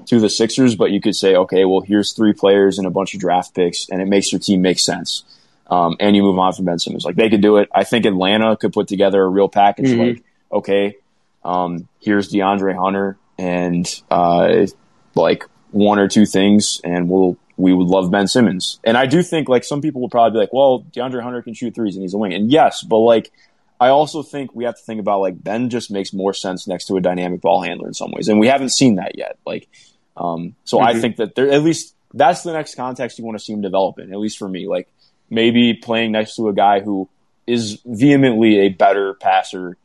to 0.04 0.20
the 0.20 0.28
Sixers, 0.28 0.76
but 0.76 0.90
you 0.90 1.00
could 1.00 1.16
say, 1.16 1.34
okay, 1.34 1.64
well, 1.64 1.80
here's 1.80 2.12
three 2.12 2.34
players 2.34 2.76
and 2.78 2.86
a 2.86 2.90
bunch 2.90 3.14
of 3.14 3.20
draft 3.20 3.54
picks, 3.54 3.88
and 3.88 4.02
it 4.02 4.08
makes 4.08 4.30
your 4.30 4.40
team 4.40 4.60
make 4.60 4.78
sense. 4.78 5.24
Um, 5.70 5.96
and 6.00 6.14
you 6.14 6.22
move 6.22 6.38
on 6.38 6.52
from 6.52 6.66
Ben 6.66 6.78
Simmons. 6.78 7.04
Like 7.04 7.16
they 7.16 7.30
could 7.30 7.40
do 7.40 7.56
it. 7.56 7.68
I 7.74 7.84
think 7.84 8.04
Atlanta 8.04 8.56
could 8.56 8.74
put 8.74 8.88
together 8.88 9.22
a 9.22 9.28
real 9.28 9.48
package. 9.48 9.88
Mhm. 9.88 9.98
Like, 10.14 10.22
okay, 10.52 10.96
um, 11.44 11.88
here's 12.00 12.30
DeAndre 12.30 12.76
Hunter 12.78 13.16
and 13.38 13.86
uh, 14.10 14.66
like 15.14 15.44
one 15.70 15.98
or 15.98 16.08
two 16.08 16.26
things, 16.26 16.80
and 16.84 17.08
we'll 17.08 17.38
we 17.58 17.72
would 17.74 17.88
love 17.88 18.10
Ben 18.10 18.28
Simmons. 18.28 18.78
And 18.84 18.96
I 18.96 19.06
do 19.06 19.22
think 19.22 19.48
like 19.48 19.64
some 19.64 19.82
people 19.82 20.00
will 20.00 20.08
probably 20.08 20.36
be 20.36 20.38
like, 20.38 20.52
well, 20.52 20.84
DeAndre 20.94 21.22
Hunter 21.22 21.42
can 21.42 21.54
shoot 21.54 21.74
threes 21.74 21.96
and 21.96 22.02
he's 22.02 22.14
a 22.14 22.18
wing. 22.18 22.32
And 22.32 22.50
yes, 22.52 22.82
but 22.82 22.98
like 22.98 23.32
I 23.80 23.88
also 23.88 24.22
think 24.22 24.54
we 24.54 24.64
have 24.64 24.76
to 24.76 24.82
think 24.82 25.00
about 25.00 25.20
like 25.20 25.42
Ben 25.42 25.70
just 25.70 25.90
makes 25.90 26.12
more 26.12 26.34
sense 26.34 26.66
next 26.66 26.86
to 26.86 26.96
a 26.96 27.00
dynamic 27.00 27.40
ball 27.40 27.62
handler 27.62 27.86
in 27.86 27.94
some 27.94 28.10
ways, 28.10 28.28
and 28.28 28.40
we 28.40 28.48
haven't 28.48 28.70
seen 28.70 28.96
that 28.96 29.16
yet. 29.16 29.38
Like, 29.46 29.68
um, 30.16 30.54
so 30.64 30.80
I 30.80 30.94
Mhm. 30.94 31.00
think 31.00 31.16
that 31.16 31.34
there 31.34 31.50
at 31.50 31.62
least 31.62 31.94
that's 32.14 32.42
the 32.42 32.52
next 32.52 32.74
context 32.74 33.18
you 33.18 33.24
want 33.24 33.38
to 33.38 33.44
see 33.44 33.52
him 33.52 33.60
develop 33.60 33.98
in. 33.98 34.12
At 34.12 34.18
least 34.18 34.38
for 34.38 34.48
me, 34.48 34.66
like 34.66 34.88
maybe 35.30 35.74
playing 35.74 36.12
next 36.12 36.36
to 36.36 36.48
a 36.48 36.52
guy 36.54 36.80
who 36.80 37.08
is 37.46 37.80
vehemently 37.84 38.58
a 38.60 38.68
better 38.70 39.14
passer 39.14 39.76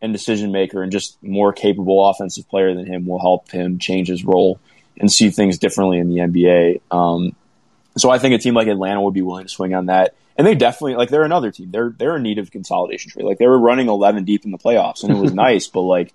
and 0.00 0.12
decision 0.12 0.50
maker 0.50 0.82
and 0.82 0.90
just 0.90 1.22
more 1.22 1.52
capable 1.52 2.08
offensive 2.08 2.48
player 2.48 2.74
than 2.74 2.86
him 2.86 3.06
will 3.06 3.20
help 3.20 3.50
him 3.50 3.78
change 3.78 4.08
his 4.08 4.24
role 4.24 4.58
and 4.98 5.10
see 5.12 5.30
things 5.30 5.58
differently 5.58 5.98
in 5.98 6.08
the 6.08 6.20
NBA. 6.20 6.80
Um, 6.90 7.34
so 7.96 8.10
I 8.10 8.18
think 8.18 8.34
a 8.34 8.38
team 8.38 8.54
like 8.54 8.66
Atlanta 8.68 9.00
would 9.02 9.14
be 9.14 9.22
willing 9.22 9.44
to 9.44 9.48
swing 9.48 9.74
on 9.74 9.86
that. 9.86 10.14
And 10.36 10.46
they 10.46 10.54
definitely 10.54 10.94
like 10.94 11.10
they're 11.10 11.24
another 11.24 11.50
team. 11.50 11.70
They're 11.70 11.94
they're 11.96 12.16
in 12.16 12.22
need 12.22 12.38
of 12.38 12.50
consolidation 12.50 13.10
trade. 13.10 13.24
Like 13.24 13.38
they 13.38 13.46
were 13.46 13.58
running 13.58 13.88
eleven 13.88 14.24
deep 14.24 14.44
in 14.44 14.50
the 14.50 14.58
playoffs 14.58 15.02
and 15.02 15.12
it 15.12 15.20
was 15.20 15.32
nice, 15.34 15.66
but 15.66 15.82
like 15.82 16.12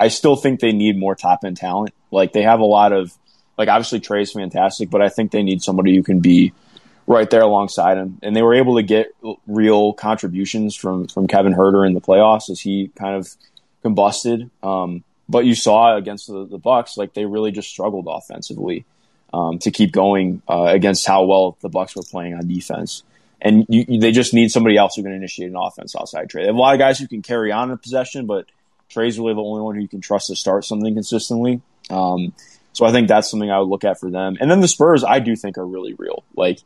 I 0.00 0.08
still 0.08 0.36
think 0.36 0.60
they 0.60 0.72
need 0.72 0.98
more 0.98 1.14
top 1.14 1.40
end 1.44 1.56
talent. 1.56 1.94
Like 2.10 2.32
they 2.32 2.42
have 2.42 2.60
a 2.60 2.64
lot 2.64 2.92
of 2.92 3.16
like 3.56 3.68
obviously 3.68 4.00
Trey's 4.00 4.32
fantastic, 4.32 4.90
but 4.90 5.00
I 5.00 5.08
think 5.08 5.30
they 5.30 5.42
need 5.42 5.62
somebody 5.62 5.94
who 5.94 6.02
can 6.02 6.20
be 6.20 6.52
right 7.06 7.28
there 7.30 7.42
alongside 7.42 7.98
him. 7.98 8.18
And 8.22 8.34
they 8.34 8.42
were 8.42 8.54
able 8.54 8.76
to 8.76 8.82
get 8.82 9.14
real 9.46 9.92
contributions 9.92 10.74
from 10.74 11.06
from 11.06 11.28
Kevin 11.28 11.54
Huerter 11.54 11.86
in 11.86 11.94
the 11.94 12.00
playoffs 12.00 12.50
as 12.50 12.60
he 12.60 12.90
kind 12.96 13.14
of 13.14 13.28
combusted. 13.84 14.50
Um, 14.62 15.04
but 15.28 15.44
you 15.44 15.54
saw 15.54 15.96
against 15.96 16.26
the, 16.26 16.46
the 16.46 16.58
Bucks, 16.58 16.96
like 16.96 17.14
they 17.14 17.24
really 17.24 17.52
just 17.52 17.68
struggled 17.68 18.06
offensively 18.08 18.84
um, 19.32 19.58
to 19.60 19.70
keep 19.70 19.92
going 19.92 20.42
uh, 20.48 20.64
against 20.64 21.06
how 21.06 21.24
well 21.24 21.56
the 21.60 21.68
Bucks 21.68 21.96
were 21.96 22.02
playing 22.02 22.34
on 22.34 22.46
defense. 22.46 23.02
And 23.44 23.66
you, 23.68 23.84
you- 23.88 24.00
they 24.00 24.12
just 24.12 24.32
need 24.32 24.50
somebody 24.50 24.76
else 24.76 24.94
who 24.96 25.02
can 25.02 25.12
initiate 25.12 25.50
an 25.50 25.56
offense 25.56 25.94
outside 25.96 26.30
Trey. 26.30 26.42
They 26.42 26.46
have 26.46 26.54
a 26.54 26.58
lot 26.58 26.74
of 26.74 26.78
guys 26.78 26.98
who 26.98 27.08
can 27.08 27.20
carry 27.22 27.50
on 27.52 27.70
in 27.70 27.76
possession, 27.78 28.26
but 28.26 28.46
Trey's 28.88 29.18
really 29.18 29.34
the 29.34 29.40
only 29.40 29.62
one 29.62 29.74
who 29.74 29.82
you 29.82 29.88
can 29.88 30.00
trust 30.00 30.28
to 30.28 30.36
start 30.36 30.64
something 30.64 30.94
consistently. 30.94 31.60
Um, 31.90 32.32
so 32.72 32.86
I 32.86 32.92
think 32.92 33.08
that's 33.08 33.30
something 33.30 33.50
I 33.50 33.58
would 33.58 33.68
look 33.68 33.84
at 33.84 33.98
for 33.98 34.10
them. 34.10 34.36
And 34.40 34.50
then 34.50 34.60
the 34.60 34.68
Spurs, 34.68 35.02
I 35.04 35.18
do 35.18 35.34
think 35.36 35.58
are 35.58 35.66
really 35.66 35.94
real. 35.94 36.24
Like, 36.36 36.60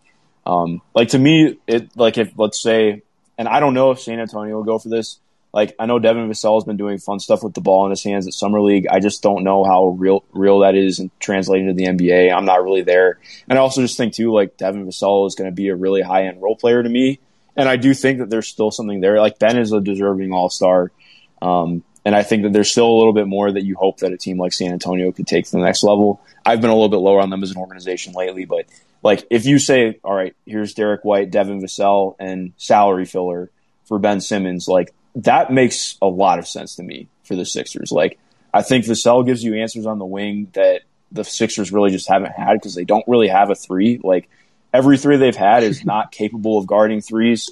um, 0.44 0.82
like 0.94 1.08
to 1.08 1.18
me, 1.18 1.58
it 1.66 1.96
like 1.96 2.18
if 2.18 2.32
let's 2.36 2.60
say, 2.60 3.02
and 3.38 3.48
I 3.48 3.58
don't 3.60 3.74
know 3.74 3.90
if 3.90 4.00
San 4.00 4.20
Antonio 4.20 4.56
will 4.56 4.64
go 4.64 4.78
for 4.78 4.88
this. 4.88 5.18
Like 5.56 5.74
I 5.78 5.86
know 5.86 5.98
Devin 5.98 6.28
Vassell 6.28 6.58
has 6.58 6.64
been 6.64 6.76
doing 6.76 6.98
fun 6.98 7.18
stuff 7.18 7.42
with 7.42 7.54
the 7.54 7.62
ball 7.62 7.86
in 7.86 7.90
his 7.90 8.04
hands 8.04 8.26
at 8.26 8.34
summer 8.34 8.60
league. 8.60 8.86
I 8.88 9.00
just 9.00 9.22
don't 9.22 9.42
know 9.42 9.64
how 9.64 9.86
real 9.86 10.22
real 10.34 10.58
that 10.58 10.74
is 10.74 10.98
and 10.98 11.10
translating 11.18 11.68
to 11.68 11.72
the 11.72 11.84
NBA. 11.84 12.30
I'm 12.30 12.44
not 12.44 12.62
really 12.62 12.82
there, 12.82 13.18
and 13.48 13.58
I 13.58 13.62
also 13.62 13.80
just 13.80 13.96
think 13.96 14.12
too 14.12 14.34
like 14.34 14.58
Devin 14.58 14.86
Vassell 14.86 15.26
is 15.26 15.34
going 15.34 15.48
to 15.48 15.54
be 15.54 15.68
a 15.68 15.74
really 15.74 16.02
high 16.02 16.26
end 16.26 16.42
role 16.42 16.56
player 16.56 16.82
to 16.82 16.88
me, 16.88 17.20
and 17.56 17.70
I 17.70 17.76
do 17.76 17.94
think 17.94 18.18
that 18.18 18.28
there's 18.28 18.46
still 18.46 18.70
something 18.70 19.00
there. 19.00 19.18
Like 19.18 19.38
Ben 19.38 19.56
is 19.56 19.72
a 19.72 19.80
deserving 19.80 20.30
All 20.30 20.50
Star, 20.50 20.92
um, 21.40 21.82
and 22.04 22.14
I 22.14 22.22
think 22.22 22.42
that 22.42 22.52
there's 22.52 22.70
still 22.70 22.90
a 22.90 22.98
little 22.98 23.14
bit 23.14 23.26
more 23.26 23.50
that 23.50 23.64
you 23.64 23.76
hope 23.76 24.00
that 24.00 24.12
a 24.12 24.18
team 24.18 24.36
like 24.36 24.52
San 24.52 24.72
Antonio 24.72 25.10
could 25.10 25.26
take 25.26 25.46
to 25.46 25.52
the 25.52 25.62
next 25.62 25.82
level. 25.82 26.20
I've 26.44 26.60
been 26.60 26.68
a 26.68 26.74
little 26.74 26.90
bit 26.90 26.98
lower 26.98 27.22
on 27.22 27.30
them 27.30 27.42
as 27.42 27.50
an 27.50 27.56
organization 27.56 28.12
lately, 28.12 28.44
but 28.44 28.66
like 29.02 29.26
if 29.30 29.46
you 29.46 29.58
say, 29.58 30.00
all 30.04 30.14
right, 30.14 30.36
here's 30.44 30.74
Derrick 30.74 31.02
White, 31.02 31.30
Devin 31.30 31.62
Vassell, 31.62 32.14
and 32.18 32.52
salary 32.58 33.06
filler 33.06 33.50
for 33.86 33.98
Ben 33.98 34.20
Simmons, 34.20 34.68
like 34.68 34.92
that 35.16 35.50
makes 35.50 35.96
a 36.00 36.06
lot 36.06 36.38
of 36.38 36.46
sense 36.46 36.76
to 36.76 36.82
me 36.82 37.08
for 37.24 37.34
the 37.34 37.44
Sixers. 37.44 37.90
Like 37.90 38.18
I 38.52 38.62
think 38.62 38.84
Vassell 38.84 39.24
gives 39.26 39.42
you 39.42 39.54
answers 39.54 39.86
on 39.86 39.98
the 39.98 40.06
wing 40.06 40.48
that 40.54 40.82
the 41.12 41.24
Sixers 41.24 41.72
really 41.72 41.90
just 41.90 42.08
haven't 42.08 42.32
had 42.32 42.54
because 42.54 42.74
they 42.74 42.84
don't 42.84 43.04
really 43.06 43.28
have 43.28 43.50
a 43.50 43.54
three. 43.54 44.00
Like 44.02 44.28
every 44.72 44.98
three 44.98 45.16
they've 45.16 45.34
had 45.34 45.62
is 45.62 45.84
not 45.84 46.12
capable 46.12 46.58
of 46.58 46.66
guarding 46.66 47.00
threes, 47.00 47.50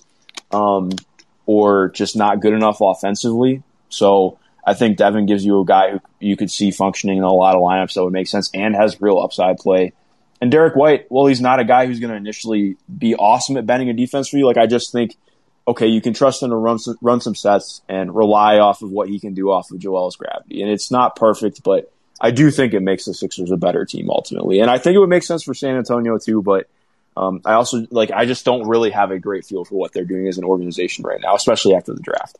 um, 0.50 0.90
or 1.46 1.90
just 1.90 2.16
not 2.16 2.40
good 2.40 2.53
enough 2.53 2.79
offensively. 2.81 3.62
So 3.88 4.38
I 4.66 4.74
think 4.74 4.96
Devin 4.96 5.27
gives 5.27 5.44
you 5.44 5.61
a 5.61 5.64
guy 5.64 5.92
who 5.92 6.00
you 6.20 6.37
could 6.37 6.50
see 6.50 6.70
functioning 6.70 7.18
in 7.18 7.24
a 7.24 7.33
lot 7.33 7.55
of 7.55 7.62
lineups 7.62 7.94
that 7.94 8.05
would 8.05 8.12
make 8.12 8.29
sense 8.29 8.50
and 8.55 8.74
has 8.74 9.00
real 9.00 9.18
upside 9.18 9.59
play. 9.59 9.92
And 10.40 10.50
Derrick 10.50 10.74
White, 10.74 11.07
well, 11.11 11.27
he's 11.27 11.40
not 11.40 11.61
a 11.61 11.64
guy 11.64 11.87
who's 11.87 12.00
going 12.00 12.11
to 12.11 12.16
initially 12.16 12.77
be 12.98 13.14
awesome 13.14 13.57
at 13.57 13.66
bending 13.66 13.88
a 13.88 13.92
defense 13.92 14.29
for 14.29 14.37
you. 14.37 14.46
Like 14.46 14.57
I 14.57 14.66
just 14.66 14.92
think, 14.92 15.16
okay, 15.66 15.87
you 15.87 16.00
can 16.00 16.12
trust 16.12 16.42
him 16.42 16.50
to 16.50 16.57
run 16.57 16.79
some, 16.79 16.96
run 17.00 17.20
some 17.20 17.35
sets 17.35 17.83
and 17.88 18.14
rely 18.14 18.59
off 18.59 18.83
of 18.83 18.90
what 18.90 19.09
he 19.09 19.18
can 19.18 19.35
do 19.35 19.50
off 19.50 19.70
of 19.70 19.79
Joel's 19.79 20.16
gravity. 20.16 20.62
And 20.62 20.70
it's 20.70 20.90
not 20.90 21.16
perfect, 21.16 21.62
but 21.62 21.90
I 22.20 22.31
do 22.31 22.50
think 22.50 22.74
it 22.74 22.81
makes 22.81 23.07
the 23.07 23.14
Sixers 23.14 23.50
a 23.50 23.57
better 23.57 23.85
team 23.85 24.11
ultimately. 24.11 24.61
And 24.61 24.70
I 24.70 24.79
think 24.79 24.94
it 24.94 24.98
would 24.98 25.09
make 25.09 25.22
sense 25.22 25.42
for 25.42 25.55
San 25.55 25.77
Antonio 25.77 26.18
too, 26.18 26.42
but 26.42 26.68
um, 27.16 27.40
I 27.44 27.55
also 27.55 27.87
like 27.90 28.11
I 28.11 28.24
just 28.27 28.44
don't 28.44 28.68
really 28.68 28.90
have 28.90 29.11
a 29.11 29.18
great 29.18 29.44
feel 29.44 29.64
for 29.64 29.77
what 29.77 29.92
they're 29.92 30.05
doing 30.05 30.27
as 30.27 30.38
an 30.38 30.44
organization 30.44 31.05
right 31.05 31.20
now, 31.20 31.35
especially 31.35 31.74
after 31.74 31.94
the 31.94 32.00
draft. 32.00 32.38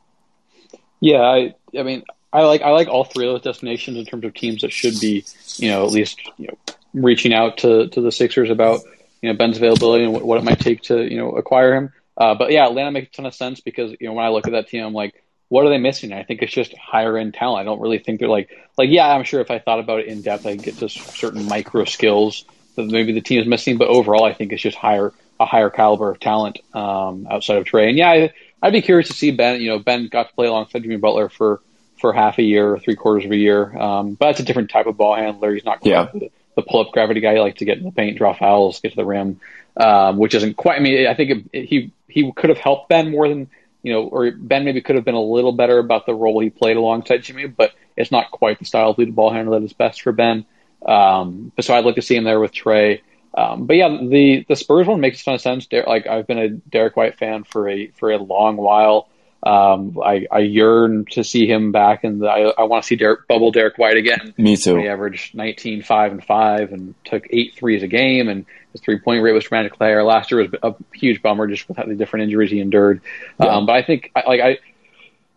Yeah, 1.00 1.20
I, 1.20 1.54
I 1.78 1.82
mean, 1.82 2.02
I 2.32 2.42
like 2.42 2.62
I 2.62 2.70
like 2.70 2.88
all 2.88 3.04
three 3.04 3.26
of 3.26 3.34
those 3.34 3.42
destinations 3.42 3.96
in 3.96 4.04
terms 4.04 4.24
of 4.24 4.34
teams 4.34 4.62
that 4.62 4.72
should 4.72 4.98
be, 5.00 5.24
you 5.56 5.70
know, 5.70 5.87
at 5.87 5.92
least 5.92 6.18
you 6.38 6.48
know, 6.48 6.58
reaching 6.92 7.32
out 7.32 7.58
to 7.58 7.88
to 7.88 8.00
the 8.00 8.10
Sixers 8.10 8.50
about 8.50 8.80
you 9.22 9.30
know 9.30 9.37
Ben's 9.37 9.56
availability 9.56 10.04
and 10.04 10.12
what, 10.12 10.24
what 10.24 10.38
it 10.38 10.44
might 10.44 10.58
take 10.60 10.82
to 10.82 11.02
you 11.02 11.18
know 11.18 11.32
acquire 11.32 11.74
him. 11.74 11.92
Uh, 12.16 12.35
but 12.35 12.53
yeah, 12.53 12.66
Atlanta 12.66 12.92
makes 12.92 13.09
a 13.09 13.12
ton 13.12 13.27
of 13.27 13.35
sense 13.35 13.61
because 13.61 13.92
you 14.00 14.07
know 14.07 14.12
when 14.12 14.24
I 14.24 14.29
look 14.29 14.46
at 14.46 14.53
that 14.53 14.68
team, 14.68 14.85
I'm 14.85 14.92
like, 14.92 15.22
what 15.48 15.64
are 15.66 15.68
they 15.68 15.79
missing? 15.79 16.12
I 16.12 16.22
think 16.22 16.42
it's 16.42 16.53
just 16.53 16.77
higher 16.77 17.16
end 17.16 17.35
talent. 17.35 17.61
I 17.61 17.64
don't 17.64 17.81
really 17.81 17.98
think 17.98 18.20
they're 18.20 18.29
like 18.29 18.50
like 18.79 18.90
yeah, 18.90 19.09
I'm 19.09 19.24
sure 19.24 19.40
if 19.40 19.50
I 19.50 19.59
thought 19.59 19.81
about 19.81 20.00
it 20.00 20.07
in 20.07 20.22
depth, 20.22 20.46
I'd 20.46 20.62
get 20.62 20.79
to 20.79 20.88
certain 20.88 21.46
micro 21.46 21.85
skills 21.85 22.44
that 22.77 22.87
maybe 22.87 23.12
the 23.12 23.20
team 23.20 23.40
is 23.40 23.46
missing. 23.46 23.79
But 23.79 23.88
overall, 23.88 24.24
I 24.24 24.33
think 24.33 24.53
it's 24.53 24.62
just 24.62 24.77
higher 24.77 25.12
a 25.40 25.46
higher 25.46 25.70
caliber 25.70 26.11
of 26.11 26.20
talent 26.20 26.61
um, 26.74 27.27
outside 27.31 27.59
of 27.59 27.64
Trey. 27.64 27.88
And 27.88 27.98
yeah, 27.98 28.11
I, 28.11 28.33
I'd 28.62 28.72
be 28.72 28.83
curious 28.83 29.09
to 29.09 29.14
see 29.14 29.33
Ben. 29.33 29.61
You 29.61 29.70
know, 29.70 29.79
Ben 29.79 30.09
got 30.09 30.29
to 30.29 30.35
play 30.35 30.46
alongside 30.46 30.83
Jimmy 30.83 30.96
Butler 30.96 31.29
for 31.29 31.61
for 32.00 32.12
half 32.12 32.38
a 32.38 32.42
year, 32.42 32.74
or 32.74 32.79
three 32.79 32.96
quarters 32.96 33.24
of 33.24 33.31
a 33.31 33.37
year. 33.37 33.77
Um, 33.77 34.14
but 34.14 34.31
it's 34.31 34.40
a 34.40 34.44
different 34.44 34.70
type 34.70 34.87
of 34.87 34.96
ball 34.96 35.16
handler. 35.16 35.53
He's 35.53 35.64
not 35.64 35.81
quite 35.81 35.90
Yeah. 35.90 36.29
The, 36.56 36.62
pull 36.62 36.80
up 36.80 36.92
gravity 36.92 37.20
guy. 37.20 37.34
He 37.34 37.52
to 37.52 37.64
get 37.64 37.78
in 37.78 37.84
the 37.84 37.92
paint, 37.92 38.18
draw 38.18 38.34
fouls, 38.34 38.80
get 38.80 38.90
to 38.90 38.96
the 38.96 39.04
rim, 39.04 39.40
um, 39.76 40.18
which 40.18 40.34
isn't 40.34 40.56
quite. 40.56 40.76
I 40.76 40.80
mean, 40.80 41.06
I 41.06 41.14
think 41.14 41.30
it, 41.30 41.44
it, 41.52 41.64
he 41.66 41.92
he 42.08 42.32
could 42.32 42.50
have 42.50 42.58
helped 42.58 42.88
Ben 42.88 43.10
more 43.10 43.28
than 43.28 43.50
you 43.84 43.92
know, 43.92 44.04
or 44.04 44.30
Ben 44.30 44.64
maybe 44.64 44.80
could 44.80 44.96
have 44.96 45.04
been 45.04 45.14
a 45.14 45.22
little 45.22 45.52
better 45.52 45.78
about 45.78 46.06
the 46.06 46.14
role 46.14 46.40
he 46.40 46.50
played 46.50 46.78
alongside 46.78 47.22
Jimmy, 47.22 47.46
but 47.46 47.72
it's 47.96 48.10
not 48.10 48.30
quite 48.30 48.58
the 48.58 48.64
style 48.64 48.90
of 48.90 48.98
lead 48.98 49.14
ball 49.14 49.30
handler 49.30 49.60
that 49.60 49.66
is 49.66 49.74
best 49.74 50.00
for 50.02 50.10
Ben. 50.10 50.46
Um, 50.84 51.52
so 51.60 51.74
I'd 51.74 51.84
like 51.84 51.96
to 51.96 52.02
see 52.02 52.16
him 52.16 52.24
there 52.24 52.40
with 52.40 52.52
Trey. 52.52 53.02
Um, 53.36 53.66
but 53.66 53.76
yeah, 53.76 53.88
the 53.88 54.44
the 54.48 54.56
Spurs 54.56 54.86
one 54.86 55.00
makes 55.00 55.20
a 55.20 55.24
ton 55.24 55.34
of 55.34 55.40
sense. 55.40 55.68
Like 55.70 56.06
I've 56.06 56.26
been 56.26 56.38
a 56.38 56.48
Derrick 56.48 56.96
White 56.96 57.18
fan 57.18 57.44
for 57.44 57.68
a 57.68 57.88
for 57.88 58.10
a 58.10 58.18
long 58.18 58.56
while. 58.56 59.08
Um, 59.44 59.98
I, 60.02 60.26
I 60.33 60.38
yearn 60.38 61.04
to 61.11 61.22
see 61.22 61.46
him 61.46 61.70
back, 61.70 62.02
and 62.02 62.26
I, 62.26 62.52
I 62.57 62.62
want 62.62 62.83
to 62.83 62.87
see 62.87 62.96
Derrick, 62.96 63.28
bubble 63.28 63.50
Derrick 63.50 63.76
White 63.76 63.98
again. 63.98 64.33
Me 64.38 64.57
too. 64.57 64.78
He 64.78 64.88
averaged 64.88 65.35
19, 65.35 65.83
5, 65.83 66.12
and 66.12 66.24
5 66.24 66.72
and 66.72 66.94
took 67.04 67.26
eight 67.28 67.54
threes 67.54 67.83
a 67.83 67.87
game, 67.87 68.28
and 68.28 68.46
his 68.72 68.80
three 68.80 68.98
point 68.98 69.22
rate 69.22 69.33
was 69.33 69.44
dramatically 69.44 69.87
higher. 69.87 70.02
Last 70.02 70.30
year 70.30 70.40
was 70.40 70.50
a 70.62 70.74
huge 70.94 71.20
bummer 71.20 71.46
just 71.46 71.68
with 71.68 71.76
the 71.76 71.94
different 71.94 72.24
injuries 72.24 72.50
he 72.50 72.61
endured. 72.61 73.02
Yeah. 73.38 73.48
Um, 73.48 73.66
but 73.66 73.76
I 73.76 73.83
think, 73.83 74.12
like, 74.14 74.40
I, 74.40 74.59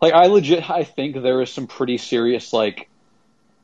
like, 0.00 0.14
I 0.14 0.26
legit, 0.26 0.68
I 0.70 0.84
think 0.84 1.20
there 1.20 1.42
is 1.42 1.50
some 1.50 1.66
pretty 1.66 1.98
serious, 1.98 2.54
like, 2.54 2.88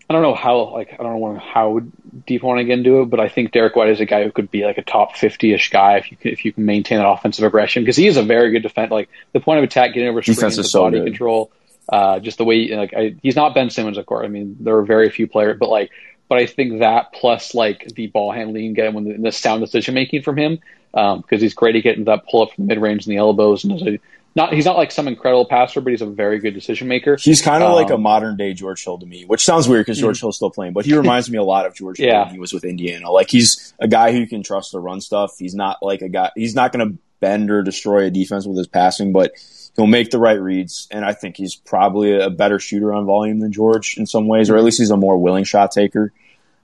I 0.08 0.12
don't 0.12 0.22
know 0.22 0.34
how, 0.34 0.72
like, 0.74 0.92
I 0.92 1.02
don't 1.02 1.18
know 1.18 1.38
how 1.38 1.80
deep 2.26 2.44
I 2.44 2.46
want 2.46 2.58
to 2.58 2.64
get 2.64 2.78
into 2.78 3.00
it, 3.00 3.06
but 3.06 3.20
I 3.20 3.28
think 3.28 3.52
Derrick 3.52 3.74
White 3.74 3.88
is 3.88 4.00
a 4.00 4.04
guy 4.04 4.22
who 4.22 4.30
could 4.30 4.50
be 4.50 4.64
like 4.64 4.76
a 4.76 4.82
top 4.82 5.16
50 5.16 5.54
ish 5.54 5.70
guy 5.70 5.96
if 5.96 6.10
you 6.10 6.16
can, 6.18 6.30
if 6.30 6.44
you 6.44 6.52
can 6.52 6.66
maintain 6.66 6.98
that 6.98 7.08
offensive 7.08 7.44
aggression 7.44 7.82
because 7.82 7.96
he 7.96 8.06
is 8.06 8.18
a 8.18 8.22
very 8.22 8.50
good 8.50 8.62
defense. 8.62 8.90
Like, 8.90 9.08
the 9.32 9.40
point 9.40 9.58
of 9.58 9.64
attack, 9.64 9.94
getting 9.94 10.08
over 10.08 10.20
screens, 10.20 10.56
the 10.56 10.64
so 10.64 10.82
body 10.82 10.98
good. 10.98 11.06
control, 11.06 11.50
uh, 11.88 12.20
just 12.20 12.38
the 12.38 12.44
way 12.44 12.68
like 12.74 12.94
I, 12.94 13.16
he's 13.22 13.36
not 13.36 13.54
Ben 13.54 13.70
Simmons, 13.70 13.98
of 13.98 14.06
course. 14.06 14.24
I 14.24 14.28
mean, 14.28 14.56
there 14.60 14.76
are 14.76 14.84
very 14.84 15.10
few 15.10 15.26
players, 15.26 15.56
but 15.58 15.68
like, 15.68 15.90
but 16.28 16.38
I 16.38 16.46
think 16.46 16.80
that 16.80 17.12
plus 17.12 17.54
like 17.54 17.86
the 17.94 18.06
ball 18.06 18.32
handling, 18.32 18.74
get 18.74 18.92
when 18.92 19.04
the, 19.04 19.16
the 19.16 19.32
sound 19.32 19.62
decision 19.62 19.94
making 19.94 20.22
from 20.22 20.36
him, 20.36 20.60
because 20.92 21.18
um, 21.18 21.38
he's 21.38 21.54
great 21.54 21.76
at 21.76 21.82
getting 21.82 22.04
that 22.04 22.26
pull 22.28 22.42
up 22.42 22.52
from 22.52 22.66
the 22.66 22.74
mid 22.74 22.82
range 22.82 23.06
and 23.06 23.12
the 23.12 23.18
elbows, 23.18 23.64
and 23.64 23.88
a, 23.88 23.98
not 24.34 24.52
he's 24.52 24.64
not 24.64 24.76
like 24.76 24.90
some 24.90 25.06
incredible 25.06 25.46
passer, 25.46 25.80
but 25.80 25.90
he's 25.90 26.02
a 26.02 26.06
very 26.06 26.38
good 26.38 26.54
decision 26.54 26.88
maker. 26.88 27.16
He's 27.16 27.40
kind 27.40 27.62
of 27.62 27.70
um, 27.70 27.76
like 27.76 27.90
a 27.90 27.98
modern 27.98 28.36
day 28.36 28.52
George 28.52 28.82
Hill 28.82 28.98
to 28.98 29.06
me, 29.06 29.24
which 29.24 29.44
sounds 29.44 29.68
weird 29.68 29.86
because 29.86 29.98
George 29.98 30.18
mm-hmm. 30.18 30.26
Hill's 30.26 30.36
still 30.36 30.50
playing, 30.50 30.72
but 30.72 30.84
he 30.84 30.96
reminds 30.96 31.30
me 31.30 31.38
a 31.38 31.44
lot 31.44 31.66
of 31.66 31.74
George 31.74 31.98
Hill 31.98 32.24
when 32.24 32.30
he 32.30 32.38
was 32.38 32.52
with 32.52 32.64
Indiana. 32.64 33.10
Like 33.10 33.30
he's 33.30 33.74
a 33.78 33.88
guy 33.88 34.12
who 34.12 34.18
you 34.18 34.26
can 34.26 34.42
trust 34.42 34.72
to 34.72 34.80
run 34.80 35.00
stuff. 35.00 35.36
He's 35.38 35.54
not 35.54 35.78
like 35.82 36.02
a 36.02 36.08
guy. 36.08 36.30
He's 36.34 36.54
not 36.54 36.72
going 36.72 36.88
to 36.90 36.98
bend 37.20 37.50
or 37.50 37.62
destroy 37.62 38.04
a 38.04 38.10
defense 38.10 38.46
with 38.46 38.58
his 38.58 38.66
passing, 38.66 39.12
but 39.12 39.32
he'll 39.76 39.86
make 39.86 40.10
the 40.10 40.18
right 40.18 40.40
reads. 40.40 40.88
And 40.90 41.04
I 41.04 41.12
think 41.12 41.36
he's 41.36 41.54
probably 41.54 42.20
a 42.20 42.30
better 42.30 42.58
shooter 42.58 42.92
on 42.92 43.06
volume 43.06 43.40
than 43.40 43.52
George 43.52 43.96
in 43.96 44.06
some 44.06 44.26
ways, 44.26 44.50
or 44.50 44.56
at 44.56 44.64
least 44.64 44.78
he's 44.78 44.90
a 44.90 44.96
more 44.96 45.16
willing 45.16 45.44
shot 45.44 45.70
taker. 45.70 46.12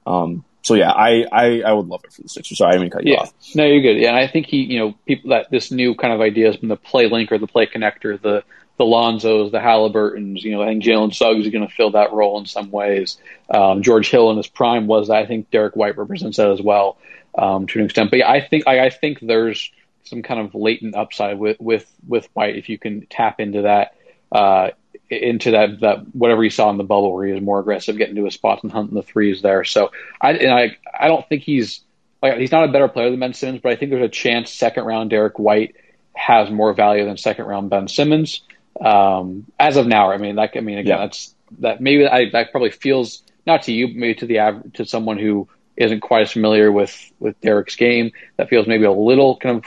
Um, 0.07 0.45
so 0.63 0.75
yeah, 0.75 0.91
I, 0.91 1.27
I, 1.33 1.63
I 1.63 1.73
would 1.73 1.87
love 1.87 2.03
it 2.05 2.13
for 2.13 2.23
the 2.23 2.29
Sixers. 2.29 2.59
Sorry, 2.59 2.75
I 2.75 2.79
didn't 2.79 2.93
cut 2.93 3.07
you 3.07 3.15
yeah. 3.15 3.21
off. 3.21 3.35
No, 3.55 3.65
you're 3.65 3.81
good. 3.81 3.97
Yeah, 3.99 4.09
and 4.09 4.17
I 4.17 4.27
think 4.27 4.47
he, 4.47 4.59
you 4.63 4.79
know, 4.79 4.95
people 5.07 5.31
that 5.31 5.51
this 5.51 5.71
new 5.71 5.95
kind 5.95 6.13
of 6.13 6.21
idea 6.21 6.47
has 6.47 6.57
been 6.57 6.69
the 6.69 6.77
play 6.77 7.09
linker, 7.09 7.41
the 7.41 7.47
play 7.47 7.67
connector, 7.67 8.21
the 8.21 8.45
the 8.77 8.85
Lonzos, 8.85 9.51
the 9.51 9.61
Halliburtons. 9.61 10.43
You 10.43 10.53
know, 10.53 10.63
I 10.63 10.67
think 10.67 10.83
Jalen 10.83 11.15
Suggs 11.15 11.47
is 11.47 11.53
going 11.53 11.67
to 11.67 11.75
fill 11.75 11.93
that 11.93 12.13
role 12.13 12.39
in 12.39 12.47
some 12.47 12.71
ways. 12.71 13.19
Um, 13.51 13.83
George 13.83 14.11
Hill 14.11 14.31
in 14.31 14.37
his 14.37 14.47
prime 14.47 14.87
was. 14.87 15.11
I 15.11 15.27
think 15.27 15.51
Derrick 15.51 15.77
White 15.77 15.99
represents 15.99 16.39
that 16.39 16.51
as 16.51 16.61
well 16.61 16.99
um, 17.37 17.67
to 17.67 17.79
an 17.79 17.85
extent. 17.85 18.11
But 18.11 18.21
yeah, 18.21 18.31
I 18.31 18.41
think 18.41 18.67
I, 18.67 18.87
I 18.87 18.91
think 18.91 19.21
there's 19.21 19.71
some 20.05 20.23
kind 20.23 20.41
of 20.41 20.55
latent 20.55 20.95
upside 20.95 21.39
with 21.39 21.59
with 21.61 21.91
with 22.07 22.29
White 22.35 22.57
if 22.57 22.69
you 22.69 22.79
can 22.79 23.07
tap 23.07 23.41
into 23.41 23.63
that. 23.63 23.95
Uh, 24.33 24.71
into 25.11 25.53
that 25.53 25.81
that 25.81 26.15
whatever 26.15 26.43
he 26.43 26.51
saw 26.51 26.71
in 26.71 26.77
the 26.77 26.85
bubble 26.85 27.13
where 27.13 27.27
he 27.27 27.33
was 27.33 27.43
more 27.43 27.61
aggressive, 27.61 27.99
getting 27.99 28.15
to 28.15 28.25
his 28.25 28.35
spots 28.35 28.63
and 28.63 28.73
hunting 28.73 28.95
the 28.95 29.03
threes 29.03 29.43
there. 29.43 29.65
So 29.65 29.91
I 30.21 30.33
and 30.33 30.53
I 30.53 30.77
I 30.99 31.09
don't 31.09 31.29
think 31.29 31.43
he's 31.43 31.81
like 32.23 32.39
he's 32.39 32.53
not 32.53 32.69
a 32.69 32.73
better 32.73 32.89
player 32.89 33.11
than 33.11 33.21
Ben 33.21 33.35
Simmons, 33.35 33.61
but 33.63 33.73
I 33.73 33.77
think 33.77 33.91
there's 33.91 34.05
a 34.05 34.09
chance 34.09 34.53
second 34.53 34.85
round 34.85 35.11
Derrick 35.11 35.39
White 35.39 35.75
has 36.15 36.51
more 36.51 36.73
value 36.73 37.05
than 37.05 37.17
second 37.17 37.47
round 37.47 37.71
Ben 37.71 37.89
Simmons. 37.89 38.43
Um, 38.81 39.47
as 39.59 39.77
of 39.77 39.87
now, 39.87 40.13
I 40.13 40.19
mean, 40.19 40.37
like 40.37 40.57
I 40.57 40.61
mean, 40.61 40.79
again, 40.79 40.99
yeah. 40.99 41.05
that's 41.05 41.35
that 41.59 41.81
maybe 41.81 42.07
I, 42.07 42.31
that 42.31 42.53
probably 42.53 42.71
feels 42.71 43.23
not 43.47 43.65
to 43.65 43.73
you, 43.73 43.89
maybe 43.89 44.15
to 44.17 44.27
the 44.27 44.39
average, 44.39 44.75
to 44.75 44.87
someone 44.87 45.19
who 45.19 45.49
isn't 45.77 46.01
quite 46.01 46.23
as 46.23 46.33
familiar 46.33 46.71
with 46.71 47.11
with 47.19 47.41
Derrick's 47.41 47.77
game. 47.77 48.13
That 48.37 48.49
feels 48.49 48.67
maybe 48.67 48.85
a 48.85 48.93
little 48.93 49.37
kind 49.37 49.59
of 49.59 49.65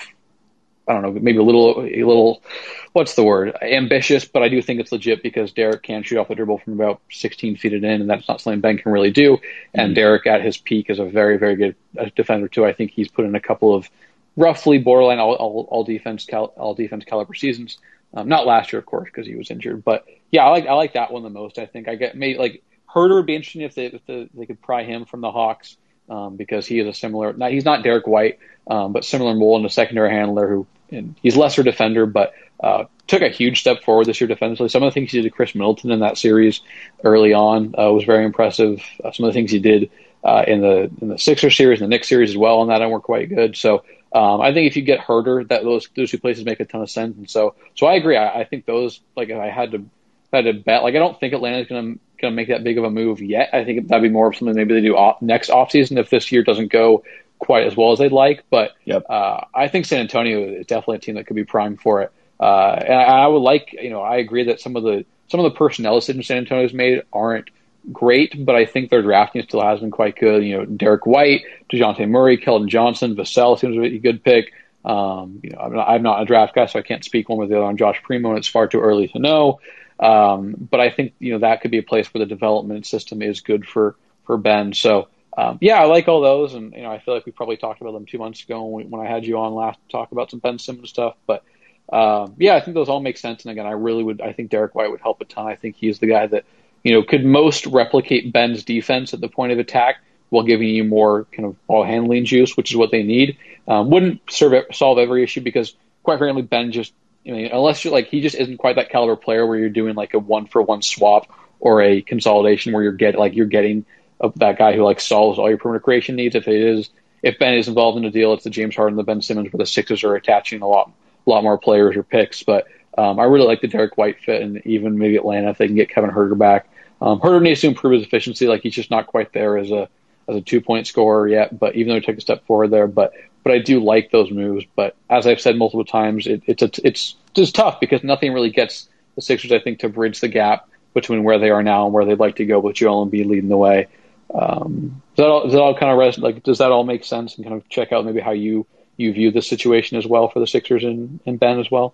I 0.87 0.93
don't 0.93 1.01
know, 1.01 1.11
maybe 1.11 1.37
a 1.37 1.43
little, 1.43 1.79
a 1.79 2.03
little, 2.03 2.43
what's 2.91 3.15
the 3.15 3.23
word? 3.23 3.55
Ambitious, 3.61 4.25
but 4.25 4.43
I 4.43 4.49
do 4.49 4.61
think 4.61 4.81
it's 4.81 4.91
legit 4.91 5.23
because 5.23 5.53
Derrick 5.53 5.83
can 5.83 6.03
shoot 6.03 6.17
off 6.17 6.27
the 6.27 6.35
dribble 6.35 6.57
from 6.59 6.73
about 6.73 7.01
16 7.09 7.55
feet 7.55 7.73
in, 7.73 7.85
and 7.85 8.09
that's 8.09 8.27
not 8.27 8.41
something 8.41 8.59
Ben 8.59 8.77
can 8.77 8.91
really 8.91 9.11
do. 9.11 9.37
And 9.73 9.89
mm-hmm. 9.89 9.93
Derrick 9.93 10.27
at 10.27 10.41
his 10.41 10.57
peak 10.57 10.89
is 10.89 10.99
a 10.99 11.05
very, 11.05 11.37
very 11.37 11.55
good 11.55 11.75
uh, 11.97 12.09
defender 12.15 12.49
too. 12.49 12.65
I 12.65 12.73
think 12.73 12.91
he's 12.91 13.07
put 13.07 13.25
in 13.25 13.35
a 13.35 13.39
couple 13.39 13.73
of 13.73 13.89
roughly 14.35 14.77
borderline 14.77 15.19
all, 15.19 15.33
all, 15.35 15.67
all 15.69 15.83
defense, 15.83 16.25
cal, 16.25 16.45
all 16.57 16.73
defense 16.73 17.05
caliber 17.05 17.33
seasons. 17.33 17.77
Um, 18.13 18.27
not 18.27 18.45
last 18.45 18.73
year, 18.73 18.79
of 18.79 18.85
course, 18.85 19.05
because 19.05 19.25
he 19.25 19.35
was 19.35 19.49
injured. 19.49 19.83
But 19.83 20.05
yeah, 20.31 20.45
I 20.45 20.49
like, 20.49 20.67
I 20.67 20.73
like 20.73 20.93
that 20.93 21.11
one 21.11 21.23
the 21.23 21.29
most. 21.29 21.57
I 21.57 21.65
think 21.65 21.87
I 21.87 21.95
get 21.95 22.15
maybe 22.15 22.37
like 22.37 22.63
Huerter 22.93 23.15
would 23.15 23.25
be 23.25 23.35
interesting 23.35 23.61
if 23.61 23.73
they, 23.73 23.85
if 23.87 24.05
the, 24.05 24.29
they 24.33 24.45
could 24.45 24.61
pry 24.61 24.83
him 24.83 25.05
from 25.05 25.21
the 25.21 25.31
Hawks. 25.31 25.77
Um, 26.09 26.35
because 26.35 26.67
he 26.67 26.79
is 26.79 26.87
a 26.87 26.93
similar, 26.93 27.33
he's 27.49 27.63
not 27.63 27.81
Derrick 27.81 28.05
White, 28.05 28.39
um, 28.67 28.91
but 28.91 29.05
similar 29.05 29.33
role 29.37 29.57
in 29.57 29.65
a 29.65 29.69
secondary 29.69 30.09
handler 30.09 30.49
who 30.49 30.67
and 30.93 31.15
he's 31.21 31.35
lesser 31.35 31.63
defender, 31.63 32.05
but 32.05 32.33
uh, 32.59 32.85
took 33.07 33.21
a 33.21 33.29
huge 33.29 33.59
step 33.59 33.83
forward 33.83 34.05
this 34.05 34.21
year 34.21 34.27
defensively. 34.27 34.69
Some 34.69 34.83
of 34.83 34.87
the 34.87 34.93
things 34.93 35.11
he 35.11 35.21
did 35.21 35.29
to 35.29 35.35
Khris 35.35 35.55
Middleton 35.55 35.91
in 35.91 35.99
that 35.99 36.17
series 36.17 36.61
early 37.03 37.33
on 37.33 37.75
uh, 37.77 37.91
was 37.91 38.05
very 38.05 38.23
impressive. 38.25 38.81
Uh, 39.03 39.11
some 39.11 39.25
of 39.25 39.33
the 39.33 39.37
things 39.37 39.51
he 39.51 39.59
did 39.59 39.89
uh, 40.23 40.45
in 40.47 40.61
the 40.61 40.89
in 41.01 41.09
the 41.09 41.17
Sixers 41.17 41.57
series, 41.57 41.81
and 41.81 41.91
the 41.91 41.95
Knicks 41.95 42.07
series 42.07 42.29
as 42.29 42.37
well, 42.37 42.59
on 42.59 42.67
that 42.69 42.81
end 42.81 42.91
were 42.91 43.01
quite 43.01 43.27
good. 43.27 43.57
So 43.57 43.83
um, 44.13 44.39
I 44.39 44.53
think 44.53 44.67
if 44.67 44.77
you 44.77 44.83
get 44.83 44.99
Huerter, 44.99 45.47
that 45.49 45.63
those 45.63 45.89
those 45.95 46.11
two 46.11 46.19
places 46.19 46.45
make 46.45 46.59
a 46.59 46.65
ton 46.65 46.81
of 46.81 46.89
sense. 46.89 47.17
And 47.17 47.29
so 47.29 47.55
so 47.75 47.87
I 47.87 47.95
agree. 47.95 48.15
I, 48.15 48.41
I 48.41 48.43
think 48.45 48.65
those 48.65 49.01
like 49.17 49.29
if 49.29 49.37
I 49.37 49.49
had 49.49 49.71
to 49.71 49.85
had 50.31 50.45
to 50.45 50.53
bet, 50.53 50.83
like 50.83 50.95
I 50.95 50.99
don't 50.99 51.19
think 51.19 51.33
Atlanta's 51.33 51.67
going 51.67 51.95
to 51.95 51.99
going 52.23 52.31
to 52.31 52.35
make 52.35 52.47
that 52.47 52.63
big 52.63 52.79
of 52.79 52.83
a 52.83 52.89
move 52.89 53.21
yet. 53.21 53.49
I 53.53 53.63
think 53.63 53.87
that'd 53.87 54.01
be 54.01 54.09
more 54.09 54.29
of 54.29 54.35
something 54.35 54.55
maybe 54.55 54.73
they 54.73 54.81
do 54.81 54.95
off, 54.95 55.21
next 55.21 55.51
offseason 55.51 55.99
if 55.99 56.09
this 56.09 56.31
year 56.31 56.43
doesn't 56.43 56.71
go 56.71 57.03
quite 57.37 57.67
as 57.67 57.75
well 57.75 57.91
as 57.91 57.99
they'd 57.99 58.11
like. 58.11 58.45
But 58.49 58.71
yep. 58.85 59.03
uh, 59.09 59.41
I 59.53 59.67
think 59.67 59.85
San 59.85 59.99
Antonio 59.99 60.59
is 60.59 60.65
definitely 60.65 60.97
a 60.97 60.99
team 60.99 61.15
that 61.15 61.27
could 61.27 61.35
be 61.35 61.43
primed 61.43 61.81
for 61.81 62.01
it. 62.01 62.11
Uh, 62.39 62.79
and 62.81 62.93
I, 62.93 63.03
I, 63.03 63.27
would 63.27 63.39
like, 63.39 63.73
you 63.73 63.89
know, 63.89 64.01
I 64.01 64.17
agree 64.17 64.45
that 64.45 64.59
some 64.59 64.75
of 64.75 64.83
the 64.83 65.05
some 65.27 65.39
of 65.39 65.51
the 65.51 65.57
personnel 65.57 65.95
decisions 65.95 66.27
San 66.27 66.37
Antonio's 66.37 66.73
made 66.73 67.03
aren't 67.11 67.49
great, 67.91 68.45
but 68.45 68.55
I 68.55 68.65
think 68.65 68.89
their 68.89 69.01
drafting 69.01 69.43
still 69.43 69.61
has 69.61 69.79
been 69.79 69.91
quite 69.91 70.17
good. 70.17 70.43
You 70.43 70.57
know, 70.57 70.65
Derrick 70.65 71.05
White, 71.05 71.43
Dejounte 71.71 72.07
Murray, 72.09 72.37
Keldon 72.37 72.67
Johnson, 72.67 73.15
Vassell 73.15 73.59
seems 73.59 73.75
to 73.75 73.81
be 73.81 73.95
a 73.95 73.99
good 73.99 74.23
pick. 74.23 74.53
Um, 74.85 75.39
you 75.43 75.51
know, 75.51 75.59
I'm 75.59 75.73
not, 75.73 75.89
I'm 75.89 76.03
not, 76.03 76.21
a 76.21 76.25
draft 76.25 76.55
guy, 76.55 76.65
so 76.65 76.79
I 76.79 76.81
can't 76.81 77.05
speak 77.05 77.29
one 77.29 77.37
way 77.37 77.45
or 77.45 77.47
the 77.47 77.55
other 77.55 77.65
on 77.65 77.77
Josh 77.77 78.01
Primo, 78.03 78.29
and 78.29 78.37
it's 78.37 78.47
far 78.47 78.67
too 78.67 78.81
early 78.81 79.07
to 79.09 79.19
know. 79.19 79.59
Um, 79.99 80.55
but 80.57 80.79
I 80.79 80.89
think 80.89 81.13
you 81.19 81.33
know 81.33 81.39
that 81.39 81.61
could 81.61 81.71
be 81.71 81.77
a 81.77 81.83
place 81.83 82.13
where 82.13 82.19
the 82.19 82.29
development 82.29 82.85
system 82.85 83.21
is 83.21 83.41
good 83.41 83.65
for 83.65 83.95
for 84.25 84.37
Ben. 84.37 84.73
So 84.73 85.07
um, 85.37 85.57
yeah, 85.61 85.81
I 85.81 85.85
like 85.85 86.07
all 86.07 86.21
those, 86.21 86.53
and 86.53 86.73
you 86.73 86.81
know, 86.81 86.91
I 86.91 86.99
feel 86.99 87.13
like 87.13 87.25
we 87.25 87.31
probably 87.31 87.57
talked 87.57 87.81
about 87.81 87.93
them 87.93 88.05
two 88.05 88.17
months 88.17 88.43
ago 88.43 88.63
when, 88.65 88.89
when 88.89 89.05
I 89.05 89.09
had 89.09 89.25
you 89.25 89.39
on 89.39 89.53
last 89.53 89.79
to 89.79 89.91
talk 89.91 90.11
about 90.11 90.31
some 90.31 90.39
Ben 90.39 90.59
Simmons 90.59 90.89
stuff. 90.89 91.15
But 91.25 91.43
um, 91.91 92.35
yeah, 92.37 92.55
I 92.55 92.61
think 92.61 92.75
those 92.75 92.89
all 92.89 92.99
make 92.99 93.17
sense. 93.17 93.43
And 93.43 93.51
again, 93.51 93.65
I 93.65 93.71
really 93.71 94.03
would. 94.03 94.21
I 94.21 94.33
think 94.33 94.49
Derrick 94.49 94.75
White 94.75 94.91
would 94.91 95.01
help 95.01 95.21
a 95.21 95.25
ton. 95.25 95.47
I 95.47 95.55
think 95.55 95.75
he's 95.75 95.99
the 95.99 96.07
guy 96.07 96.27
that 96.27 96.45
you 96.83 96.93
know 96.93 97.03
could 97.03 97.25
most 97.25 97.65
replicate 97.65 98.31
Ben's 98.31 98.63
defense 98.63 99.13
at 99.13 99.21
the 99.21 99.27
point 99.27 99.51
of 99.51 99.59
attack 99.59 99.97
while 100.29 100.43
giving 100.43 100.67
you 100.67 100.83
more 100.83 101.25
kind 101.25 101.45
of 101.45 101.67
ball 101.67 101.83
handling 101.83 102.25
juice, 102.25 102.55
which 102.55 102.71
is 102.71 102.77
what 102.77 102.91
they 102.91 103.03
need. 103.03 103.37
Um, 103.67 103.89
wouldn't 103.89 104.21
serve 104.29 104.65
solve 104.71 104.97
every 104.97 105.23
issue 105.23 105.41
because, 105.41 105.75
quite 106.03 106.19
frankly, 106.19 106.41
Ben 106.41 106.71
just 106.71 106.93
I 107.25 107.31
mean, 107.31 107.49
unless 107.51 107.83
you're 107.83 107.93
like 107.93 108.07
he 108.07 108.21
just 108.21 108.35
isn't 108.35 108.57
quite 108.57 108.75
that 108.75 108.89
caliber 108.89 109.15
player 109.15 109.45
where 109.45 109.57
you're 109.57 109.69
doing 109.69 109.95
like 109.95 110.13
a 110.13 110.19
one 110.19 110.47
for 110.47 110.61
one 110.61 110.81
swap 110.81 111.27
or 111.59 111.81
a 111.81 112.01
consolidation 112.01 112.73
where 112.73 112.83
you're 112.83 112.91
get 112.91 113.15
like 113.15 113.35
you're 113.35 113.45
getting 113.45 113.85
of 114.19 114.37
that 114.39 114.57
guy 114.57 114.73
who 114.73 114.83
like 114.83 114.99
solves 114.99 115.39
all 115.39 115.49
your 115.49 115.57
perimeter 115.57 115.83
creation 115.83 116.15
needs. 116.15 116.35
If 116.35 116.47
it 116.47 116.55
is, 116.55 116.89
if 117.21 117.39
Ben 117.39 117.55
is 117.55 117.67
involved 117.67 117.97
in 117.97 118.05
a 118.05 118.11
deal, 118.11 118.33
it's 118.33 118.43
the 118.43 118.49
James 118.49 118.75
Harden, 118.75 118.97
the 118.97 119.03
Ben 119.03 119.21
Simmons, 119.21 119.51
where 119.51 119.57
the 119.57 119.65
Sixers 119.65 120.03
are 120.03 120.15
attaching 120.15 120.61
a 120.61 120.67
lot, 120.67 120.91
a 121.25 121.29
lot 121.29 121.43
more 121.43 121.57
players 121.57 121.95
or 121.95 122.03
picks. 122.03 122.43
But 122.43 122.67
um, 122.97 123.19
I 123.19 123.23
really 123.23 123.47
like 123.47 123.61
the 123.61 123.67
Derrick 123.67 123.97
White 123.97 124.19
fit, 124.19 124.41
and 124.41 124.61
even 124.65 124.97
maybe 124.97 125.15
Atlanta 125.15 125.49
if 125.49 125.57
they 125.57 125.67
can 125.67 125.75
get 125.75 125.89
Kevin 125.89 126.11
Huerter 126.11 126.37
back. 126.37 126.67
Um, 127.01 127.19
Huerter 127.19 127.41
needs 127.41 127.61
to 127.61 127.67
improve 127.67 127.93
his 127.93 128.03
efficiency. 128.03 128.47
Like 128.47 128.61
he's 128.61 128.75
just 128.75 128.91
not 128.91 129.07
quite 129.07 129.33
there 129.33 129.57
as 129.57 129.71
a 129.71 129.89
as 130.27 130.35
a 130.35 130.41
two 130.41 130.61
point 130.61 130.87
scorer 130.87 131.27
yet. 131.27 131.57
But 131.57 131.75
even 131.75 131.89
though 131.89 131.99
he 131.99 132.05
took 132.05 132.17
a 132.17 132.21
step 132.21 132.45
forward 132.45 132.71
there, 132.71 132.87
but 132.87 133.13
but 133.43 133.51
I 133.51 133.59
do 133.59 133.83
like 133.83 134.11
those 134.11 134.31
moves. 134.31 134.65
But 134.75 134.95
as 135.09 135.27
I've 135.27 135.41
said 135.41 135.57
multiple 135.57 135.85
times, 135.85 136.27
it, 136.27 136.43
it's 136.47 136.63
a, 136.63 136.69
it's 136.83 137.15
just 137.33 137.55
tough 137.55 137.79
because 137.79 138.03
nothing 138.03 138.33
really 138.33 138.49
gets 138.49 138.87
the 139.15 139.21
Sixers, 139.21 139.51
I 139.51 139.59
think, 139.59 139.79
to 139.79 139.89
bridge 139.89 140.21
the 140.21 140.27
gap 140.27 140.67
between 140.93 141.23
where 141.23 141.39
they 141.39 141.49
are 141.49 141.63
now 141.63 141.85
and 141.85 141.93
where 141.93 142.05
they'd 142.05 142.19
like 142.19 142.37
to 142.37 142.45
go 142.45 142.59
with 142.59 142.75
Joel 142.75 143.07
Embiid 143.07 143.25
leading 143.27 143.49
the 143.49 143.57
way. 143.57 143.87
Um, 144.33 145.01
does 145.15 145.23
that 145.23 145.29
all, 145.29 145.43
does 145.43 145.51
that 145.53 145.61
all 145.61 145.77
kind 145.77 145.91
of 145.91 145.97
rest, 145.97 146.17
like 146.17 146.43
does 146.43 146.57
that 146.57 146.71
all 146.71 146.83
make 146.83 147.03
sense 147.03 147.35
and 147.35 147.45
kind 147.45 147.55
of 147.55 147.67
check 147.69 147.91
out 147.91 148.05
maybe 148.05 148.19
how 148.19 148.31
you 148.31 148.65
you 148.97 149.11
view 149.11 149.31
the 149.31 149.41
situation 149.41 149.97
as 149.97 150.07
well 150.07 150.27
for 150.29 150.39
the 150.39 150.47
Sixers 150.47 150.83
and, 150.83 151.19
and 151.25 151.39
Ben 151.39 151.59
as 151.59 151.69
well? 151.69 151.93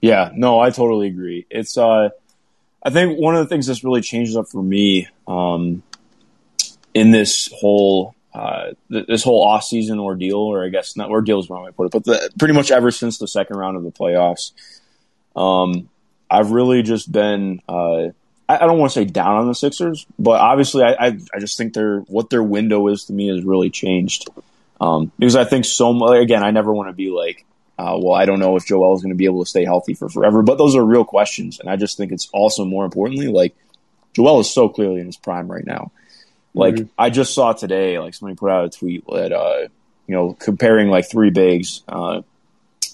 Yeah, 0.00 0.30
no, 0.34 0.60
I 0.60 0.70
totally 0.70 1.08
agree. 1.08 1.46
It's 1.50 1.76
uh, 1.76 2.10
I 2.82 2.90
think 2.90 3.18
one 3.18 3.34
of 3.34 3.44
the 3.44 3.48
things 3.48 3.66
that's 3.66 3.84
really 3.84 4.00
changes 4.00 4.36
up 4.36 4.48
for 4.48 4.62
me 4.62 5.08
um, 5.26 5.82
in 6.94 7.10
this 7.10 7.52
whole 7.60 8.14
uh, 8.36 8.72
this 8.90 9.24
whole 9.24 9.42
off 9.42 9.64
season 9.64 9.98
ordeal, 9.98 10.36
or 10.36 10.64
I 10.64 10.68
guess 10.68 10.94
not 10.94 11.08
ordeal 11.08 11.40
is 11.40 11.48
wrong 11.48 11.62
way 11.62 11.70
to 11.70 11.72
put 11.72 11.86
it, 11.86 11.92
but 11.92 12.04
the, 12.04 12.30
pretty 12.38 12.52
much 12.52 12.70
ever 12.70 12.90
since 12.90 13.18
the 13.18 13.26
second 13.26 13.56
round 13.56 13.78
of 13.78 13.82
the 13.82 13.90
playoffs, 13.90 14.52
um, 15.34 15.88
I've 16.30 16.50
really 16.50 16.82
just 16.82 17.10
been 17.10 17.62
uh, 17.66 18.08
I, 18.48 18.58
don't 18.58 18.78
want 18.78 18.92
to 18.92 19.00
say 19.00 19.04
down 19.06 19.36
on 19.36 19.48
the 19.48 19.54
Sixers, 19.54 20.06
but 20.18 20.40
obviously 20.40 20.82
I, 20.82 20.92
I, 20.92 21.18
I 21.34 21.38
just 21.40 21.56
think 21.56 21.72
their 21.72 22.00
what 22.00 22.28
their 22.28 22.42
window 22.42 22.88
is 22.88 23.04
to 23.06 23.12
me 23.12 23.28
has 23.28 23.42
really 23.42 23.70
changed. 23.70 24.28
Um, 24.80 25.10
because 25.18 25.36
I 25.36 25.44
think 25.44 25.64
so 25.64 25.94
much. 25.94 26.20
Again, 26.20 26.44
I 26.44 26.50
never 26.50 26.72
want 26.72 26.90
to 26.90 26.92
be 26.92 27.10
like, 27.10 27.46
uh, 27.78 27.98
well, 27.98 28.12
I 28.12 28.26
don't 28.26 28.38
know 28.38 28.56
if 28.56 28.66
Joel 28.66 28.94
is 28.94 29.02
going 29.02 29.14
to 29.14 29.16
be 29.16 29.24
able 29.24 29.42
to 29.42 29.48
stay 29.48 29.64
healthy 29.64 29.94
for 29.94 30.10
forever, 30.10 30.42
but 30.42 30.58
those 30.58 30.76
are 30.76 30.84
real 30.84 31.04
questions, 31.04 31.58
and 31.58 31.70
I 31.70 31.76
just 31.76 31.96
think 31.96 32.12
it's 32.12 32.28
also 32.32 32.66
more 32.66 32.84
importantly 32.84 33.28
like 33.28 33.54
Joel 34.12 34.40
is 34.40 34.52
so 34.52 34.68
clearly 34.68 35.00
in 35.00 35.06
his 35.06 35.16
prime 35.16 35.50
right 35.50 35.64
now. 35.64 35.90
Like 36.56 36.74
mm-hmm. 36.74 36.88
I 36.98 37.10
just 37.10 37.34
saw 37.34 37.52
today, 37.52 37.98
like 37.98 38.14
somebody 38.14 38.36
put 38.36 38.50
out 38.50 38.64
a 38.64 38.70
tweet 38.70 39.06
that 39.08 39.30
uh, 39.30 39.68
you 40.06 40.14
know 40.14 40.32
comparing 40.32 40.88
like 40.88 41.08
three 41.08 41.28
bigs, 41.28 41.82
uh, 41.86 42.22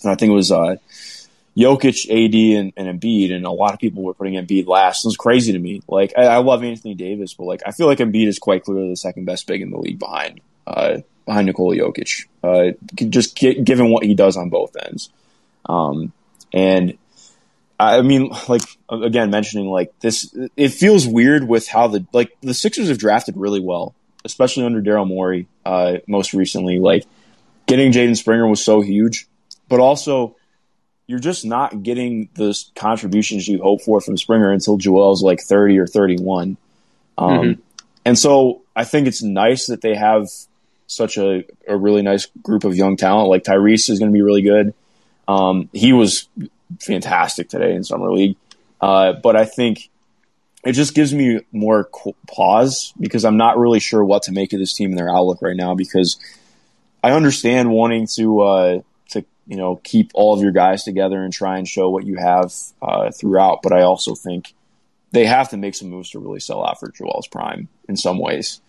and 0.03 0.11
I 0.11 0.17
think 0.17 0.31
it 0.31 0.35
was 0.35 0.51
uh, 0.51 0.77
Jokic, 1.57 2.09
AD, 2.11 2.35
and, 2.59 2.73
and 2.77 3.01
Embiid, 3.01 3.33
and 3.33 3.47
a 3.47 3.53
lot 3.53 3.73
of 3.73 3.79
people 3.79 4.03
were 4.03 4.15
putting 4.15 4.35
Embiid 4.35 4.67
last. 4.67 5.05
It 5.05 5.09
was 5.09 5.17
crazy 5.17 5.53
to 5.53 5.59
me. 5.61 5.81
Like, 5.87 6.13
I, 6.17 6.23
I, 6.23 6.37
love 6.39 6.65
Anthony 6.65 6.95
Davis, 6.95 7.35
but 7.35 7.45
like, 7.45 7.63
I 7.65 7.71
feel 7.71 7.87
like 7.87 7.99
Embiid 7.99 8.27
is 8.27 8.41
quite 8.41 8.65
clearly 8.65 8.89
the 8.89 8.97
second 8.97 9.27
best 9.27 9.47
big 9.47 9.63
in 9.63 9.71
the 9.71 9.79
league 9.79 10.01
behind 10.01 10.41
uh, 10.67 10.99
behind 11.25 11.47
Nikola 11.47 11.77
Jokic. 11.77 12.27
Uh, 12.43 12.73
just 12.97 13.37
get, 13.37 13.63
given 13.63 13.91
what 13.91 14.05
he 14.05 14.15
does 14.15 14.37
on 14.37 14.49
both 14.49 14.77
ends, 14.77 15.09
um, 15.67 16.13
and 16.53 16.99
I 17.85 18.03
mean, 18.03 18.31
like 18.49 18.63
again, 18.91 19.31
mentioning 19.31 19.67
like 19.67 19.99
this, 20.01 20.35
it 20.57 20.71
feels 20.71 21.07
weird 21.07 21.47
with 21.47 21.69
how 21.69 21.89
the 21.89 22.07
like 22.13 22.37
the 22.41 22.55
Sixers 22.55 22.89
have 22.89 22.99
drafted 22.99 23.37
really 23.37 23.61
well, 23.61 23.95
especially 24.25 24.65
under 24.65 24.81
Daryl 24.83 25.07
Morey, 25.07 25.47
uh, 25.65 25.99
most 26.07 26.35
recently. 26.35 26.79
Like 26.79 27.05
getting 27.67 27.93
Jaden 27.93 28.17
Springer 28.17 28.47
was 28.47 28.65
so 28.65 28.81
huge, 28.81 29.27
but 29.69 29.81
also 29.81 30.37
you're 31.07 31.19
just 31.19 31.45
not 31.45 31.83
getting 31.83 32.29
the 32.35 32.59
contributions 32.75 33.49
you 33.49 33.61
hope 33.61 33.83
for 33.83 34.01
from 34.01 34.17
Springer 34.17 34.51
until 34.51 34.77
Joel's 34.77 35.23
like 35.23 35.41
30 35.41 35.79
or 35.79 35.87
31. 35.87 36.57
Um, 37.19 37.31
mm-hmm. 37.31 37.61
And 38.05 38.19
so 38.19 38.63
I 38.75 38.85
think 38.85 39.07
it's 39.07 39.23
nice 39.23 39.67
that 39.67 39.81
they 39.81 39.95
have 39.95 40.29
such 40.87 41.19
a, 41.19 41.45
a 41.69 41.77
really 41.77 42.03
nice 42.03 42.27
group 42.43 42.65
of 42.65 42.77
young 42.77 42.97
talent. 42.97 43.29
Like 43.29 43.45
Tyrese 43.45 43.91
is 43.91 43.99
going 43.99 44.11
to 44.11 44.15
be 44.15 44.23
really 44.23 44.43
good. 44.43 44.75
Um, 45.29 45.69
he 45.73 45.93
was 45.93 46.29
fantastic 46.81 47.49
today 47.49 47.75
in 47.75 47.85
summer 47.85 48.11
league, 48.13 48.37
uh, 48.81 49.15
but 49.15 49.37
I 49.37 49.45
think 49.45 49.91
it 50.65 50.73
just 50.73 50.95
gives 50.95 51.13
me 51.13 51.41
more 51.51 51.89
pause 52.29 52.93
because 53.01 53.25
I'm 53.25 53.37
not 53.37 53.59
really 53.59 53.81
sure 53.81 54.05
what 54.05 54.25
to 54.25 54.33
make 54.33 54.53
of 54.53 54.61
this 54.61 54.75
team 54.75 54.91
and 54.91 54.99
their 54.99 55.15
outlook 55.15 55.43
right 55.43 55.57
now. 55.57 55.75
Because 55.75 56.19
I 57.03 57.13
understand 57.13 57.71
wanting 57.71 58.07
to 58.17 58.41
uh, 58.41 58.81
to 59.11 59.25
you 59.47 59.57
know 59.57 59.77
keep 59.83 60.13
all 60.15 60.35
of 60.35 60.43
your 60.43 60.53
guys 60.53 60.85
together 60.85 61.23
and 61.23 61.33
try 61.33 61.59
and 61.59 61.67
show 61.67 61.91
what 61.91 62.07
you 62.07 62.17
have 62.17 62.53
uh, 62.81 63.11
throughout, 63.11 63.63
but 63.63 63.73
I 63.73 63.83
also 63.83 64.15
think 64.15 64.55
they 65.11 65.27
have 65.27 65.51
to 65.51 65.57
make 65.57 65.75
some 65.75 65.91
moves 65.91 66.11
to 66.11 66.19
really 66.19 66.41
sell 66.41 66.65
out 66.65 66.81
for 66.81 66.91
Joel's 66.91 67.27
prime 67.27 67.69
in 67.89 67.97
some 67.97 68.19
ways. 68.19 68.61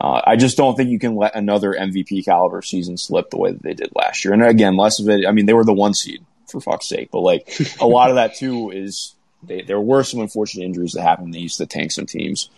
Uh, 0.00 0.20
I 0.24 0.36
just 0.36 0.56
don't 0.56 0.76
think 0.76 0.90
you 0.90 0.98
can 1.00 1.16
let 1.16 1.34
another 1.34 1.72
MVP 1.72 2.24
caliber 2.24 2.62
season 2.62 2.96
slip 2.96 3.30
the 3.30 3.36
way 3.36 3.50
that 3.50 3.62
they 3.62 3.74
did 3.74 3.90
last 3.96 4.24
year. 4.24 4.32
And 4.32 4.44
again, 4.44 4.76
less 4.76 5.00
of 5.00 5.08
it. 5.08 5.26
I 5.26 5.32
mean, 5.32 5.46
they 5.46 5.54
were 5.54 5.64
the 5.64 5.72
one 5.72 5.92
seed 5.92 6.24
for 6.50 6.60
fuck's 6.60 6.88
sake, 6.88 7.10
but 7.10 7.20
like 7.20 7.48
a 7.80 7.86
lot 7.86 8.10
of 8.10 8.16
that 8.16 8.34
too 8.36 8.70
is 8.70 9.14
they, 9.42 9.62
there 9.62 9.80
were 9.80 10.02
some 10.02 10.20
unfortunate 10.20 10.64
injuries 10.64 10.92
that 10.92 11.02
happened. 11.02 11.32
They 11.32 11.38
used 11.38 11.58
to 11.58 11.66
tank 11.66 11.92
some 11.92 12.06
teams. 12.06 12.50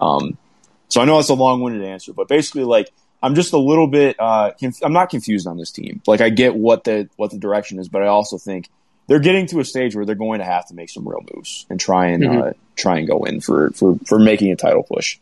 Um, 0.00 0.38
so 0.88 1.00
I 1.00 1.04
know 1.04 1.16
that's 1.16 1.28
a 1.28 1.34
long-winded 1.34 1.84
answer, 1.84 2.12
but 2.12 2.28
basically, 2.28 2.64
like 2.64 2.90
I'm 3.22 3.34
just 3.34 3.52
a 3.52 3.58
little 3.58 3.88
bit. 3.88 4.16
Uh, 4.18 4.52
conf- 4.58 4.82
I'm 4.82 4.92
not 4.92 5.10
confused 5.10 5.46
on 5.46 5.56
this 5.56 5.70
team. 5.70 6.00
Like 6.06 6.20
I 6.20 6.30
get 6.30 6.54
what 6.54 6.84
the 6.84 7.08
what 7.16 7.30
the 7.30 7.38
direction 7.38 7.78
is, 7.78 7.88
but 7.88 8.02
I 8.02 8.06
also 8.06 8.38
think 8.38 8.68
they're 9.06 9.18
getting 9.18 9.46
to 9.46 9.60
a 9.60 9.64
stage 9.64 9.96
where 9.96 10.04
they're 10.04 10.14
going 10.14 10.38
to 10.38 10.44
have 10.44 10.66
to 10.68 10.74
make 10.74 10.90
some 10.90 11.08
real 11.08 11.24
moves 11.34 11.66
and 11.68 11.80
try 11.80 12.08
and 12.08 12.22
mm-hmm. 12.22 12.42
uh, 12.42 12.52
try 12.76 12.98
and 12.98 13.08
go 13.08 13.24
in 13.24 13.40
for 13.40 13.70
for 13.70 13.96
for 14.06 14.18
making 14.18 14.52
a 14.52 14.56
title 14.56 14.82
push. 14.82 15.18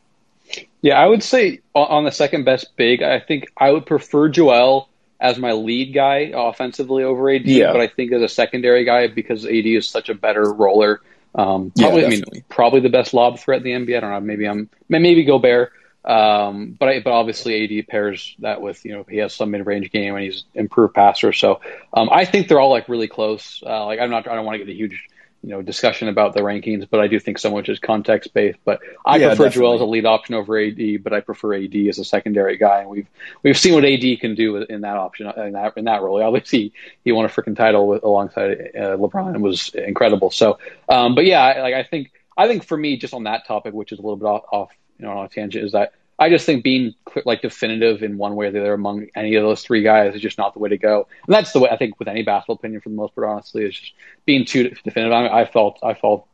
Yeah, 0.83 1.01
I 1.01 1.07
would 1.07 1.23
say 1.23 1.61
on 1.75 2.05
the 2.05 2.13
second 2.13 2.45
best 2.45 2.77
big, 2.77 3.03
I 3.03 3.19
think 3.19 3.51
I 3.57 3.71
would 3.71 3.87
prefer 3.87 4.29
Joel 4.29 4.89
as 5.21 5.39
my 5.39 5.53
lead 5.53 5.95
guy 5.95 6.33
offensively 6.35 7.05
over 7.05 7.31
AD, 7.31 7.47
yeah. 7.47 7.73
but 7.73 7.81
I 7.81 7.89
think 7.89 8.13
as 8.13 8.23
a 8.23 8.29
secondary 8.29 8.85
guy 8.85 9.07
because 9.09 9.45
AD 9.45 9.67
is 9.67 9.89
such 9.89 10.09
a 10.09 10.15
better 10.15 10.53
roller. 10.53 11.01
Um, 11.35 11.73
probably, 11.77 12.01
yeah, 12.01 12.07
I 12.07 12.11
mean, 12.11 12.25
probably 12.49 12.81
the 12.81 12.89
best 12.89 13.13
lob 13.13 13.39
threat 13.39 13.65
in 13.65 13.87
the 13.87 13.93
NBA. 13.93 13.97
I 13.97 14.01
don't 14.01 14.11
know. 14.11 14.21
Maybe 14.21 14.49
I'm 14.49 14.71
maybe 14.89 15.25
Gobert, 15.25 15.73
um, 16.05 16.77
but 16.79 16.89
I, 16.89 17.01
but 17.01 17.13
obviously 17.13 17.79
AD 17.79 17.89
pairs 17.89 18.35
that 18.39 18.61
with 18.61 18.85
you 18.85 18.93
know 18.93 19.05
he 19.09 19.19
has 19.19 19.35
some 19.35 19.51
mid 19.51 19.67
range 19.67 19.91
game 19.91 20.15
and 20.15 20.25
he's 20.25 20.45
improved 20.55 20.95
passer. 20.95 21.33
So 21.33 21.61
um, 21.93 22.09
I 22.11 22.25
think 22.25 22.49
they're 22.49 22.61
all 22.61 22.71
like 22.71 22.89
really 22.89 23.09
close. 23.09 23.63
Uh, 23.65 23.85
like 23.87 24.01
I'm 24.01 24.11
not 24.11 24.29
I 24.29 24.35
don't 24.35 24.47
want 24.47 24.59
to 24.59 24.65
get 24.65 24.73
a 24.73 24.77
huge 24.77 24.99
you 25.43 25.51
know 25.51 25.63
discussion 25.63 26.09
about 26.09 26.35
the 26.35 26.41
rankings, 26.41 26.87
but 26.89 27.01
I 27.01 27.07
do 27.07 27.21
think 27.21 27.39
so 27.39 27.51
much 27.51 27.69
is 27.69 27.79
context 27.79 28.35
based. 28.35 28.59
But 28.65 28.81
I 29.05 29.17
yeah, 29.17 29.29
prefer 29.29 29.45
definitely. 29.45 29.61
Joel 29.61 29.75
as 29.75 29.81
a 29.81 29.85
lead 29.85 30.07
option 30.07 30.35
over 30.35 30.59
AD, 30.59 31.03
but 31.03 31.13
I 31.13 31.21
prefer 31.21 31.55
AD 31.55 31.75
as 31.89 31.99
a 31.99 32.05
secondary 32.05 32.57
guy, 32.57 32.81
and 32.81 32.91
we've 32.91 33.09
we've 33.43 33.59
seen 33.59 33.75
what 33.75 33.85
AD 33.85 34.21
can 34.21 34.35
do 34.35 34.57
in 34.57 34.81
that 34.81 34.97
option 34.97 35.33
in 35.37 35.53
that 35.53 35.77
in 35.77 35.85
that 35.85 36.03
role. 36.03 36.23
Obviously, 36.23 36.73
he 37.05 37.13
won 37.13 37.25
a 37.25 37.29
freaking 37.29 37.57
title 37.57 37.87
with, 37.87 38.03
alongside 38.03 38.73
uh, 38.75 38.97
LeBron 38.97 39.35
and 39.35 39.43
was 39.43 39.69
incredible. 39.71 40.31
So, 40.31 40.59
um, 40.89 41.15
but 41.15 41.25
yeah, 41.27 41.61
like 41.63 41.75
I 41.75 41.85
think 41.85 42.11
I 42.37 42.49
think 42.49 42.65
for 42.65 42.77
me, 42.77 42.97
just 42.97 43.15
on 43.15 43.25
that 43.25 43.47
topic, 43.47 43.73
which 43.73 43.93
is 43.93 43.99
a 43.99 44.03
little 44.03 44.17
bit 44.17 44.27
off, 44.27 44.45
off 44.51 44.71
you 44.99 45.07
know 45.07 45.13
on 45.13 45.27
a 45.27 45.29
tangent, 45.29 45.65
is 45.65 45.73
that 45.73 45.93
I 46.19 46.31
just 46.31 46.47
think 46.47 46.65
being 46.65 46.95
like 47.25 47.43
definitive 47.43 48.03
in 48.03 48.17
one 48.17 48.37
way 48.37 48.47
or 48.47 48.51
the 48.51 48.61
other 48.61 48.75
among 48.75 49.09
any 49.15 49.35
of 49.35 49.43
those 49.43 49.63
three 49.63 49.83
guys 49.83 50.15
is 50.15 50.23
just 50.23 50.39
not 50.39 50.55
the 50.55 50.61
way 50.61 50.71
to 50.71 50.79
go. 50.79 51.07
And 51.27 51.35
that's 51.35 51.53
the 51.53 51.61
way 51.61 51.69
I 51.69 51.77
think 51.77 51.99
with 51.99 52.09
any 52.09 52.23
basketball 52.23 52.57
opinion 52.57 52.81
for 52.81 52.89
the 52.89 52.95
most 52.95 53.15
part, 53.15 53.29
honestly, 53.29 53.65
is 53.65 53.79
just 53.79 53.93
being 54.25 54.47
too 54.47 54.71
definitive. 54.71 55.13
I, 55.13 55.43
I 55.43 55.45
felt 55.45 55.79
I 55.83 55.95
felt 55.95 56.27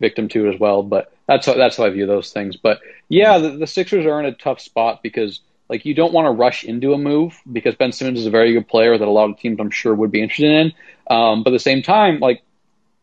victim 0.00 0.28
to 0.28 0.46
it 0.46 0.54
as 0.54 0.60
well, 0.60 0.82
but 0.82 1.12
that's 1.26 1.46
how, 1.46 1.54
that's 1.54 1.76
how 1.78 1.84
I 1.84 1.90
view 1.90 2.06
those 2.06 2.30
things. 2.30 2.56
But 2.56 2.80
yeah, 3.08 3.38
the, 3.38 3.50
the 3.50 3.66
Sixers 3.66 4.04
are 4.04 4.20
in 4.20 4.26
a 4.26 4.32
tough 4.32 4.60
spot 4.60 5.02
because 5.02 5.40
like 5.68 5.84
you 5.84 5.94
don't 5.94 6.12
want 6.12 6.26
to 6.26 6.30
rush 6.32 6.64
into 6.64 6.92
a 6.92 6.98
move 6.98 7.40
because 7.50 7.74
Ben 7.74 7.92
Simmons 7.92 8.20
is 8.20 8.26
a 8.26 8.30
very 8.30 8.52
good 8.52 8.68
player 8.68 8.96
that 8.96 9.08
a 9.08 9.10
lot 9.10 9.30
of 9.30 9.38
teams 9.38 9.58
I'm 9.58 9.70
sure 9.70 9.94
would 9.94 10.12
be 10.12 10.22
interested 10.22 10.50
in. 10.50 10.72
Um, 11.10 11.42
but 11.42 11.50
at 11.50 11.56
the 11.56 11.60
same 11.60 11.82
time, 11.82 12.20
like 12.20 12.42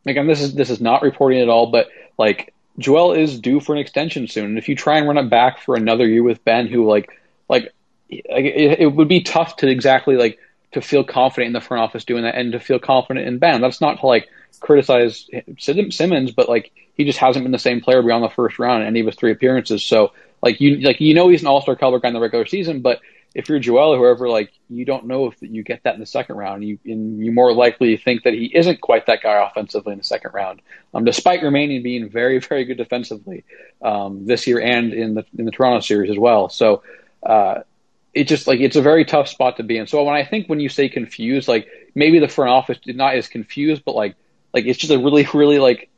again, 0.06 0.28
this 0.28 0.42
is 0.42 0.54
this 0.54 0.70
is 0.70 0.80
not 0.80 1.02
reporting 1.02 1.42
at 1.42 1.50
all, 1.50 1.72
but 1.72 1.88
like 2.18 2.53
Joel 2.78 3.14
is 3.14 3.40
due 3.40 3.60
for 3.60 3.74
an 3.74 3.80
extension 3.80 4.28
soon. 4.28 4.46
And 4.46 4.58
if 4.58 4.68
you 4.68 4.76
try 4.76 4.98
and 4.98 5.08
run 5.08 5.18
it 5.18 5.30
back 5.30 5.60
for 5.60 5.76
another 5.76 6.08
year 6.08 6.24
with 6.24 6.44
Ben, 6.44 6.68
who 6.68 6.88
like 6.88 7.10
like 7.48 7.74
it, 8.10 8.80
it, 8.80 8.88
would 8.88 9.08
be 9.08 9.22
tough 9.22 9.58
to 9.58 9.68
exactly 9.68 10.16
like 10.16 10.40
to 10.72 10.82
feel 10.82 11.04
confident 11.04 11.48
in 11.48 11.54
the 11.54 11.62
front 11.62 11.84
office 11.84 12.06
doing 12.06 12.24
that 12.24 12.36
and 12.36 12.52
to 12.52 12.60
feel 12.60 12.80
confident 12.80 13.28
in 13.28 13.38
Ben. 13.38 13.62
That's 13.62 13.82
not 13.82 14.00
to 14.00 14.08
like 14.08 14.28
criticize 14.60 15.30
Simmons, 15.58 16.32
but 16.32 16.50
like 16.50 16.72
he 16.96 17.06
just 17.06 17.20
hasn't 17.20 17.44
been 17.44 17.52
the 17.52 17.60
same 17.60 17.82
player 17.82 18.02
beyond 18.02 18.24
the 18.24 18.30
first 18.30 18.60
round 18.60 18.82
in 18.82 18.88
any 18.88 19.00
of 19.02 19.06
his 19.06 19.16
three 19.16 19.32
appearances. 19.32 19.84
So 19.84 20.14
like 20.42 20.60
you 20.60 20.78
like 20.78 21.00
you 21.00 21.14
know 21.14 21.30
he's 21.30 21.42
an 21.42 21.48
all 21.48 21.62
star 21.62 21.76
caliber 21.76 22.00
guy 22.00 22.08
in 22.10 22.14
the 22.14 22.20
regular 22.20 22.46
season, 22.46 22.82
but 22.82 23.02
if 23.34 23.50
you're 23.50 23.60
Joel 23.60 23.94
or 23.94 23.98
whoever, 23.98 24.30
like 24.30 24.52
you 24.70 24.86
don't 24.86 25.06
know 25.06 25.28
if 25.28 25.36
you 25.42 25.64
get 25.64 25.84
that 25.84 25.96
in 25.96 26.00
the 26.00 26.06
second 26.06 26.36
round. 26.36 26.64
You 26.64 26.78
and 26.86 27.20
you 27.24 27.32
more 27.32 27.54
likely 27.54 27.98
think 27.98 28.24
that 28.24 28.34
he 28.34 28.46
isn't 28.46 28.80
quite 28.80 29.08
that 29.08 29.24
guy 29.24 29.46
offensively 29.48 29.94
in 29.94 29.98
the 29.98 30.04
second 30.04 30.34
round, 30.34 30.62
um, 30.94 31.04
despite 31.04 31.42
remaining 31.42 31.82
being 31.82 32.10
very 32.10 32.40
very 32.40 32.66
good 32.66 32.78
defensively 32.78 33.44
um, 33.82 34.26
this 34.26 34.46
year 34.46 34.60
and 34.60 34.94
in 34.94 35.16
the 35.16 35.26
in 35.38 35.46
the 35.46 35.52
Toronto 35.52 35.80
series 35.80 36.12
as 36.12 36.18
well. 36.18 36.50
So 36.50 36.84
uh, 37.24 37.62
it 38.14 38.26
just 38.26 38.46
like 38.46 38.60
it's 38.60 38.76
a 38.76 38.82
very 38.82 39.06
tough 39.06 39.28
spot 39.28 39.58
to 39.58 39.64
be 39.64 39.78
in. 39.78 39.88
So 39.88 40.04
when 40.04 40.16
I 40.16 40.26
think 40.26 40.48
when 40.48 40.60
you 40.60 40.70
say 40.70 40.88
confused, 40.88 41.48
like 41.48 41.68
maybe 41.96 42.20
the 42.20 42.28
front 42.28 42.52
office 42.52 42.78
is 42.86 42.96
not 42.96 43.16
as 43.16 43.28
confused, 43.28 43.84
but 43.84 43.96
like 43.96 44.16
like 44.54 44.66
it's 44.66 44.78
just 44.78 44.94
a 44.94 45.00
really 45.00 45.28
really 45.34 45.58
like 45.58 45.90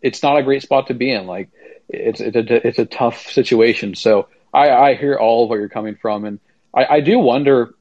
it's 0.00 0.22
not 0.22 0.38
a 0.38 0.42
great 0.42 0.62
spot 0.62 0.86
to 0.86 0.94
be 0.94 1.12
in. 1.12 1.26
Like 1.26 1.50
it's 1.90 2.20
it's 2.20 2.36
a, 2.36 2.66
it's 2.66 2.78
a 2.78 2.86
tough 2.86 3.30
situation. 3.30 3.94
So 3.94 4.28
I, 4.52 4.70
I 4.70 4.94
hear 4.94 5.16
all 5.16 5.44
of 5.44 5.50
what 5.50 5.56
you're 5.56 5.68
coming 5.68 5.96
from 5.96 6.24
and 6.24 6.40
I, 6.74 6.86
I 6.86 7.00
do 7.00 7.18
wonder 7.18 7.74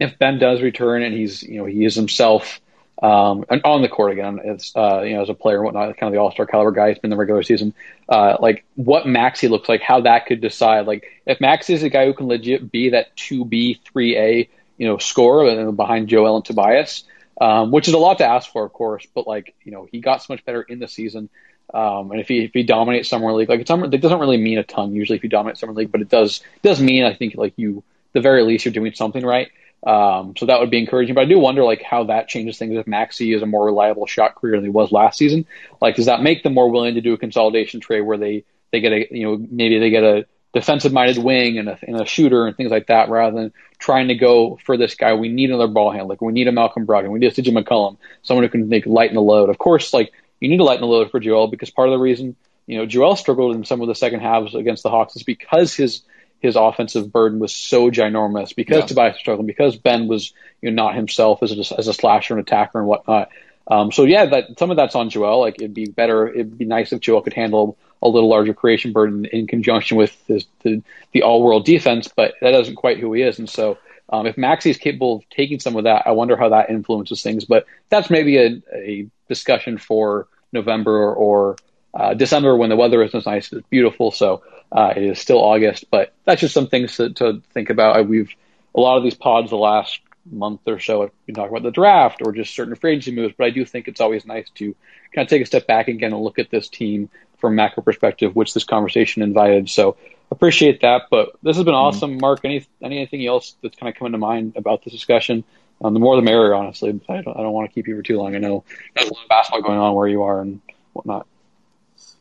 if 0.00 0.18
Ben 0.18 0.38
does 0.38 0.62
return 0.62 1.02
and 1.02 1.14
he's 1.14 1.42
you 1.42 1.58
know 1.58 1.64
he 1.64 1.84
is 1.84 1.94
himself 1.94 2.60
um, 3.02 3.44
on 3.64 3.82
the 3.82 3.88
court 3.88 4.12
again, 4.12 4.40
it's 4.44 4.74
uh, 4.76 5.02
you 5.02 5.14
know 5.14 5.22
as 5.22 5.28
a 5.28 5.34
player 5.34 5.56
and 5.56 5.64
whatnot, 5.64 5.96
kind 5.96 6.08
of 6.08 6.12
the 6.12 6.20
all 6.20 6.30
star 6.30 6.46
caliber 6.46 6.70
guy. 6.70 6.88
It's 6.88 7.00
been 7.00 7.10
the 7.10 7.16
regular 7.16 7.42
season. 7.42 7.74
Uh, 8.08 8.36
like 8.40 8.64
what 8.76 9.06
Maxey 9.06 9.48
looks 9.48 9.68
like, 9.68 9.82
how 9.82 10.02
that 10.02 10.26
could 10.26 10.40
decide. 10.40 10.86
Like 10.86 11.04
if 11.26 11.40
Maxey 11.40 11.74
is 11.74 11.82
a 11.82 11.88
guy 11.88 12.06
who 12.06 12.14
can 12.14 12.28
legit 12.28 12.70
be 12.70 12.90
that 12.90 13.14
two 13.16 13.44
B 13.44 13.80
three 13.84 14.16
A 14.16 14.48
you 14.78 14.86
know 14.86 14.98
scorer 14.98 15.72
behind 15.72 16.08
Joel 16.08 16.36
and 16.36 16.44
Tobias, 16.44 17.04
um, 17.40 17.72
which 17.72 17.88
is 17.88 17.94
a 17.94 17.98
lot 17.98 18.18
to 18.18 18.26
ask 18.26 18.50
for, 18.50 18.64
of 18.64 18.72
course. 18.72 19.06
But 19.12 19.26
like 19.26 19.54
you 19.64 19.72
know 19.72 19.88
he 19.90 20.00
got 20.00 20.22
so 20.22 20.32
much 20.32 20.44
better 20.44 20.62
in 20.62 20.78
the 20.78 20.88
season. 20.88 21.28
Um, 21.72 22.12
and 22.12 22.20
if 22.20 22.28
he 22.28 22.44
if 22.44 22.52
he 22.54 22.62
dominates 22.62 23.08
summer 23.08 23.32
league, 23.32 23.48
like 23.48 23.60
it 23.60 23.66
doesn't 23.66 24.20
really 24.20 24.36
mean 24.36 24.58
a 24.58 24.64
ton 24.64 24.94
usually 24.94 25.16
if 25.16 25.24
you 25.24 25.30
dominate 25.30 25.58
summer 25.58 25.72
league, 25.72 25.90
but 25.90 26.00
it 26.00 26.08
does 26.08 26.42
does 26.62 26.80
mean 26.80 27.04
I 27.04 27.12
think 27.12 27.34
like 27.34 27.54
you 27.56 27.82
the 28.14 28.20
very 28.20 28.42
least 28.42 28.64
you're 28.64 28.72
doing 28.72 28.94
something 28.94 29.24
right. 29.24 29.50
Um, 29.86 30.34
so 30.38 30.46
that 30.46 30.60
would 30.60 30.70
be 30.70 30.78
encouraging. 30.78 31.14
But 31.14 31.22
I 31.22 31.24
do 31.26 31.38
wonder 31.38 31.62
like 31.62 31.82
how 31.82 32.04
that 32.04 32.28
changes 32.28 32.56
things 32.56 32.74
if 32.76 32.86
Maxey 32.86 33.34
is 33.34 33.42
a 33.42 33.46
more 33.46 33.66
reliable 33.66 34.06
shot 34.06 34.34
creator 34.34 34.56
than 34.56 34.64
he 34.64 34.70
was 34.70 34.90
last 34.90 35.18
season. 35.18 35.46
Like, 35.80 35.96
does 35.96 36.06
that 36.06 36.22
make 36.22 36.42
them 36.42 36.54
more 36.54 36.70
willing 36.70 36.94
to 36.94 37.02
do 37.02 37.12
a 37.12 37.18
consolidation 37.18 37.80
trade 37.80 38.00
where 38.00 38.16
they 38.16 38.44
they 38.72 38.80
get 38.80 38.92
a 38.92 39.06
you 39.10 39.24
know 39.24 39.46
maybe 39.50 39.78
they 39.78 39.90
get 39.90 40.02
a 40.02 40.26
defensive 40.54 40.92
minded 40.92 41.22
wing 41.22 41.58
and 41.58 41.68
a, 41.68 41.78
and 41.82 42.00
a 42.00 42.06
shooter 42.06 42.46
and 42.46 42.56
things 42.56 42.70
like 42.70 42.86
that 42.86 43.10
rather 43.10 43.36
than 43.36 43.52
trying 43.78 44.08
to 44.08 44.14
go 44.14 44.58
for 44.64 44.76
this 44.78 44.94
guy. 44.94 45.12
We 45.12 45.28
need 45.28 45.50
another 45.50 45.68
ball 45.68 45.90
handler. 45.90 46.14
Like 46.14 46.22
we 46.22 46.32
need 46.32 46.48
a 46.48 46.52
Malcolm 46.52 46.86
Brogdon. 46.86 47.10
We 47.10 47.18
need 47.18 47.36
a 47.36 47.42
CJ 47.42 47.62
McCollum, 47.62 47.98
someone 48.22 48.44
who 48.44 48.50
can 48.50 48.68
make 48.68 48.86
lighten 48.86 49.16
the 49.16 49.22
load. 49.22 49.50
Of 49.50 49.58
course, 49.58 49.92
like 49.92 50.12
you 50.40 50.48
need 50.48 50.58
to 50.58 50.64
lighten 50.64 50.80
the 50.80 50.86
load 50.86 51.10
for 51.10 51.20
Joel 51.20 51.48
because 51.48 51.70
part 51.70 51.88
of 51.88 51.92
the 51.92 51.98
reason 51.98 52.36
you 52.66 52.78
know 52.78 52.86
Joel 52.86 53.16
struggled 53.16 53.54
in 53.54 53.64
some 53.64 53.82
of 53.82 53.88
the 53.88 53.94
second 53.94 54.20
halves 54.20 54.54
against 54.54 54.82
the 54.82 54.90
Hawks 54.90 55.14
is 55.14 55.24
because 55.24 55.74
his 55.74 56.02
his 56.44 56.56
offensive 56.56 57.10
burden 57.10 57.38
was 57.38 57.54
so 57.54 57.90
ginormous 57.90 58.54
because 58.54 58.80
yeah. 58.80 58.86
Tobias 58.86 59.14
was 59.14 59.20
struggling, 59.20 59.46
because 59.46 59.76
Ben 59.76 60.08
was 60.08 60.34
you 60.60 60.70
know 60.70 60.84
not 60.84 60.94
himself 60.94 61.42
as 61.42 61.52
a, 61.52 61.78
as 61.78 61.88
a 61.88 61.94
slasher 61.94 62.34
and 62.34 62.46
attacker 62.46 62.78
and 62.78 62.86
whatnot. 62.86 63.30
Um, 63.66 63.90
so 63.90 64.04
yeah, 64.04 64.26
that 64.26 64.58
some 64.58 64.70
of 64.70 64.76
that's 64.76 64.94
on 64.94 65.08
Joel. 65.08 65.40
Like 65.40 65.54
it'd 65.54 65.72
be 65.72 65.86
better, 65.86 66.28
it'd 66.28 66.58
be 66.58 66.66
nice 66.66 66.92
if 66.92 67.00
Joel 67.00 67.22
could 67.22 67.32
handle 67.32 67.78
a 68.02 68.08
little 68.08 68.28
larger 68.28 68.52
creation 68.52 68.92
burden 68.92 69.24
in 69.24 69.46
conjunction 69.46 69.96
with 69.96 70.14
his, 70.28 70.44
the 70.62 70.82
the 71.12 71.22
all 71.22 71.42
world 71.42 71.64
defense, 71.64 72.08
but 72.14 72.34
that 72.42 72.52
isn't 72.52 72.76
quite 72.76 72.98
who 72.98 73.14
he 73.14 73.22
is. 73.22 73.38
And 73.38 73.48
so 73.48 73.78
um, 74.10 74.26
if 74.26 74.36
Maxey 74.36 74.68
is 74.68 74.76
capable 74.76 75.16
of 75.16 75.28
taking 75.30 75.60
some 75.60 75.76
of 75.76 75.84
that, 75.84 76.06
I 76.06 76.10
wonder 76.10 76.36
how 76.36 76.50
that 76.50 76.68
influences 76.68 77.22
things. 77.22 77.46
But 77.46 77.64
that's 77.88 78.10
maybe 78.10 78.36
a, 78.36 78.62
a 78.74 79.06
discussion 79.30 79.78
for 79.78 80.28
November 80.52 80.94
or, 80.94 81.14
or 81.14 81.56
uh, 81.94 82.12
December 82.12 82.54
when 82.54 82.68
the 82.68 82.76
weather 82.76 83.02
isn't 83.02 83.24
nice, 83.24 83.50
it's 83.50 83.66
beautiful. 83.68 84.10
So 84.10 84.42
uh, 84.74 84.92
it 84.96 85.04
is 85.04 85.20
still 85.20 85.38
August, 85.38 85.86
but 85.90 86.12
that's 86.24 86.40
just 86.40 86.52
some 86.52 86.66
things 86.66 86.96
to, 86.96 87.10
to 87.14 87.42
think 87.52 87.70
about. 87.70 88.08
We've 88.08 88.34
a 88.74 88.80
lot 88.80 88.98
of 88.98 89.04
these 89.04 89.14
pods 89.14 89.50
the 89.50 89.56
last 89.56 90.00
month 90.30 90.62
or 90.66 90.80
so 90.80 91.02
have 91.02 91.10
been 91.26 91.34
talking 91.36 91.50
about 91.50 91.62
the 91.62 91.70
draft 91.70 92.22
or 92.24 92.32
just 92.32 92.54
certain 92.54 92.74
free 92.74 92.92
agency 92.92 93.12
moves, 93.12 93.34
but 93.38 93.46
I 93.46 93.50
do 93.50 93.64
think 93.64 93.86
it's 93.86 94.00
always 94.00 94.26
nice 94.26 94.50
to 94.56 94.74
kind 95.14 95.24
of 95.24 95.28
take 95.30 95.42
a 95.42 95.46
step 95.46 95.68
back 95.68 95.86
again 95.86 96.12
and 96.12 96.22
look 96.22 96.40
at 96.40 96.50
this 96.50 96.68
team 96.68 97.08
from 97.38 97.54
macro 97.54 97.82
perspective, 97.84 98.34
which 98.34 98.52
this 98.52 98.64
conversation 98.64 99.22
invited. 99.22 99.70
So 99.70 99.96
appreciate 100.30 100.80
that. 100.80 101.02
But 101.10 101.30
this 101.42 101.56
has 101.56 101.64
been 101.64 101.74
mm-hmm. 101.74 101.96
awesome, 101.96 102.10
mm-hmm. 102.12 102.20
Mark. 102.20 102.40
Any 102.44 102.66
anything 102.82 103.24
else 103.24 103.54
that's 103.62 103.76
kind 103.76 103.92
of 103.92 103.98
coming 103.98 104.12
to 104.12 104.18
mind 104.18 104.54
about 104.56 104.82
this 104.82 104.92
discussion? 104.92 105.44
Um, 105.82 105.92
the 105.92 106.00
more 106.00 106.16
the 106.16 106.22
merrier, 106.22 106.54
honestly. 106.54 106.88
I 107.08 107.20
don't, 107.20 107.36
I 107.36 107.42
don't 107.42 107.52
want 107.52 107.68
to 107.68 107.74
keep 107.74 107.86
you 107.86 107.96
for 107.96 108.02
too 108.02 108.16
long. 108.16 108.34
I 108.34 108.38
know 108.38 108.64
there's 108.94 109.08
a 109.08 109.14
lot 109.14 109.22
of 109.22 109.28
basketball 109.28 109.62
going 109.62 109.78
on 109.78 109.94
where 109.94 110.08
you 110.08 110.22
are 110.22 110.40
and 110.40 110.60
whatnot. 110.92 111.26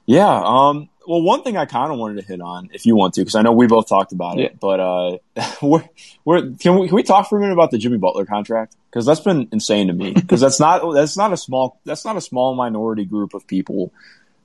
Yeah. 0.05 0.41
Um, 0.43 0.89
well, 1.07 1.21
one 1.21 1.43
thing 1.43 1.57
I 1.57 1.65
kind 1.65 1.91
of 1.91 1.99
wanted 1.99 2.21
to 2.21 2.27
hit 2.27 2.41
on, 2.41 2.69
if 2.73 2.85
you 2.85 2.95
want 2.95 3.15
to, 3.15 3.21
because 3.21 3.35
I 3.35 3.41
know 3.41 3.51
we 3.51 3.67
both 3.67 3.89
talked 3.89 4.13
about 4.13 4.39
it, 4.39 4.59
but 4.59 4.79
uh, 4.79 5.17
we're, 5.61 5.83
we're, 6.23 6.51
can 6.55 6.79
we 6.79 6.87
can 6.87 6.95
we 6.95 7.03
talk 7.03 7.29
for 7.29 7.37
a 7.37 7.41
minute 7.41 7.53
about 7.53 7.71
the 7.71 7.77
Jimmy 7.77 7.97
Butler 7.97 8.25
contract? 8.25 8.75
Because 8.89 9.05
that's 9.05 9.19
been 9.19 9.49
insane 9.51 9.87
to 9.87 9.93
me. 9.93 10.13
Because 10.23 10.39
that's 10.39 10.59
not 10.59 10.93
that's 10.93 11.17
not 11.17 11.33
a 11.33 11.37
small 11.37 11.79
that's 11.85 12.05
not 12.05 12.15
a 12.15 12.21
small 12.21 12.55
minority 12.55 13.05
group 13.05 13.33
of 13.33 13.45
people 13.47 13.91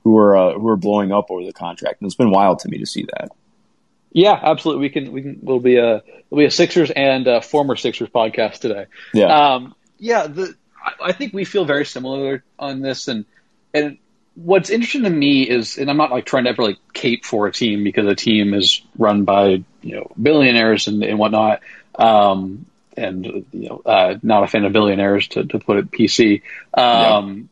who 0.03 0.17
are 0.19 0.37
uh, 0.37 0.59
who 0.59 0.69
are 0.69 0.77
blowing 0.77 1.13
up 1.13 1.31
over 1.31 1.45
the 1.45 1.53
contract, 1.53 2.01
and 2.01 2.07
it's 2.09 2.17
been 2.17 2.31
wild 2.31 2.61
to 2.61 2.69
me 2.69 2.79
to 2.79 2.87
see 2.87 3.07
that. 3.17 3.31
Yeah, 4.13 4.39
absolutely. 4.43 4.83
We 4.83 4.91
can 4.91 5.13
we 5.13 5.23
can 5.23 5.39
we'll 5.43 5.61
be 5.61 5.77
a 5.77 6.03
we'll 6.31 6.39
be 6.41 6.47
a 6.47 6.51
Sixers 6.51 6.91
and 6.91 7.27
a 7.27 7.41
former 7.41 7.77
Sixers 7.77 8.09
podcast 8.09 8.59
today. 8.59 8.87
Yeah, 9.13 9.55
um, 9.55 9.75
yeah. 9.99 10.27
The 10.27 10.55
I, 10.85 11.09
I 11.09 11.13
think 11.13 11.35
we 11.35 11.45
feel 11.45 11.65
very 11.65 11.85
similar 11.85 12.43
on 12.59 12.81
this, 12.81 13.09
and 13.09 13.27
and 13.73 13.99
what's 14.45 14.70
interesting 14.70 15.03
to 15.03 15.11
me 15.11 15.43
is, 15.43 15.78
and 15.78 15.91
I'm 15.91 15.97
not 15.97 16.11
like 16.11 16.24
trying 16.24 16.45
to 16.45 16.51
ever 16.51 16.62
like 16.62 16.78
cape 16.93 17.24
for 17.24 17.47
a 17.47 17.53
team 17.53 17.82
because 17.82 18.07
a 18.07 18.14
team 18.14 18.55
is 18.55 18.82
run 18.97 19.24
by 19.24 19.64
you 19.82 19.97
know 19.97 20.11
billionaires 20.20 20.86
and, 20.86 21.03
and 21.03 21.18
whatnot, 21.18 21.61
um, 21.97 22.66
and 22.97 23.24
you 23.26 23.68
know 23.68 23.82
uh, 23.84 24.16
not 24.22 24.45
a 24.45 24.47
fan 24.47 24.64
of 24.64 24.72
billionaires 24.72 25.28
to, 25.28 25.45
to 25.45 25.59
put 25.59 25.78
it 25.78 25.91
PC. 25.91 26.43
Um, 26.72 27.51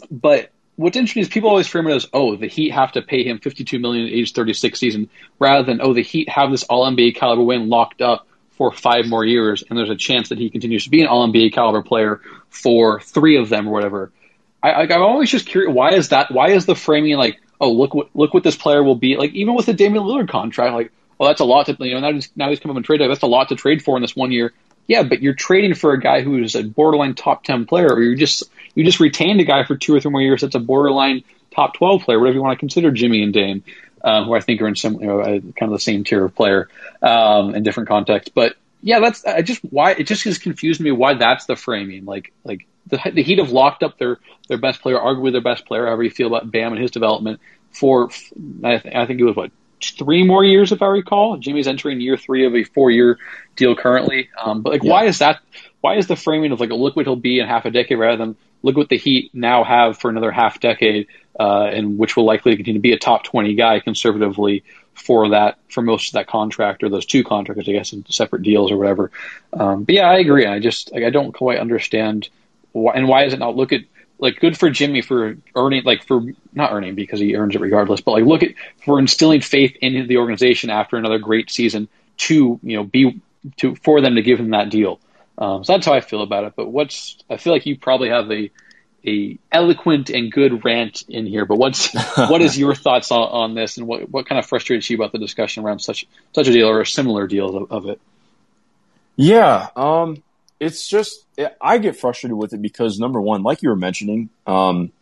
yeah. 0.00 0.06
But 0.10 0.50
what's 0.76 0.96
interesting 0.96 1.22
is 1.22 1.28
people 1.28 1.50
always 1.50 1.68
frame 1.68 1.86
it 1.86 1.94
as 1.94 2.08
oh 2.12 2.36
the 2.36 2.48
Heat 2.48 2.70
have 2.70 2.92
to 2.92 3.02
pay 3.02 3.24
him 3.24 3.38
52 3.38 3.78
million 3.78 4.08
age 4.08 4.32
36 4.32 4.78
season 4.78 5.08
rather 5.38 5.62
than 5.62 5.80
oh 5.80 5.94
the 5.94 6.02
Heat 6.02 6.28
have 6.28 6.50
this 6.50 6.64
All 6.64 6.90
NBA 6.90 7.14
caliber 7.14 7.42
win 7.42 7.68
locked 7.68 8.02
up 8.02 8.26
for 8.50 8.72
five 8.72 9.06
more 9.06 9.24
years 9.24 9.62
and 9.68 9.78
there's 9.78 9.90
a 9.90 9.96
chance 9.96 10.30
that 10.30 10.38
he 10.38 10.50
continues 10.50 10.84
to 10.84 10.90
be 10.90 11.00
an 11.00 11.06
All 11.06 11.26
NBA 11.28 11.52
caliber 11.52 11.82
player 11.82 12.20
for 12.48 13.00
three 13.00 13.36
of 13.36 13.48
them 13.48 13.68
or 13.68 13.72
whatever. 13.72 14.10
I, 14.70 14.82
I'm 14.82 15.02
always 15.02 15.30
just 15.30 15.46
curious 15.46 15.72
why 15.72 15.92
is 15.92 16.08
that? 16.08 16.30
Why 16.30 16.50
is 16.50 16.66
the 16.66 16.74
framing 16.74 17.16
like, 17.16 17.40
oh 17.60 17.72
look 17.72 17.94
what 17.94 18.08
look 18.14 18.32
what 18.32 18.42
this 18.42 18.56
player 18.56 18.82
will 18.82 18.96
be 18.96 19.16
like? 19.16 19.32
Even 19.32 19.54
with 19.54 19.66
the 19.66 19.74
Damian 19.74 20.04
Lillard 20.04 20.28
contract, 20.28 20.74
like, 20.74 20.92
well 21.18 21.28
that's 21.28 21.40
a 21.40 21.44
lot 21.44 21.66
to 21.66 21.76
you 21.80 21.94
know 21.94 22.00
now 22.00 22.12
he's, 22.12 22.30
now 22.34 22.48
he's 22.48 22.60
coming 22.60 22.74
up 22.74 22.78
and 22.78 22.86
trade. 22.86 23.00
That's 23.00 23.22
a 23.22 23.26
lot 23.26 23.50
to 23.50 23.56
trade 23.56 23.82
for 23.82 23.96
in 23.96 24.02
this 24.02 24.16
one 24.16 24.32
year. 24.32 24.52
Yeah, 24.86 25.02
but 25.02 25.22
you're 25.22 25.34
trading 25.34 25.74
for 25.74 25.92
a 25.92 26.00
guy 26.00 26.22
who 26.22 26.42
is 26.42 26.54
a 26.54 26.62
borderline 26.62 27.14
top 27.14 27.44
ten 27.44 27.66
player, 27.66 27.88
or 27.88 28.02
you 28.02 28.16
just 28.16 28.44
you 28.74 28.84
just 28.84 29.00
retained 29.00 29.40
a 29.40 29.44
guy 29.44 29.64
for 29.64 29.76
two 29.76 29.94
or 29.94 30.00
three 30.00 30.10
more 30.10 30.22
years 30.22 30.40
that's 30.40 30.54
a 30.54 30.60
borderline 30.60 31.24
top 31.54 31.74
twelve 31.74 32.02
player, 32.02 32.18
whatever 32.18 32.36
you 32.36 32.42
want 32.42 32.56
to 32.56 32.60
consider 32.60 32.90
Jimmy 32.90 33.22
and 33.22 33.32
Dame, 33.32 33.64
um, 34.02 34.24
who 34.24 34.34
I 34.34 34.40
think 34.40 34.60
are 34.60 34.68
in 34.68 34.76
some 34.76 35.00
you 35.00 35.06
know, 35.06 35.22
kind 35.22 35.54
of 35.62 35.70
the 35.70 35.78
same 35.78 36.04
tier 36.04 36.24
of 36.24 36.34
player 36.34 36.68
um, 37.02 37.54
in 37.54 37.62
different 37.62 37.88
contexts. 37.88 38.30
But 38.34 38.56
yeah, 38.84 39.00
that's 39.00 39.24
I 39.24 39.40
just 39.40 39.62
why 39.62 39.92
it 39.92 40.04
just 40.04 40.24
has 40.24 40.36
confused 40.36 40.78
me 40.78 40.92
why 40.92 41.14
that's 41.14 41.46
the 41.46 41.56
framing. 41.56 42.04
Like 42.04 42.32
like 42.44 42.66
the, 42.86 43.00
the 43.14 43.22
Heat 43.22 43.38
have 43.38 43.50
locked 43.50 43.82
up 43.82 43.96
their 43.96 44.18
their 44.48 44.58
best 44.58 44.82
player, 44.82 44.98
arguably 44.98 45.32
their 45.32 45.40
best 45.40 45.64
player, 45.64 45.86
however 45.86 46.02
you 46.02 46.10
feel 46.10 46.26
about 46.26 46.50
Bam 46.50 46.74
and 46.74 46.82
his 46.82 46.90
development, 46.90 47.40
for 47.72 48.10
I, 48.62 48.76
th- 48.76 48.94
I 48.94 49.06
think 49.06 49.20
it 49.20 49.24
was 49.24 49.36
what 49.36 49.52
three 49.82 50.22
more 50.22 50.44
years, 50.44 50.70
if 50.70 50.82
I 50.82 50.86
recall. 50.86 51.38
Jimmy's 51.38 51.66
entering 51.66 51.98
year 51.98 52.18
three 52.18 52.44
of 52.44 52.54
a 52.54 52.62
four 52.62 52.90
year 52.90 53.18
deal 53.56 53.74
currently. 53.74 54.28
Um, 54.42 54.60
but 54.60 54.74
like, 54.74 54.84
yeah. 54.84 54.90
why 54.90 55.04
is 55.06 55.18
that? 55.20 55.40
Why 55.80 55.96
is 55.96 56.06
the 56.06 56.16
framing 56.16 56.52
of 56.52 56.60
like 56.60 56.68
look 56.68 56.94
what 56.94 57.06
he'll 57.06 57.16
be 57.16 57.40
in 57.40 57.46
half 57.46 57.64
a 57.64 57.70
decade 57.70 57.98
rather 57.98 58.18
than 58.18 58.36
look 58.62 58.76
what 58.76 58.90
the 58.90 58.98
Heat 58.98 59.30
now 59.32 59.64
have 59.64 59.96
for 59.96 60.10
another 60.10 60.30
half 60.30 60.60
decade, 60.60 61.06
uh, 61.40 61.64
and 61.72 61.96
which 61.96 62.18
will 62.18 62.26
likely 62.26 62.54
continue 62.56 62.80
to 62.80 62.82
be 62.82 62.92
a 62.92 62.98
top 62.98 63.24
twenty 63.24 63.54
guy 63.54 63.80
conservatively 63.80 64.62
for 64.94 65.30
that 65.30 65.58
for 65.68 65.82
most 65.82 66.08
of 66.08 66.12
that 66.14 66.26
contract 66.26 66.82
or 66.82 66.88
those 66.88 67.06
two 67.06 67.24
contracts, 67.24 67.68
I 67.68 67.72
guess, 67.72 67.92
in 67.92 68.04
separate 68.08 68.42
deals 68.42 68.70
or 68.70 68.76
whatever. 68.76 69.10
Um, 69.52 69.84
but 69.84 69.94
yeah, 69.94 70.08
I 70.08 70.18
agree. 70.18 70.46
I 70.46 70.60
just 70.60 70.92
like 70.92 71.04
I 71.04 71.10
don't 71.10 71.32
quite 71.32 71.58
understand 71.58 72.28
why, 72.72 72.94
and 72.94 73.08
why 73.08 73.24
is 73.24 73.32
it 73.32 73.38
not 73.38 73.56
look 73.56 73.72
at 73.72 73.82
like 74.18 74.40
good 74.40 74.56
for 74.56 74.70
Jimmy 74.70 75.02
for 75.02 75.36
earning 75.56 75.84
like 75.84 76.04
for 76.04 76.22
not 76.52 76.72
earning 76.72 76.94
because 76.94 77.20
he 77.20 77.36
earns 77.36 77.54
it 77.54 77.60
regardless, 77.60 78.00
but 78.00 78.12
like 78.12 78.24
look 78.24 78.42
at 78.42 78.50
for 78.84 78.98
instilling 78.98 79.40
faith 79.40 79.76
in 79.80 80.06
the 80.06 80.18
organization 80.18 80.70
after 80.70 80.96
another 80.96 81.18
great 81.18 81.50
season 81.50 81.88
to 82.16 82.58
you 82.62 82.76
know 82.76 82.84
be 82.84 83.20
to 83.56 83.74
for 83.76 84.00
them 84.00 84.14
to 84.14 84.22
give 84.22 84.38
him 84.38 84.50
that 84.50 84.70
deal. 84.70 85.00
Um, 85.36 85.64
so 85.64 85.72
that's 85.72 85.86
how 85.86 85.92
I 85.92 86.00
feel 86.00 86.22
about 86.22 86.44
it. 86.44 86.54
But 86.56 86.68
what's 86.68 87.18
I 87.28 87.36
feel 87.36 87.52
like 87.52 87.66
you 87.66 87.76
probably 87.76 88.08
have 88.10 88.30
a 88.30 88.50
a 89.06 89.38
eloquent 89.52 90.10
and 90.10 90.32
good 90.32 90.64
rant 90.64 91.04
in 91.08 91.26
here. 91.26 91.44
But 91.44 91.56
what's 91.56 91.92
what 92.16 92.40
is 92.42 92.58
your 92.58 92.74
thoughts 92.74 93.10
on, 93.10 93.22
on 93.22 93.54
this, 93.54 93.76
and 93.76 93.86
what 93.86 94.08
what 94.10 94.26
kind 94.26 94.38
of 94.38 94.46
frustrates 94.46 94.88
you 94.88 94.96
about 94.96 95.12
the 95.12 95.18
discussion 95.18 95.64
around 95.64 95.80
such 95.80 96.06
such 96.34 96.48
a 96.48 96.52
deal 96.52 96.68
or 96.68 96.80
a 96.80 96.86
similar 96.86 97.26
deal 97.26 97.56
of, 97.56 97.72
of 97.72 97.86
it? 97.86 98.00
Yeah, 99.16 99.68
um, 99.76 100.22
it's 100.58 100.88
just 100.88 101.24
I 101.60 101.78
get 101.78 101.96
frustrated 101.96 102.36
with 102.36 102.52
it 102.52 102.62
because 102.62 102.98
number 102.98 103.20
one, 103.20 103.42
like 103.42 103.62
you 103.62 103.68
were 103.68 103.76
mentioning, 103.76 104.30
um, 104.46 104.92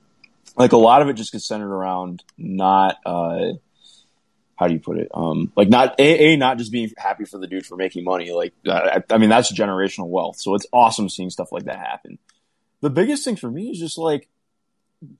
like 0.56 0.72
a 0.72 0.76
lot 0.76 1.02
of 1.02 1.08
it 1.08 1.14
just 1.14 1.32
gets 1.32 1.46
centered 1.46 1.72
around 1.72 2.22
not 2.36 2.96
uh, 3.06 3.52
how 4.56 4.68
do 4.68 4.74
you 4.74 4.80
put 4.80 4.98
it? 4.98 5.08
Um, 5.12 5.52
like 5.56 5.68
not 5.68 5.98
a, 5.98 6.32
a 6.32 6.36
not 6.36 6.58
just 6.58 6.70
being 6.70 6.90
happy 6.96 7.24
for 7.24 7.38
the 7.38 7.46
dude 7.46 7.66
for 7.66 7.76
making 7.76 8.04
money. 8.04 8.30
Like 8.32 8.52
I, 8.66 9.02
I 9.10 9.18
mean 9.18 9.30
that's 9.30 9.52
generational 9.52 10.08
wealth, 10.08 10.38
so 10.38 10.54
it's 10.54 10.66
awesome 10.72 11.08
seeing 11.08 11.30
stuff 11.30 11.52
like 11.52 11.64
that 11.64 11.78
happen. 11.78 12.18
The 12.82 12.90
biggest 12.90 13.24
thing 13.24 13.36
for 13.36 13.50
me 13.50 13.70
is 13.70 13.78
just 13.78 13.96
like 13.96 14.28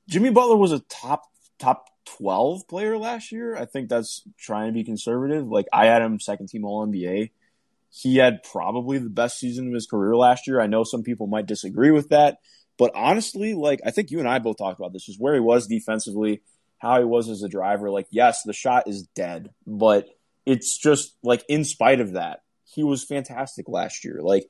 Jimmy 0.09 0.31
Butler 0.31 0.57
was 0.57 0.73
a 0.73 0.81
top 0.81 1.25
top 1.59 1.89
12 2.05 2.69
player 2.69 2.99
last 2.99 3.33
year. 3.33 3.57
I 3.57 3.65
think 3.65 3.89
that's 3.89 4.23
trying 4.39 4.67
to 4.67 4.73
be 4.73 4.85
conservative. 4.85 5.49
Like 5.49 5.67
I 5.73 5.87
had 5.87 6.03
him 6.03 6.21
second 6.21 6.49
team 6.49 6.65
all 6.65 6.87
NBA 6.87 7.31
he 7.95 8.17
had 8.17 8.43
probably 8.43 8.99
the 8.99 9.11
best 9.11 9.39
season 9.39 9.69
of 9.69 9.75
his 9.75 9.87
career 9.87 10.17
last 10.17 10.47
year. 10.47 10.61
I 10.61 10.67
know 10.67 10.83
some 10.83 11.03
people 11.03 11.27
might 11.27 11.47
disagree 11.47 11.91
with 11.91 12.09
that, 12.09 12.39
but 12.79 12.91
honestly, 12.95 13.53
like 13.53 13.81
I 13.85 13.91
think 13.91 14.11
you 14.11 14.19
and 14.19 14.29
I 14.29 14.39
both 14.39 14.57
talked 14.57 14.81
about 14.81 14.95
this, 14.95 15.11
is 15.11 15.19
where 15.19 15.35
he 15.35 15.41
was 15.41 15.67
defensively, 15.67 16.41
how 16.79 16.99
he 16.99 17.05
was 17.05 17.29
as 17.29 17.43
a 17.43 17.51
driver. 17.51 17.91
Like, 17.91 18.07
yes, 18.11 18.45
the 18.45 18.55
shot 18.55 18.89
is 18.89 19.03
dead, 19.15 19.51
but 19.67 20.09
it's 20.47 20.79
just 20.79 21.15
like 21.23 21.45
in 21.51 21.65
spite 21.65 22.01
of 22.01 22.13
that, 22.13 22.41
he 22.65 22.83
was 22.83 23.05
fantastic 23.05 23.69
last 23.69 24.07
year. 24.07 24.21
Like 24.23 24.49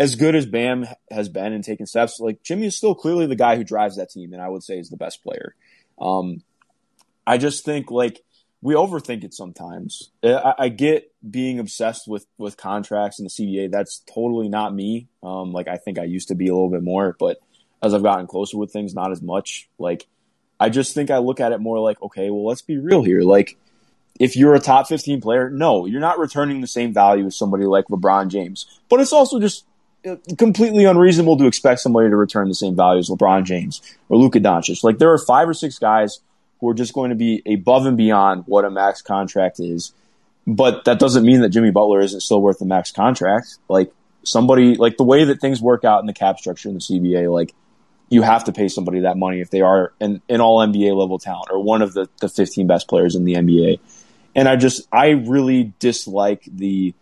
as 0.00 0.14
good 0.14 0.34
as 0.34 0.46
Bam 0.46 0.86
has 1.10 1.28
been 1.28 1.52
and 1.52 1.62
taken 1.62 1.84
steps, 1.84 2.18
like 2.20 2.42
Jimmy 2.42 2.66
is 2.66 2.76
still 2.76 2.94
clearly 2.94 3.26
the 3.26 3.36
guy 3.36 3.56
who 3.56 3.64
drives 3.64 3.96
that 3.96 4.08
team, 4.08 4.32
and 4.32 4.40
I 4.40 4.48
would 4.48 4.62
say 4.62 4.78
is 4.78 4.88
the 4.88 4.96
best 4.96 5.22
player. 5.22 5.54
Um, 6.00 6.42
I 7.26 7.36
just 7.36 7.66
think 7.66 7.90
like 7.90 8.22
we 8.62 8.72
overthink 8.72 9.24
it 9.24 9.34
sometimes. 9.34 10.10
I, 10.24 10.54
I, 10.58 10.68
get 10.70 11.12
being 11.30 11.58
obsessed 11.58 12.08
with 12.08 12.26
with 12.38 12.56
contracts 12.56 13.18
and 13.18 13.28
the 13.28 13.30
CBA. 13.30 13.70
That's 13.70 14.02
totally 14.12 14.48
not 14.48 14.74
me. 14.74 15.08
Um, 15.22 15.52
like 15.52 15.68
I 15.68 15.76
think 15.76 15.98
I 15.98 16.04
used 16.04 16.28
to 16.28 16.34
be 16.34 16.48
a 16.48 16.54
little 16.54 16.70
bit 16.70 16.82
more, 16.82 17.14
but 17.18 17.36
as 17.82 17.92
I've 17.92 18.02
gotten 18.02 18.26
closer 18.26 18.56
with 18.56 18.72
things, 18.72 18.94
not 18.94 19.12
as 19.12 19.20
much. 19.20 19.68
Like 19.78 20.06
I 20.58 20.70
just 20.70 20.94
think 20.94 21.10
I 21.10 21.18
look 21.18 21.40
at 21.40 21.52
it 21.52 21.60
more 21.60 21.78
like, 21.78 22.00
okay, 22.02 22.30
well, 22.30 22.46
let's 22.46 22.62
be 22.62 22.78
real 22.78 23.02
here. 23.02 23.20
Like 23.20 23.58
if 24.18 24.34
you're 24.34 24.54
a 24.54 24.60
top 24.60 24.88
15 24.88 25.20
player, 25.20 25.50
no, 25.50 25.84
you're 25.84 26.00
not 26.00 26.18
returning 26.18 26.62
the 26.62 26.66
same 26.66 26.94
value 26.94 27.26
as 27.26 27.36
somebody 27.36 27.66
like 27.66 27.84
LeBron 27.90 28.28
James. 28.28 28.66
But 28.88 29.00
it's 29.00 29.12
also 29.12 29.38
just 29.38 29.66
completely 30.38 30.84
unreasonable 30.84 31.36
to 31.38 31.46
expect 31.46 31.80
somebody 31.80 32.08
to 32.08 32.16
return 32.16 32.48
the 32.48 32.54
same 32.54 32.74
value 32.74 33.00
as 33.00 33.08
LeBron 33.08 33.44
James 33.44 33.82
or 34.08 34.16
Luka 34.16 34.40
Doncic. 34.40 34.82
Like 34.82 34.98
there 34.98 35.12
are 35.12 35.18
five 35.18 35.48
or 35.48 35.54
six 35.54 35.78
guys 35.78 36.20
who 36.60 36.68
are 36.68 36.74
just 36.74 36.92
going 36.92 37.10
to 37.10 37.16
be 37.16 37.42
above 37.46 37.86
and 37.86 37.96
beyond 37.96 38.44
what 38.46 38.64
a 38.64 38.70
max 38.70 39.02
contract 39.02 39.60
is. 39.60 39.92
But 40.46 40.84
that 40.84 40.98
doesn't 40.98 41.24
mean 41.24 41.40
that 41.40 41.50
Jimmy 41.50 41.70
Butler 41.70 42.00
isn't 42.00 42.20
still 42.20 42.40
worth 42.40 42.58
the 42.58 42.64
max 42.64 42.92
contract. 42.92 43.58
Like 43.68 43.92
somebody, 44.22 44.76
like 44.76 44.96
the 44.96 45.04
way 45.04 45.24
that 45.24 45.40
things 45.40 45.60
work 45.60 45.84
out 45.84 46.00
in 46.00 46.06
the 46.06 46.12
cap 46.12 46.38
structure 46.38 46.68
in 46.68 46.74
the 46.74 46.80
CBA, 46.80 47.32
like 47.32 47.54
you 48.08 48.22
have 48.22 48.44
to 48.44 48.52
pay 48.52 48.68
somebody 48.68 49.00
that 49.00 49.16
money 49.16 49.40
if 49.40 49.50
they 49.50 49.60
are 49.60 49.92
an, 50.00 50.20
an 50.28 50.40
all 50.40 50.58
NBA 50.58 50.96
level 50.96 51.18
talent 51.18 51.48
or 51.50 51.62
one 51.62 51.82
of 51.82 51.92
the, 51.92 52.08
the 52.20 52.28
15 52.28 52.66
best 52.66 52.88
players 52.88 53.14
in 53.14 53.24
the 53.24 53.34
NBA. 53.34 53.80
And 54.34 54.48
I 54.48 54.56
just, 54.56 54.86
I 54.92 55.10
really 55.10 55.72
dislike 55.78 56.42
the 56.46 56.94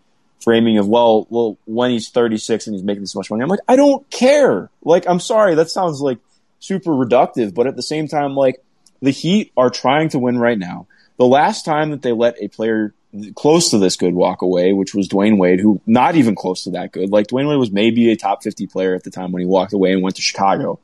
framing 0.49 0.78
of, 0.78 0.88
well, 0.88 1.26
well, 1.28 1.59
when 1.66 1.90
he's 1.90 2.09
36 2.09 2.66
and 2.66 2.74
he's 2.74 2.82
making 2.82 3.03
this 3.03 3.14
much 3.14 3.30
money, 3.30 3.42
I'm 3.42 3.51
like, 3.51 3.61
I 3.68 3.76
don't 3.76 4.09
care. 4.09 4.70
Like, 4.82 5.07
I'm 5.07 5.20
sorry, 5.20 5.55
that 5.57 5.68
sounds 5.68 6.01
like 6.01 6.16
super 6.59 6.90
reductive, 6.90 7.53
but 7.53 7.66
at 7.66 7.76
the 7.76 7.82
same 7.82 8.09
time, 8.09 8.34
like, 8.34 8.64
the 9.03 9.11
Heat 9.11 9.53
are 9.59 9.68
trying 9.68 10.09
to 10.09 10.18
win 10.18 10.38
right 10.38 10.59
now. 10.59 10.86
The 11.18 11.26
last 11.26 11.66
time 11.66 11.90
that 11.90 12.01
they 12.01 12.12
let 12.12 12.36
a 12.40 12.49
player 12.49 12.94
close 13.34 13.72
to 13.72 13.78
this 13.78 13.96
good 13.96 14.14
walk 14.14 14.40
away, 14.40 14.72
which 14.72 14.94
was 14.94 15.07
Dwyane 15.07 15.36
Wade, 15.36 15.61
who 15.61 15.82
not 15.86 16.16
even 16.16 16.34
close 16.34 16.64
to 16.64 16.70
that 16.70 16.92
good. 16.92 17.11
Like 17.11 17.26
Dwyane 17.26 17.51
Wade 17.51 17.59
was 17.59 17.70
maybe 17.70 18.11
a 18.11 18.16
top 18.16 18.42
50 18.42 18.68
player 18.68 18.94
at 18.94 19.05
the 19.05 19.11
time 19.11 19.32
when 19.32 19.40
he 19.40 19.46
walked 19.46 19.74
away 19.74 19.92
and 19.92 20.03
went 20.03 20.16
to 20.16 20.22
Chicago. 20.22 20.80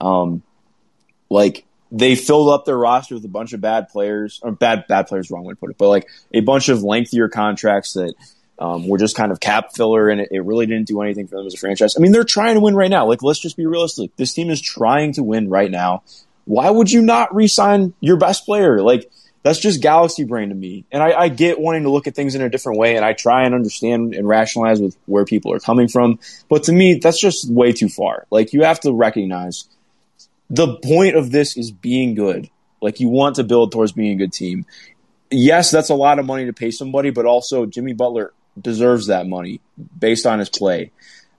Um, 0.00 0.44
like 1.30 1.64
they 1.90 2.14
filled 2.14 2.50
up 2.50 2.64
their 2.64 2.78
roster 2.78 3.16
with 3.16 3.24
a 3.24 3.28
bunch 3.28 3.54
of 3.54 3.60
bad 3.60 3.88
players, 3.88 4.38
or 4.44 4.52
bad 4.52 4.84
bad 4.86 5.08
players, 5.08 5.32
wrong 5.32 5.42
way 5.42 5.54
to 5.54 5.58
put 5.58 5.70
it, 5.70 5.78
but 5.78 5.88
like 5.88 6.06
a 6.32 6.40
bunch 6.40 6.68
of 6.68 6.84
lengthier 6.84 7.28
contracts 7.28 7.94
that 7.94 8.14
um, 8.60 8.86
were 8.86 8.98
just 8.98 9.16
kind 9.16 9.32
of 9.32 9.40
cap 9.40 9.74
filler, 9.74 10.08
and 10.08 10.20
it, 10.20 10.28
it, 10.30 10.40
really 10.40 10.66
didn't 10.66 10.86
do 10.86 11.00
anything 11.00 11.26
for 11.26 11.36
them 11.36 11.46
as 11.46 11.54
a 11.54 11.56
franchise. 11.56 11.96
I 11.96 12.00
mean, 12.00 12.12
they're 12.12 12.24
trying 12.24 12.54
to 12.54 12.60
win 12.60 12.74
right 12.74 12.90
now. 12.90 13.06
Like, 13.06 13.22
let's 13.22 13.40
just 13.40 13.56
be 13.56 13.66
realistic. 13.66 14.14
This 14.16 14.34
team 14.34 14.50
is 14.50 14.60
trying 14.60 15.14
to 15.14 15.22
win 15.22 15.48
right 15.48 15.70
now 15.70 16.02
why 16.50 16.68
would 16.68 16.90
you 16.90 17.00
not 17.00 17.32
re-sign 17.32 17.94
your 18.00 18.16
best 18.16 18.44
player? 18.44 18.82
Like 18.82 19.10
that's 19.44 19.60
just 19.60 19.80
galaxy 19.80 20.24
brain 20.24 20.48
to 20.48 20.54
me. 20.54 20.84
And 20.90 21.00
I, 21.00 21.12
I, 21.12 21.28
get 21.28 21.60
wanting 21.60 21.84
to 21.84 21.90
look 21.90 22.08
at 22.08 22.16
things 22.16 22.34
in 22.34 22.42
a 22.42 22.48
different 22.48 22.78
way, 22.78 22.96
and 22.96 23.04
I 23.04 23.12
try 23.12 23.44
and 23.44 23.54
understand 23.54 24.14
and 24.14 24.26
rationalize 24.26 24.80
with 24.80 24.96
where 25.06 25.24
people 25.24 25.52
are 25.52 25.60
coming 25.60 25.86
from. 25.86 26.18
But 26.48 26.64
to 26.64 26.72
me, 26.72 26.94
that's 26.94 27.20
just 27.20 27.48
way 27.48 27.72
too 27.72 27.88
far. 27.88 28.26
Like 28.30 28.52
you 28.52 28.64
have 28.64 28.80
to 28.80 28.92
recognize 28.92 29.68
the 30.50 30.76
point 30.78 31.14
of 31.14 31.30
this 31.30 31.56
is 31.56 31.70
being 31.70 32.16
good. 32.16 32.50
Like 32.82 32.98
you 32.98 33.08
want 33.08 33.36
to 33.36 33.44
build 33.44 33.70
towards 33.70 33.92
being 33.92 34.14
a 34.14 34.16
good 34.16 34.32
team. 34.32 34.66
Yes, 35.30 35.70
that's 35.70 35.90
a 35.90 35.94
lot 35.94 36.18
of 36.18 36.26
money 36.26 36.46
to 36.46 36.52
pay 36.52 36.72
somebody, 36.72 37.10
but 37.10 37.26
also 37.26 37.64
Jimmy 37.64 37.92
Butler 37.92 38.32
deserves 38.60 39.08
that 39.08 39.26
money 39.26 39.60
based 39.98 40.26
on 40.26 40.38
his 40.38 40.48
play. 40.48 40.90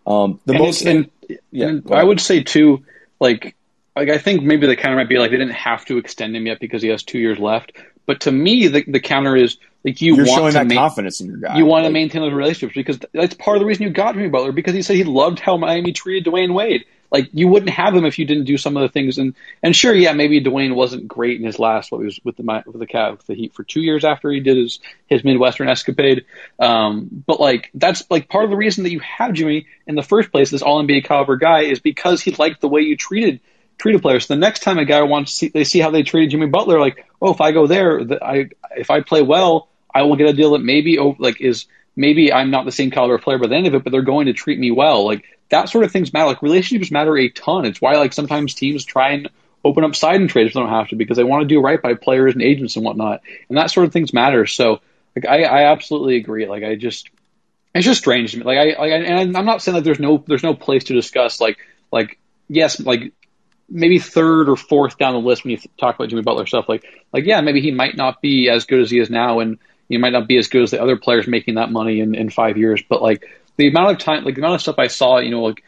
Um, 0.05 0.39
the 0.45 0.53
and 0.53 0.61
most, 0.61 0.81
and, 0.81 1.09
yeah, 1.51 1.67
and 1.67 1.91
I 1.91 2.03
would 2.03 2.19
say 2.19 2.43
too, 2.43 2.85
like, 3.19 3.55
like 3.95 4.09
I 4.09 4.17
think 4.17 4.43
maybe 4.43 4.67
the 4.67 4.75
counter 4.75 4.95
might 4.97 5.09
be 5.09 5.17
like 5.17 5.31
they 5.31 5.37
didn't 5.37 5.53
have 5.53 5.85
to 5.85 5.97
extend 5.97 6.35
him 6.35 6.47
yet 6.47 6.59
because 6.59 6.81
he 6.81 6.89
has 6.89 7.03
two 7.03 7.19
years 7.19 7.37
left. 7.39 7.73
But 8.05 8.21
to 8.21 8.31
me, 8.31 8.67
the, 8.67 8.83
the 8.87 8.99
counter 8.99 9.35
is 9.35 9.57
like 9.83 10.01
you 10.01 10.15
You're 10.15 10.25
want 10.25 10.37
showing 10.37 10.53
to 10.53 10.59
that 10.59 10.67
ma- 10.67 10.75
confidence 10.75 11.21
in 11.21 11.27
your 11.27 11.37
guy. 11.37 11.57
You 11.57 11.65
want 11.65 11.83
like, 11.83 11.89
to 11.89 11.93
maintain 11.93 12.21
those 12.21 12.33
relationships 12.33 12.73
because 12.75 12.99
that's 13.13 13.35
part 13.35 13.57
of 13.57 13.61
the 13.61 13.65
reason 13.65 13.83
you 13.83 13.89
got 13.89 14.15
Jimmy 14.15 14.29
Butler 14.29 14.51
because 14.51 14.73
he 14.73 14.81
said 14.81 14.95
he 14.95 15.03
loved 15.03 15.39
how 15.39 15.57
Miami 15.57 15.93
treated 15.93 16.31
Dwyane 16.31 16.53
Wade. 16.53 16.85
Like 17.11 17.29
you 17.33 17.47
wouldn't 17.47 17.71
have 17.71 17.93
him 17.93 18.05
if 18.05 18.17
you 18.17 18.25
didn't 18.25 18.45
do 18.45 18.57
some 18.57 18.77
of 18.77 18.81
the 18.81 18.89
things. 18.89 19.17
And 19.17 19.35
and 19.61 19.75
sure, 19.75 19.93
yeah, 19.93 20.13
maybe 20.13 20.41
Dwyane 20.41 20.75
wasn't 20.75 21.07
great 21.07 21.39
in 21.39 21.45
his 21.45 21.59
last 21.59 21.91
what 21.91 21.99
he 21.99 22.05
was 22.05 22.19
with 22.23 22.37
the 22.37 22.63
with 22.65 22.79
the 22.79 22.87
Cavs 22.87 23.17
with 23.17 23.27
the 23.27 23.35
Heat 23.35 23.53
for 23.53 23.63
two 23.63 23.81
years 23.81 24.05
after 24.05 24.31
he 24.31 24.39
did 24.39 24.57
his 24.57 24.79
his 25.07 25.23
Midwestern 25.23 25.67
escapade. 25.67 26.25
Um, 26.59 27.23
but 27.27 27.39
like 27.39 27.69
that's 27.73 28.03
like 28.09 28.29
part 28.29 28.45
of 28.45 28.49
the 28.49 28.57
reason 28.57 28.85
that 28.85 28.91
you 28.91 29.01
have 29.01 29.33
Jimmy 29.33 29.67
in 29.85 29.95
the 29.95 30.03
first 30.03 30.31
place, 30.31 30.49
this 30.49 30.61
All 30.61 30.81
NBA 30.81 31.05
caliber 31.05 31.35
guy, 31.35 31.63
is 31.63 31.79
because 31.79 32.21
he 32.21 32.31
liked 32.31 32.61
the 32.61 32.69
way 32.69 32.81
you 32.81 32.95
treated 32.95 33.41
treated 33.77 34.01
players. 34.01 34.27
So 34.27 34.35
the 34.35 34.39
next 34.39 34.61
time 34.61 34.77
a 34.77 34.85
guy 34.85 35.01
wants 35.01 35.31
to 35.31 35.37
see, 35.37 35.47
they 35.49 35.63
see 35.63 35.79
how 35.79 35.89
they 35.89 36.03
treated 36.03 36.29
Jimmy 36.29 36.47
Butler, 36.47 36.79
like, 36.79 37.05
oh, 37.21 37.33
if 37.33 37.41
I 37.41 37.51
go 37.51 37.67
there, 37.67 38.03
the, 38.03 38.23
I 38.23 38.49
if 38.77 38.89
I 38.89 39.01
play 39.01 39.21
well, 39.21 39.67
I 39.93 40.03
will 40.03 40.15
get 40.15 40.29
a 40.29 40.33
deal 40.33 40.51
that 40.51 40.59
maybe 40.59 40.99
oh, 40.99 41.15
like 41.19 41.41
is 41.41 41.65
maybe 41.95 42.31
I'm 42.31 42.51
not 42.51 42.65
the 42.65 42.71
same 42.71 42.91
caliber 42.91 43.17
player 43.17 43.37
by 43.37 43.47
the 43.47 43.55
end 43.55 43.67
of 43.67 43.75
it, 43.75 43.83
but 43.83 43.91
they're 43.91 44.01
going 44.01 44.27
to 44.27 44.33
treat 44.33 44.59
me 44.59 44.71
well. 44.71 45.05
Like 45.05 45.25
that 45.49 45.69
sort 45.69 45.83
of 45.83 45.91
things 45.91 46.13
matter. 46.13 46.27
Like 46.27 46.41
relationships 46.41 46.91
matter 46.91 47.17
a 47.17 47.29
ton. 47.29 47.65
It's 47.65 47.81
why 47.81 47.93
like 47.93 48.13
sometimes 48.13 48.53
teams 48.53 48.85
try 48.85 49.11
and 49.11 49.29
open 49.63 49.83
up 49.83 49.95
side 49.95 50.19
and 50.19 50.29
trades 50.29 50.47
if 50.47 50.53
they 50.53 50.59
don't 50.59 50.69
have 50.69 50.89
to 50.89 50.95
because 50.95 51.17
they 51.17 51.23
want 51.23 51.41
to 51.41 51.47
do 51.47 51.61
right 51.61 51.81
by 51.81 51.93
players 51.93 52.33
and 52.33 52.41
agents 52.41 52.75
and 52.75 52.85
whatnot. 52.85 53.21
And 53.49 53.57
that 53.57 53.71
sort 53.71 53.85
of 53.85 53.93
things 53.93 54.13
matter. 54.13 54.45
So 54.47 54.81
like 55.15 55.25
I, 55.27 55.43
I 55.43 55.71
absolutely 55.71 56.17
agree. 56.17 56.47
Like 56.47 56.63
I 56.63 56.75
just 56.75 57.09
it's 57.73 57.85
just 57.85 57.99
strange 57.99 58.31
to 58.31 58.39
me. 58.39 58.43
Like 58.43 58.57
I, 58.57 58.79
like, 58.79 58.91
and 58.91 59.37
I'm 59.37 59.45
not 59.45 59.61
saying 59.61 59.75
that 59.75 59.83
there's 59.83 59.99
no 59.99 60.23
there's 60.25 60.43
no 60.43 60.53
place 60.53 60.85
to 60.85 60.93
discuss 60.93 61.39
like 61.39 61.57
like 61.91 62.19
yes 62.47 62.79
like 62.79 63.13
maybe 63.69 63.99
third 63.99 64.49
or 64.49 64.57
fourth 64.57 64.97
down 64.97 65.13
the 65.13 65.19
list 65.19 65.43
when 65.43 65.51
you 65.51 65.57
talk 65.79 65.95
about 65.95 66.09
Jimmy 66.09 66.21
Butler 66.21 66.45
stuff. 66.45 66.67
Like 66.67 66.85
like 67.13 67.25
yeah 67.25 67.41
maybe 67.41 67.61
he 67.61 67.71
might 67.71 67.95
not 67.95 68.21
be 68.21 68.49
as 68.49 68.65
good 68.65 68.81
as 68.81 68.89
he 68.89 68.99
is 68.99 69.09
now 69.09 69.39
and 69.39 69.59
he 69.91 69.97
might 69.97 70.13
not 70.13 70.25
be 70.25 70.37
as 70.37 70.47
good 70.47 70.63
as 70.63 70.71
the 70.71 70.81
other 70.81 70.95
players 70.95 71.27
making 71.27 71.55
that 71.55 71.69
money 71.69 71.99
in, 71.99 72.15
in 72.15 72.29
five 72.29 72.57
years. 72.57 72.81
But 72.87 73.01
like 73.01 73.29
the 73.57 73.67
amount 73.67 73.91
of 73.91 73.97
time, 73.97 74.23
like 74.23 74.35
the 74.35 74.41
amount 74.41 74.55
of 74.55 74.61
stuff 74.61 74.79
I 74.79 74.87
saw, 74.87 75.19
you 75.19 75.31
know, 75.31 75.43
like 75.43 75.63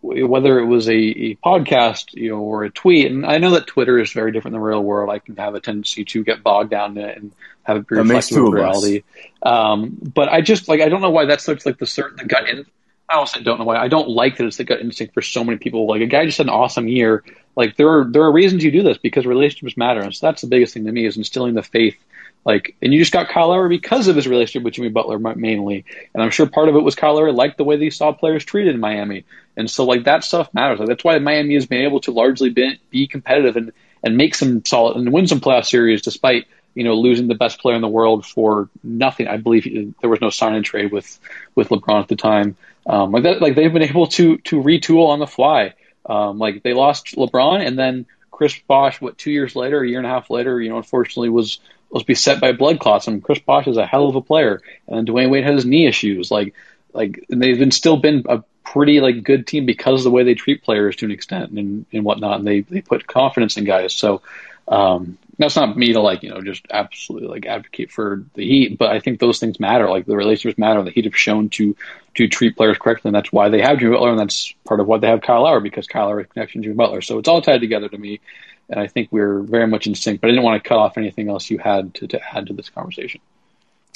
whether 0.00 0.58
it 0.58 0.64
was 0.64 0.88
a, 0.88 0.94
a, 0.94 1.34
podcast, 1.36 2.14
you 2.14 2.30
know, 2.30 2.38
or 2.38 2.64
a 2.64 2.70
tweet, 2.70 3.10
and 3.10 3.26
I 3.26 3.36
know 3.36 3.50
that 3.50 3.66
Twitter 3.66 3.98
is 3.98 4.12
very 4.12 4.32
different 4.32 4.54
than 4.54 4.60
the 4.60 4.66
real 4.66 4.82
world. 4.82 5.10
I 5.10 5.18
can 5.18 5.36
have 5.36 5.54
a 5.54 5.60
tendency 5.60 6.04
to 6.06 6.24
get 6.24 6.42
bogged 6.42 6.70
down 6.70 6.96
in 6.96 7.04
it 7.04 7.18
and 7.18 7.32
have 7.64 7.76
it 7.76 7.88
be 7.88 7.96
reflective 7.96 8.42
of 8.42 8.52
reality. 8.54 9.02
Um, 9.42 9.98
but 10.14 10.30
I 10.30 10.40
just 10.40 10.66
like 10.66 10.80
I 10.80 10.88
don't 10.88 11.02
know 11.02 11.10
why 11.10 11.26
that's 11.26 11.44
such 11.44 11.66
like 11.66 11.78
the 11.78 11.86
certain 11.86 12.16
the 12.16 12.24
gut 12.24 12.48
in. 12.48 12.64
I 13.10 13.16
also 13.16 13.40
don't 13.40 13.58
know 13.58 13.64
why 13.64 13.76
I 13.76 13.88
don't 13.88 14.08
like 14.08 14.38
that 14.38 14.46
it's 14.46 14.56
the 14.56 14.64
gut 14.64 14.80
instinct 14.80 15.12
for 15.12 15.22
so 15.22 15.44
many 15.44 15.58
people. 15.58 15.86
Like 15.86 16.00
a 16.00 16.06
guy 16.06 16.24
just 16.24 16.38
had 16.38 16.46
an 16.46 16.52
awesome 16.52 16.88
year. 16.88 17.22
Like 17.54 17.76
there 17.76 17.88
are 17.88 18.04
there 18.04 18.22
are 18.22 18.32
reasons 18.32 18.64
you 18.64 18.70
do 18.70 18.82
this 18.82 18.96
because 18.96 19.26
relationships 19.26 19.76
matter, 19.76 20.00
and 20.00 20.14
so 20.14 20.26
that's 20.26 20.40
the 20.40 20.48
biggest 20.48 20.72
thing 20.72 20.86
to 20.86 20.92
me 20.92 21.04
is 21.04 21.18
instilling 21.18 21.52
the 21.52 21.62
faith 21.62 21.98
like, 22.44 22.74
and 22.80 22.92
you 22.92 23.00
just 23.00 23.12
got 23.12 23.28
Kyle 23.28 23.48
Lowry 23.48 23.68
because 23.68 24.08
of 24.08 24.16
his 24.16 24.26
relationship 24.26 24.64
with 24.64 24.74
Jimmy 24.74 24.88
Butler 24.88 25.18
mainly. 25.18 25.84
And 26.14 26.22
I'm 26.22 26.30
sure 26.30 26.46
part 26.46 26.68
of 26.68 26.76
it 26.76 26.80
was 26.80 26.94
Kyle 26.94 27.14
Lowry 27.14 27.32
liked 27.32 27.58
the 27.58 27.64
way 27.64 27.76
that 27.76 27.84
he 27.84 27.90
saw 27.90 28.12
players 28.12 28.44
treated 28.44 28.74
in 28.74 28.80
Miami. 28.80 29.24
And 29.56 29.70
so, 29.70 29.84
like, 29.84 30.04
that 30.04 30.24
stuff 30.24 30.52
matters. 30.54 30.78
Like, 30.78 30.88
that's 30.88 31.04
why 31.04 31.18
Miami 31.18 31.54
has 31.54 31.66
been 31.66 31.84
able 31.84 32.00
to 32.02 32.10
largely 32.10 32.50
be, 32.50 32.80
be 32.90 33.06
competitive 33.06 33.56
and, 33.56 33.72
and 34.02 34.16
make 34.16 34.34
some 34.34 34.64
solid 34.64 34.96
and 34.96 35.12
win 35.12 35.26
some 35.26 35.40
playoff 35.40 35.66
series 35.66 36.00
despite, 36.00 36.46
you 36.74 36.84
know, 36.84 36.94
losing 36.94 37.26
the 37.26 37.34
best 37.34 37.60
player 37.60 37.76
in 37.76 37.82
the 37.82 37.88
world 37.88 38.24
for 38.24 38.70
nothing. 38.82 39.26
I 39.26 39.36
believe 39.36 39.94
there 40.00 40.10
was 40.10 40.20
no 40.20 40.30
sign 40.30 40.54
and 40.54 40.64
trade 40.64 40.92
with, 40.92 41.18
with 41.54 41.68
LeBron 41.68 42.02
at 42.02 42.08
the 42.08 42.16
time. 42.16 42.56
Um, 42.86 43.12
like 43.12 43.24
that, 43.24 43.42
like 43.42 43.56
they've 43.56 43.72
been 43.72 43.82
able 43.82 44.06
to, 44.06 44.38
to 44.38 44.62
retool 44.62 45.08
on 45.08 45.18
the 45.18 45.26
fly. 45.26 45.74
Um, 46.06 46.38
like 46.38 46.62
they 46.62 46.72
lost 46.72 47.16
LeBron 47.16 47.66
and 47.66 47.78
then 47.78 48.06
Chris 48.30 48.56
Bosh, 48.68 49.00
what, 49.00 49.18
two 49.18 49.32
years 49.32 49.56
later, 49.56 49.82
a 49.82 49.88
year 49.88 49.98
and 49.98 50.06
a 50.06 50.10
half 50.10 50.30
later, 50.30 50.60
you 50.60 50.70
know, 50.70 50.76
unfortunately 50.76 51.28
was 51.28 51.58
was 51.90 52.02
beset 52.02 52.40
by 52.40 52.52
blood 52.52 52.80
clots. 52.80 53.08
And 53.08 53.22
Chris 53.22 53.38
Bosh 53.38 53.66
is 53.66 53.76
a 53.76 53.86
hell 53.86 54.08
of 54.08 54.16
a 54.16 54.20
player, 54.20 54.60
and 54.86 55.06
Dwyane 55.06 55.30
Wade 55.30 55.44
has 55.44 55.64
knee 55.64 55.86
issues. 55.86 56.30
Like, 56.30 56.54
like 56.92 57.24
they've 57.28 57.58
been 57.58 57.70
still 57.70 57.96
been 57.96 58.24
a 58.28 58.42
pretty 58.64 59.00
like 59.00 59.22
good 59.22 59.46
team 59.46 59.66
because 59.66 60.00
of 60.00 60.04
the 60.04 60.10
way 60.10 60.24
they 60.24 60.34
treat 60.34 60.62
players 60.62 60.96
to 60.96 61.06
an 61.06 61.10
extent 61.12 61.52
and 61.52 61.86
and 61.92 62.04
whatnot. 62.04 62.38
And 62.38 62.46
they 62.46 62.60
they 62.60 62.80
put 62.80 63.06
confidence 63.06 63.56
in 63.56 63.64
guys. 63.64 63.94
So 63.94 64.22
um, 64.66 65.18
that's 65.38 65.56
not 65.56 65.76
me 65.76 65.92
to 65.92 66.00
like 66.00 66.22
you 66.22 66.30
know 66.30 66.40
just 66.42 66.66
absolutely 66.70 67.28
like 67.28 67.46
advocate 67.46 67.90
for 67.90 68.24
the 68.34 68.44
Heat, 68.44 68.76
but 68.76 68.90
I 68.90 69.00
think 69.00 69.20
those 69.20 69.38
things 69.38 69.60
matter. 69.60 69.88
Like 69.88 70.04
the 70.04 70.16
relationships 70.16 70.58
matter. 70.58 70.82
The 70.82 70.90
Heat 70.90 71.04
have 71.04 71.16
shown 71.16 71.48
to 71.50 71.76
to 72.16 72.28
treat 72.28 72.56
players 72.56 72.76
correctly, 72.78 73.08
and 73.08 73.14
that's 73.14 73.32
why 73.32 73.48
they 73.48 73.62
have 73.62 73.78
Jimmy 73.78 73.92
Butler, 73.92 74.10
and 74.10 74.18
that's 74.18 74.52
part 74.64 74.80
of 74.80 74.86
why 74.86 74.98
they 74.98 75.06
have 75.06 75.22
Kyle 75.22 75.42
Lowry 75.42 75.60
because 75.60 75.86
Kyle 75.86 76.06
Lowry's 76.06 76.26
connection 76.26 76.62
to 76.62 76.66
Jimmy 76.66 76.76
Butler. 76.76 77.00
So 77.00 77.18
it's 77.18 77.28
all 77.28 77.40
tied 77.40 77.60
together 77.60 77.88
to 77.88 77.96
me 77.96 78.20
and 78.68 78.78
I 78.78 78.86
think 78.86 79.08
we're 79.10 79.40
very 79.40 79.66
much 79.66 79.86
in 79.86 79.94
sync. 79.94 80.20
But 80.20 80.28
I 80.28 80.30
didn't 80.30 80.44
want 80.44 80.62
to 80.62 80.68
cut 80.68 80.78
off 80.78 80.98
anything 80.98 81.28
else 81.28 81.50
you 81.50 81.58
had 81.58 81.94
to, 81.94 82.06
to 82.08 82.36
add 82.36 82.46
to 82.48 82.52
this 82.52 82.68
conversation. 82.68 83.20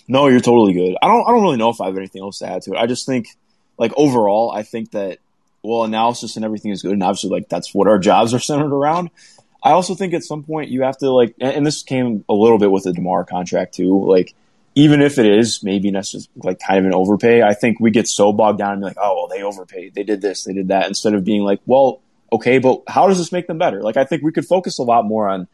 No, 0.08 0.28
you're 0.28 0.40
totally 0.40 0.72
good. 0.72 0.96
I 1.02 1.06
don't 1.06 1.26
I 1.26 1.30
don't 1.30 1.42
really 1.42 1.56
know 1.56 1.70
if 1.70 1.80
I 1.80 1.86
have 1.86 1.96
anything 1.96 2.22
else 2.22 2.40
to 2.40 2.48
add 2.48 2.62
to 2.62 2.72
it. 2.72 2.78
I 2.78 2.86
just 2.86 3.06
think 3.06 3.28
like 3.78 3.92
overall, 3.96 4.50
I 4.50 4.62
think 4.62 4.90
that 4.92 5.18
well, 5.62 5.84
analysis 5.84 6.36
and 6.36 6.44
everything 6.44 6.72
is 6.72 6.82
good, 6.82 6.92
and 6.92 7.02
obviously 7.02 7.30
like 7.30 7.48
that's 7.48 7.72
what 7.72 7.86
our 7.86 7.98
jobs 7.98 8.34
are 8.34 8.40
centered 8.40 8.74
around. 8.74 9.10
I 9.62 9.70
also 9.70 9.94
think 9.94 10.12
at 10.12 10.24
some 10.24 10.42
point 10.42 10.70
you 10.70 10.82
have 10.82 10.98
to 10.98 11.10
like, 11.10 11.34
and 11.40 11.64
this 11.64 11.82
came 11.82 12.24
a 12.28 12.34
little 12.34 12.58
bit 12.58 12.70
with 12.70 12.84
the 12.84 12.92
DeMar 12.92 13.24
contract 13.24 13.74
too. 13.74 14.04
Like, 14.04 14.34
even 14.74 15.00
if 15.00 15.18
it 15.18 15.26
is 15.26 15.62
maybe 15.62 15.92
necessarily 15.92 16.28
like 16.36 16.58
kind 16.58 16.80
of 16.80 16.86
an 16.86 16.94
overpay, 16.94 17.42
I 17.42 17.54
think 17.54 17.78
we 17.78 17.92
get 17.92 18.08
so 18.08 18.32
bogged 18.32 18.58
down 18.58 18.72
and 18.72 18.80
be 18.80 18.86
like, 18.86 18.96
oh 19.00 19.14
well, 19.14 19.28
they 19.28 19.42
overpaid, 19.44 19.94
they 19.94 20.02
did 20.02 20.20
this, 20.20 20.44
they 20.44 20.52
did 20.52 20.68
that, 20.68 20.88
instead 20.88 21.14
of 21.14 21.24
being 21.24 21.42
like, 21.42 21.60
well, 21.64 22.00
okay, 22.32 22.58
but 22.58 22.82
how 22.88 23.06
does 23.06 23.18
this 23.18 23.30
make 23.30 23.46
them 23.46 23.58
better? 23.58 23.82
Like, 23.82 23.96
I 23.96 24.04
think 24.04 24.22
we 24.22 24.32
could 24.32 24.46
focus 24.46 24.78
a 24.78 24.82
lot 24.82 25.04
more 25.04 25.28
on 25.28 25.46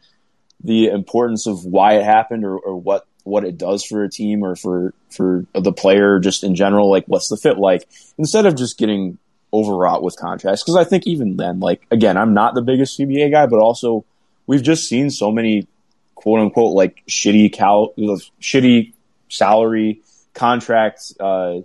the 0.63 0.87
importance 0.87 1.45
of 1.45 1.65
why 1.65 1.93
it 1.93 2.03
happened 2.03 2.45
or, 2.45 2.57
or 2.57 2.75
what 2.75 3.05
what 3.25 3.43
it 3.43 3.57
does 3.57 3.83
for 3.83 4.03
a 4.03 4.09
team 4.09 4.43
or 4.43 4.55
for 4.55 4.93
for 5.11 5.45
the 5.53 5.73
player 5.73 6.19
just 6.19 6.43
in 6.43 6.55
general. 6.55 6.89
Like, 6.89 7.05
what's 7.05 7.29
the 7.29 7.37
fit 7.37 7.57
like? 7.57 7.87
Instead 8.17 8.45
of 8.45 8.55
just 8.55 8.77
getting 8.77 9.17
overwrought 9.53 10.03
with 10.03 10.15
contracts, 10.17 10.63
because 10.63 10.75
I 10.75 10.83
think 10.83 11.05
even 11.05 11.37
then, 11.37 11.59
like 11.59 11.85
again, 11.91 12.17
I'm 12.17 12.33
not 12.33 12.55
the 12.55 12.61
biggest 12.61 12.97
CBA 12.97 13.31
guy, 13.31 13.45
but 13.45 13.59
also 13.59 14.05
we've 14.47 14.63
just 14.63 14.87
seen 14.87 15.09
so 15.09 15.31
many 15.31 15.67
quote 16.15 16.39
unquote 16.39 16.75
like 16.75 17.03
shitty 17.07 17.53
cal 17.53 17.93
shitty 18.41 18.93
salary 19.29 20.01
contracts 20.33 21.13
uh, 21.19 21.59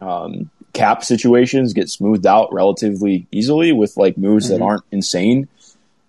um, 0.00 0.50
cap 0.74 1.04
situations 1.04 1.72
get 1.72 1.88
smoothed 1.88 2.26
out 2.26 2.52
relatively 2.52 3.26
easily 3.30 3.72
with 3.72 3.96
like 3.96 4.18
moves 4.18 4.50
mm-hmm. 4.50 4.58
that 4.58 4.64
aren't 4.64 4.84
insane. 4.90 5.48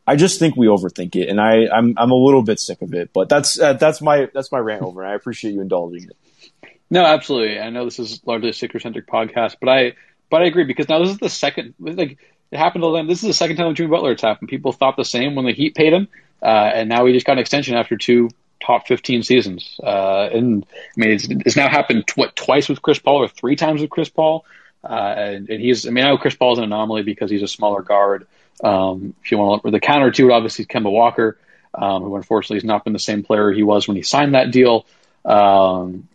I 0.08 0.16
just 0.18 0.38
think 0.38 0.56
we 0.56 0.68
overthink 0.68 1.16
it, 1.16 1.30
and 1.30 1.40
I 1.40 1.68
I'm 1.74 1.96
I'm 1.98 2.12
a 2.12 2.16
little 2.16 2.44
bit 2.44 2.60
sick 2.60 2.82
of 2.82 2.94
it. 2.94 3.12
But 3.14 3.30
that's 3.30 3.60
uh, 3.60 3.74
that's 3.74 4.02
my 4.02 4.30
that's 4.34 4.52
my 4.52 4.60
rant 4.60 4.82
over. 4.82 5.02
And 5.02 5.12
I 5.12 5.16
appreciate 5.16 5.54
you 5.54 5.62
indulging 5.62 6.10
it. 6.10 6.70
No, 6.90 7.04
absolutely. 7.04 7.60
I 7.60 7.70
know 7.70 7.86
this 7.86 8.00
is 8.00 8.22
largely 8.26 8.50
a 8.50 8.54
Sixer 8.54 8.80
centric 8.80 9.08
podcast, 9.08 9.56
but 9.60 9.70
I 9.70 9.94
but 10.30 10.42
I 10.42 10.46
agree 10.46 10.66
because 10.66 10.90
now 10.90 11.00
this 11.00 11.10
is 11.10 11.18
the 11.18 11.30
second 11.30 11.74
like 11.80 12.18
it 12.52 12.58
happened 12.58 12.84
to 12.84 12.92
them. 12.92 13.08
This 13.08 13.24
is 13.24 13.28
the 13.28 13.34
second 13.34 13.58
time 13.58 13.68
with 13.68 13.78
Jimmy 13.78 13.90
Butler 13.90 14.12
it's 14.12 14.22
happened. 14.22 14.50
People 14.50 14.72
thought 14.72 14.98
the 14.98 15.06
same 15.06 15.36
when 15.36 15.46
the 15.46 15.54
Heat 15.54 15.76
paid 15.76 15.94
him, 15.94 16.08
uh, 16.42 16.46
and 16.46 16.90
now 16.90 17.06
he 17.06 17.14
just 17.14 17.26
got 17.26 17.34
an 17.34 17.40
extension 17.40 17.76
after 17.76 17.98
two 17.98 18.30
top 18.60 18.88
15 18.88 19.24
seasons. 19.24 19.80
Uh, 19.82 20.30
and 20.32 20.66
I 20.74 21.00
mean, 21.00 21.12
it's, 21.12 21.28
it's 21.30 21.56
now 21.56 21.70
happened 21.70 22.06
what, 22.16 22.36
twice 22.36 22.70
with 22.70 22.82
Chris 22.82 23.00
Paul 23.00 23.24
or 23.24 23.28
three 23.28 23.56
times 23.56 23.82
with 23.82 23.90
Chris 23.90 24.10
Paul. 24.10 24.46
Uh, 24.84 25.14
and, 25.18 25.50
and, 25.50 25.62
he's, 25.62 25.88
I 25.88 25.92
mean, 25.92 26.06
I 26.06 26.10
know 26.10 26.18
Chris 26.18 26.36
Paul's 26.36 26.60
an 26.60 26.66
anomaly 26.66 27.04
because 27.04 27.32
he's 27.32 27.42
a 27.42 27.48
smaller 27.48 27.82
guard. 27.82 28.28
Um, 28.64 29.16
if 29.24 29.32
you 29.32 29.38
want 29.38 29.64
to, 29.64 29.72
the 29.72 29.80
counter 29.80 30.12
to 30.12 30.30
it, 30.30 30.32
obviously, 30.32 30.64
is 30.64 30.68
Kemba 30.68 30.92
Walker, 30.92 31.38
um, 31.74 32.04
who 32.04 32.16
unfortunately 32.16 32.58
has 32.58 32.64
not 32.64 32.84
been 32.84 32.94
the 32.94 33.00
same 33.00 33.24
player 33.24 33.52
he 33.52 33.64
was 33.64 33.88
when 33.88 33.98
he 33.98 34.04
signed 34.04 34.36
that 34.36 34.52
deal. 34.52 34.86
Um, 35.26 36.08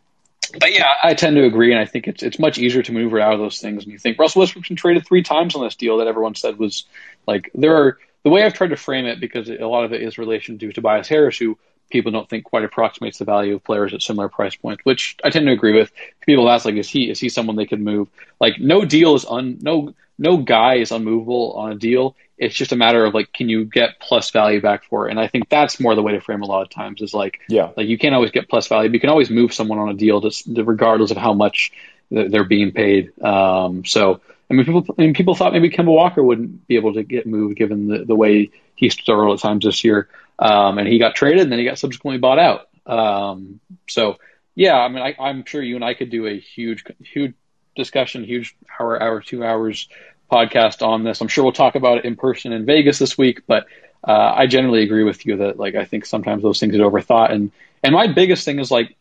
but 0.58 0.72
yeah, 0.72 0.86
I 1.02 1.14
tend 1.14 1.36
to 1.36 1.44
agree, 1.44 1.72
and 1.72 1.80
I 1.80 1.84
think 1.84 2.08
it's 2.08 2.22
it's 2.22 2.38
much 2.38 2.58
easier 2.58 2.82
to 2.82 2.92
maneuver 2.92 3.20
out 3.20 3.34
of 3.34 3.40
those 3.40 3.60
things. 3.60 3.84
And 3.84 3.92
you 3.92 3.98
think 3.98 4.18
Russell 4.18 4.40
Westbrook's 4.40 4.68
been 4.68 4.76
traded 4.76 5.06
three 5.06 5.22
times 5.22 5.54
on 5.54 5.62
this 5.62 5.76
deal 5.76 5.98
that 5.98 6.08
everyone 6.08 6.34
said 6.34 6.58
was 6.58 6.86
like 7.26 7.50
there 7.54 7.76
are 7.76 7.98
the 8.24 8.30
way 8.30 8.42
I've 8.42 8.54
tried 8.54 8.70
to 8.70 8.76
frame 8.76 9.06
it 9.06 9.20
because 9.20 9.48
a 9.48 9.66
lot 9.66 9.84
of 9.84 9.92
it 9.92 10.02
is 10.02 10.18
relation 10.18 10.58
to 10.58 10.72
Tobias 10.72 11.08
Harris, 11.08 11.38
who 11.38 11.56
people 11.90 12.12
don't 12.12 12.28
think 12.28 12.44
quite 12.44 12.64
approximates 12.64 13.18
the 13.18 13.24
value 13.24 13.56
of 13.56 13.64
players 13.64 13.92
at 13.92 14.02
similar 14.02 14.28
price 14.28 14.54
points, 14.56 14.84
which 14.84 15.16
I 15.24 15.30
tend 15.30 15.46
to 15.46 15.52
agree 15.52 15.74
with. 15.74 15.92
People 16.24 16.48
ask 16.48 16.64
like, 16.64 16.76
is 16.76 16.88
he 16.88 17.10
is 17.10 17.20
he 17.20 17.28
someone 17.28 17.56
they 17.56 17.66
could 17.66 17.80
move? 17.80 18.08
Like, 18.40 18.58
no 18.58 18.84
deal 18.84 19.14
is 19.14 19.24
un 19.24 19.58
no 19.60 19.94
no 20.18 20.36
guy 20.36 20.74
is 20.74 20.92
unmovable 20.92 21.54
on 21.54 21.72
a 21.72 21.74
deal. 21.74 22.16
It's 22.38 22.54
just 22.54 22.72
a 22.72 22.76
matter 22.76 23.04
of 23.04 23.14
like, 23.14 23.32
can 23.32 23.48
you 23.48 23.64
get 23.64 24.00
plus 24.00 24.30
value 24.30 24.60
back 24.60 24.84
for 24.84 25.08
it? 25.08 25.10
And 25.10 25.20
I 25.20 25.26
think 25.26 25.48
that's 25.48 25.80
more 25.80 25.94
the 25.94 26.02
way 26.02 26.12
to 26.12 26.20
frame 26.20 26.42
a 26.42 26.46
lot 26.46 26.62
of 26.62 26.70
times 26.70 27.02
is 27.02 27.12
like, 27.12 27.40
yeah, 27.48 27.70
like 27.76 27.88
you 27.88 27.98
can't 27.98 28.14
always 28.14 28.30
get 28.30 28.48
plus 28.48 28.68
value. 28.68 28.88
But 28.88 28.94
you 28.94 29.00
can 29.00 29.10
always 29.10 29.30
move 29.30 29.52
someone 29.52 29.78
on 29.78 29.88
a 29.88 29.94
deal, 29.94 30.20
just 30.20 30.44
regardless 30.46 31.10
of 31.10 31.16
how 31.16 31.34
much 31.34 31.72
they're 32.10 32.44
being 32.44 32.72
paid. 32.72 33.20
Um, 33.22 33.84
so 33.84 34.20
I 34.50 34.54
mean, 34.54 34.64
people 34.64 34.86
I 34.98 35.02
mean, 35.02 35.14
people 35.14 35.34
thought 35.34 35.52
maybe 35.52 35.70
Kemba 35.70 35.86
Walker 35.86 36.22
wouldn't 36.22 36.66
be 36.66 36.76
able 36.76 36.94
to 36.94 37.02
get 37.02 37.26
moved 37.26 37.56
given 37.56 37.86
the, 37.86 38.04
the 38.04 38.16
way 38.16 38.50
he 38.74 38.88
struggled 38.88 39.38
at 39.38 39.42
times 39.42 39.64
this 39.64 39.84
year. 39.84 40.08
Um, 40.40 40.78
and 40.78 40.88
he 40.88 40.98
got 40.98 41.14
traded, 41.14 41.42
and 41.42 41.52
then 41.52 41.58
he 41.58 41.66
got 41.66 41.78
subsequently 41.78 42.18
bought 42.18 42.38
out. 42.38 42.68
Um, 42.86 43.60
so 43.88 44.16
yeah, 44.54 44.74
I 44.74 44.88
mean, 44.88 45.02
I, 45.02 45.30
am 45.30 45.44
sure 45.44 45.62
you 45.62 45.76
and 45.76 45.84
I 45.84 45.94
could 45.94 46.10
do 46.10 46.26
a 46.26 46.38
huge, 46.38 46.84
huge 47.00 47.34
discussion, 47.76 48.24
huge 48.24 48.56
hour, 48.78 49.00
hour, 49.00 49.20
two 49.20 49.44
hours 49.44 49.88
podcast 50.30 50.86
on 50.86 51.04
this. 51.04 51.20
I'm 51.20 51.28
sure 51.28 51.44
we'll 51.44 51.52
talk 51.52 51.74
about 51.74 51.98
it 51.98 52.04
in 52.04 52.16
person 52.16 52.52
in 52.52 52.64
Vegas 52.64 52.98
this 52.98 53.16
week, 53.18 53.42
but 53.46 53.66
uh, 54.06 54.32
I 54.36 54.46
generally 54.46 54.82
agree 54.82 55.04
with 55.04 55.26
you 55.26 55.38
that 55.38 55.58
like 55.58 55.74
I 55.74 55.84
think 55.84 56.06
sometimes 56.06 56.42
those 56.42 56.58
things 56.58 56.74
are 56.76 56.90
overthought. 56.90 57.32
And 57.32 57.52
and 57.82 57.94
my 57.94 58.06
biggest 58.06 58.44
thing 58.44 58.58
is 58.58 58.70
like 58.70 58.96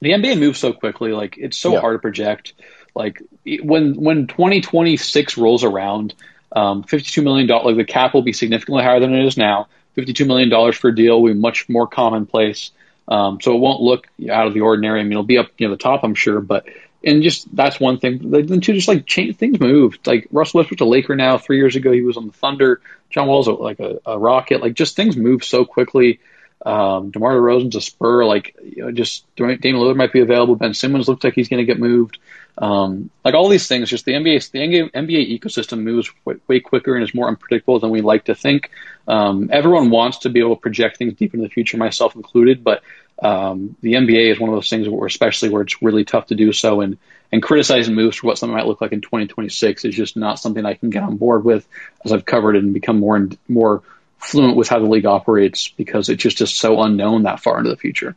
the 0.00 0.10
NBA 0.10 0.38
moves 0.38 0.58
so 0.58 0.72
quickly, 0.72 1.12
like 1.12 1.36
it's 1.38 1.56
so 1.56 1.74
yeah. 1.74 1.80
hard 1.80 1.94
to 1.94 1.98
project. 1.98 2.52
Like 2.94 3.22
when 3.44 3.94
when 3.94 4.26
2026 4.26 5.38
rolls 5.38 5.64
around, 5.64 6.14
um, 6.52 6.82
52 6.82 7.22
million 7.22 7.46
dollars, 7.46 7.76
like 7.76 7.86
the 7.86 7.92
cap 7.92 8.14
will 8.14 8.22
be 8.22 8.32
significantly 8.32 8.84
higher 8.84 9.00
than 9.00 9.14
it 9.14 9.26
is 9.26 9.36
now. 9.36 9.68
52 9.94 10.24
million 10.24 10.48
dollars 10.48 10.76
for 10.76 10.88
a 10.88 10.94
deal 10.94 11.20
will 11.20 11.32
be 11.32 11.38
much 11.38 11.68
more 11.68 11.86
commonplace. 11.86 12.72
Um, 13.06 13.40
so 13.40 13.54
it 13.54 13.58
won't 13.58 13.82
look 13.82 14.06
out 14.30 14.46
of 14.46 14.54
the 14.54 14.62
ordinary. 14.62 15.00
I 15.00 15.02
mean, 15.02 15.12
it'll 15.12 15.24
be 15.24 15.38
up 15.38 15.50
near 15.60 15.68
the 15.68 15.76
top, 15.76 16.04
I'm 16.04 16.14
sure, 16.14 16.40
but 16.40 16.66
and 17.04 17.22
just 17.22 17.54
that's 17.54 17.78
one 17.78 17.98
thing. 17.98 18.30
Then 18.30 18.60
two, 18.60 18.72
just 18.72 18.88
like 18.88 19.06
change 19.06 19.36
things 19.36 19.60
move. 19.60 19.98
Like 20.06 20.26
Russell 20.32 20.58
Westbrook's 20.58 20.80
a 20.80 20.86
Laker 20.86 21.14
now. 21.14 21.38
Three 21.38 21.58
years 21.58 21.76
ago, 21.76 21.92
he 21.92 22.00
was 22.00 22.16
on 22.16 22.26
the 22.26 22.32
Thunder. 22.32 22.80
John 23.10 23.28
Wall's 23.28 23.46
a, 23.46 23.52
like 23.52 23.78
a, 23.80 24.00
a 24.06 24.18
Rocket. 24.18 24.62
Like 24.62 24.74
just 24.74 24.96
things 24.96 25.16
move 25.16 25.44
so 25.44 25.64
quickly. 25.64 26.20
Um, 26.64 27.10
DeMar 27.10 27.34
DeRozan's 27.34 27.76
a 27.76 27.80
Spur. 27.80 28.24
Like 28.24 28.56
you 28.62 28.84
know, 28.84 28.92
just 28.92 29.24
Damian 29.36 29.76
Lillard 29.76 29.96
might 29.96 30.12
be 30.12 30.20
available. 30.20 30.56
Ben 30.56 30.74
Simmons 30.74 31.08
looks 31.08 31.24
like 31.24 31.34
he's 31.34 31.48
going 31.48 31.64
to 31.64 31.70
get 31.70 31.78
moved. 31.78 32.18
Um, 32.56 33.10
like 33.24 33.34
all 33.34 33.48
these 33.48 33.66
things, 33.66 33.90
just 33.90 34.04
the 34.04 34.12
NBA, 34.12 34.50
the 34.52 34.60
NBA 34.60 35.40
ecosystem 35.40 35.82
moves 35.82 36.08
way, 36.24 36.36
way, 36.46 36.60
quicker 36.60 36.94
and 36.94 37.02
is 37.02 37.14
more 37.14 37.26
unpredictable 37.26 37.80
than 37.80 37.90
we 37.90 38.00
like 38.00 38.26
to 38.26 38.34
think. 38.34 38.70
Um, 39.08 39.50
everyone 39.52 39.90
wants 39.90 40.18
to 40.18 40.30
be 40.30 40.38
able 40.38 40.54
to 40.54 40.60
project 40.60 40.96
things 40.96 41.14
deep 41.14 41.34
into 41.34 41.46
the 41.46 41.52
future, 41.52 41.76
myself 41.76 42.14
included, 42.14 42.62
but 42.62 42.82
um, 43.20 43.76
the 43.80 43.94
NBA 43.94 44.32
is 44.32 44.40
one 44.40 44.50
of 44.50 44.56
those 44.56 44.70
things 44.70 44.88
where, 44.88 45.06
especially 45.06 45.48
where 45.48 45.62
it's 45.62 45.82
really 45.82 46.04
tough 46.04 46.26
to 46.26 46.34
do 46.34 46.52
so, 46.52 46.80
and 46.80 46.98
and 47.32 47.42
criticizing 47.42 47.96
moves 47.96 48.18
for 48.18 48.28
what 48.28 48.38
something 48.38 48.56
might 48.56 48.66
look 48.66 48.80
like 48.80 48.92
in 48.92 49.00
2026 49.00 49.84
is 49.84 49.94
just 49.94 50.16
not 50.16 50.38
something 50.38 50.64
I 50.64 50.74
can 50.74 50.90
get 50.90 51.02
on 51.02 51.16
board 51.16 51.44
with, 51.44 51.66
as 52.04 52.12
I've 52.12 52.24
covered 52.24 52.54
and 52.54 52.72
become 52.72 53.00
more 53.00 53.16
and 53.16 53.36
more 53.48 53.82
fluent 54.24 54.56
with 54.56 54.68
how 54.68 54.78
the 54.78 54.86
league 54.86 55.06
operates 55.06 55.68
because 55.68 56.08
it's 56.08 56.22
just 56.22 56.40
is 56.40 56.54
so 56.54 56.82
unknown 56.82 57.24
that 57.24 57.40
far 57.40 57.58
into 57.58 57.70
the 57.70 57.76
future. 57.76 58.16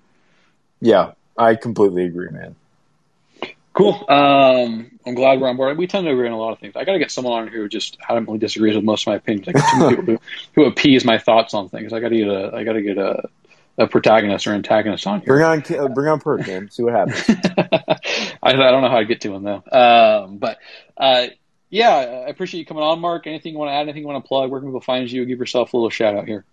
Yeah, 0.80 1.12
I 1.38 1.56
completely 1.56 2.06
agree, 2.06 2.30
man. 2.30 2.56
Cool. 3.74 4.06
Um, 4.10 5.00
I'm 5.06 5.14
glad 5.14 5.40
we're 5.40 5.50
on 5.50 5.56
board. 5.56 5.78
We 5.78 5.86
tend 5.86 6.06
to 6.06 6.12
agree 6.12 6.28
on 6.28 6.34
a 6.34 6.38
lot 6.38 6.52
of 6.52 6.60
things. 6.60 6.76
I 6.76 6.84
got 6.84 6.94
to 6.94 7.00
get 7.00 7.12
someone 7.12 7.44
on 7.44 7.48
here 7.48 7.62
who 7.62 7.70
just 7.70 8.00
adamantly 8.00 8.40
disagrees 8.40 8.76
with 8.76 8.84
most 8.84 9.04
of 9.04 9.12
my 9.12 9.16
opinions. 9.18 9.48
I 9.50 9.52
get 9.52 9.70
too 9.70 9.78
many 9.78 9.96
people 9.96 10.14
who, 10.16 10.20
who 10.56 10.66
appease 10.66 11.06
my 11.06 11.20
thoughts 11.20 11.54
on 11.54 11.70
things. 11.70 11.94
I 11.94 12.00
got 12.00 12.10
to 12.10 12.18
get 12.18 12.28
a, 12.28 12.52
I 12.56 12.64
got 12.64 12.74
to 12.74 12.82
get 12.82 12.98
a, 12.98 13.30
a 13.78 13.88
protagonist 13.88 14.48
or 14.48 14.54
antagonist 14.54 15.06
on 15.06 15.22
here. 15.22 15.28
Bring 15.28 15.44
on, 15.44 15.94
bring 15.94 16.08
on 16.08 16.20
Perk, 16.20 16.48
man. 16.48 16.72
See 16.72 16.82
what 16.82 16.94
happens. 16.94 17.24
I, 18.42 18.50
I, 18.50 18.54
don't 18.54 18.82
know 18.82 18.90
how 18.90 19.00
to 19.00 19.06
get 19.06 19.22
to 19.22 19.36
him 19.36 19.44
though. 19.44 19.64
Um, 19.72 20.38
but 20.38 20.58
uh, 20.98 21.28
yeah, 21.70 22.24
I 22.26 22.30
appreciate 22.30 22.60
you 22.60 22.66
coming 22.66 22.84
on, 22.84 23.00
Mark. 23.00 23.28
Anything 23.28 23.54
you 23.54 23.60
want 23.60 23.70
to 23.70 23.74
add? 23.74 23.82
Anything 23.82 24.04
you 24.04 24.08
want 24.08 24.24
to 24.24 24.28
plug? 24.28 24.50
Where 24.50 24.60
can 24.60 24.70
people 24.70 24.82
find 24.82 25.10
you? 25.12 25.26
Give 25.26 25.40
yourself 25.40 25.74
a 25.74 25.78
little 25.78 25.90
shout 25.90 26.16
out 26.16 26.28
here. 26.28 26.46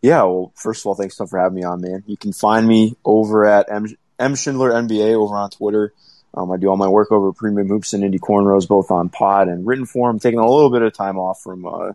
Yeah. 0.00 0.22
Well, 0.24 0.52
first 0.56 0.82
of 0.82 0.86
all, 0.86 0.94
thanks 0.94 1.16
for 1.16 1.38
having 1.38 1.56
me 1.56 1.64
on, 1.64 1.80
man. 1.80 2.04
You 2.06 2.16
can 2.16 2.32
find 2.32 2.66
me 2.66 2.96
over 3.04 3.44
at 3.44 3.70
M, 3.70 3.86
M 4.18 4.34
Schindler 4.34 4.70
NBA 4.70 5.14
over 5.14 5.34
on 5.34 5.50
Twitter. 5.50 5.92
Um, 6.34 6.50
I 6.50 6.56
do 6.56 6.68
all 6.68 6.76
my 6.76 6.88
work 6.88 7.12
over 7.12 7.32
Premium 7.32 7.68
Hoops 7.68 7.92
and 7.92 8.02
Indy 8.04 8.18
Cornrows, 8.18 8.66
both 8.66 8.90
on 8.90 9.08
pod 9.10 9.48
and 9.48 9.66
written 9.66 9.84
form. 9.84 10.16
I'm 10.16 10.20
taking 10.20 10.38
a 10.38 10.48
little 10.48 10.70
bit 10.70 10.82
of 10.82 10.92
time 10.94 11.18
off 11.18 11.42
from 11.42 11.66
uh, 11.66 11.92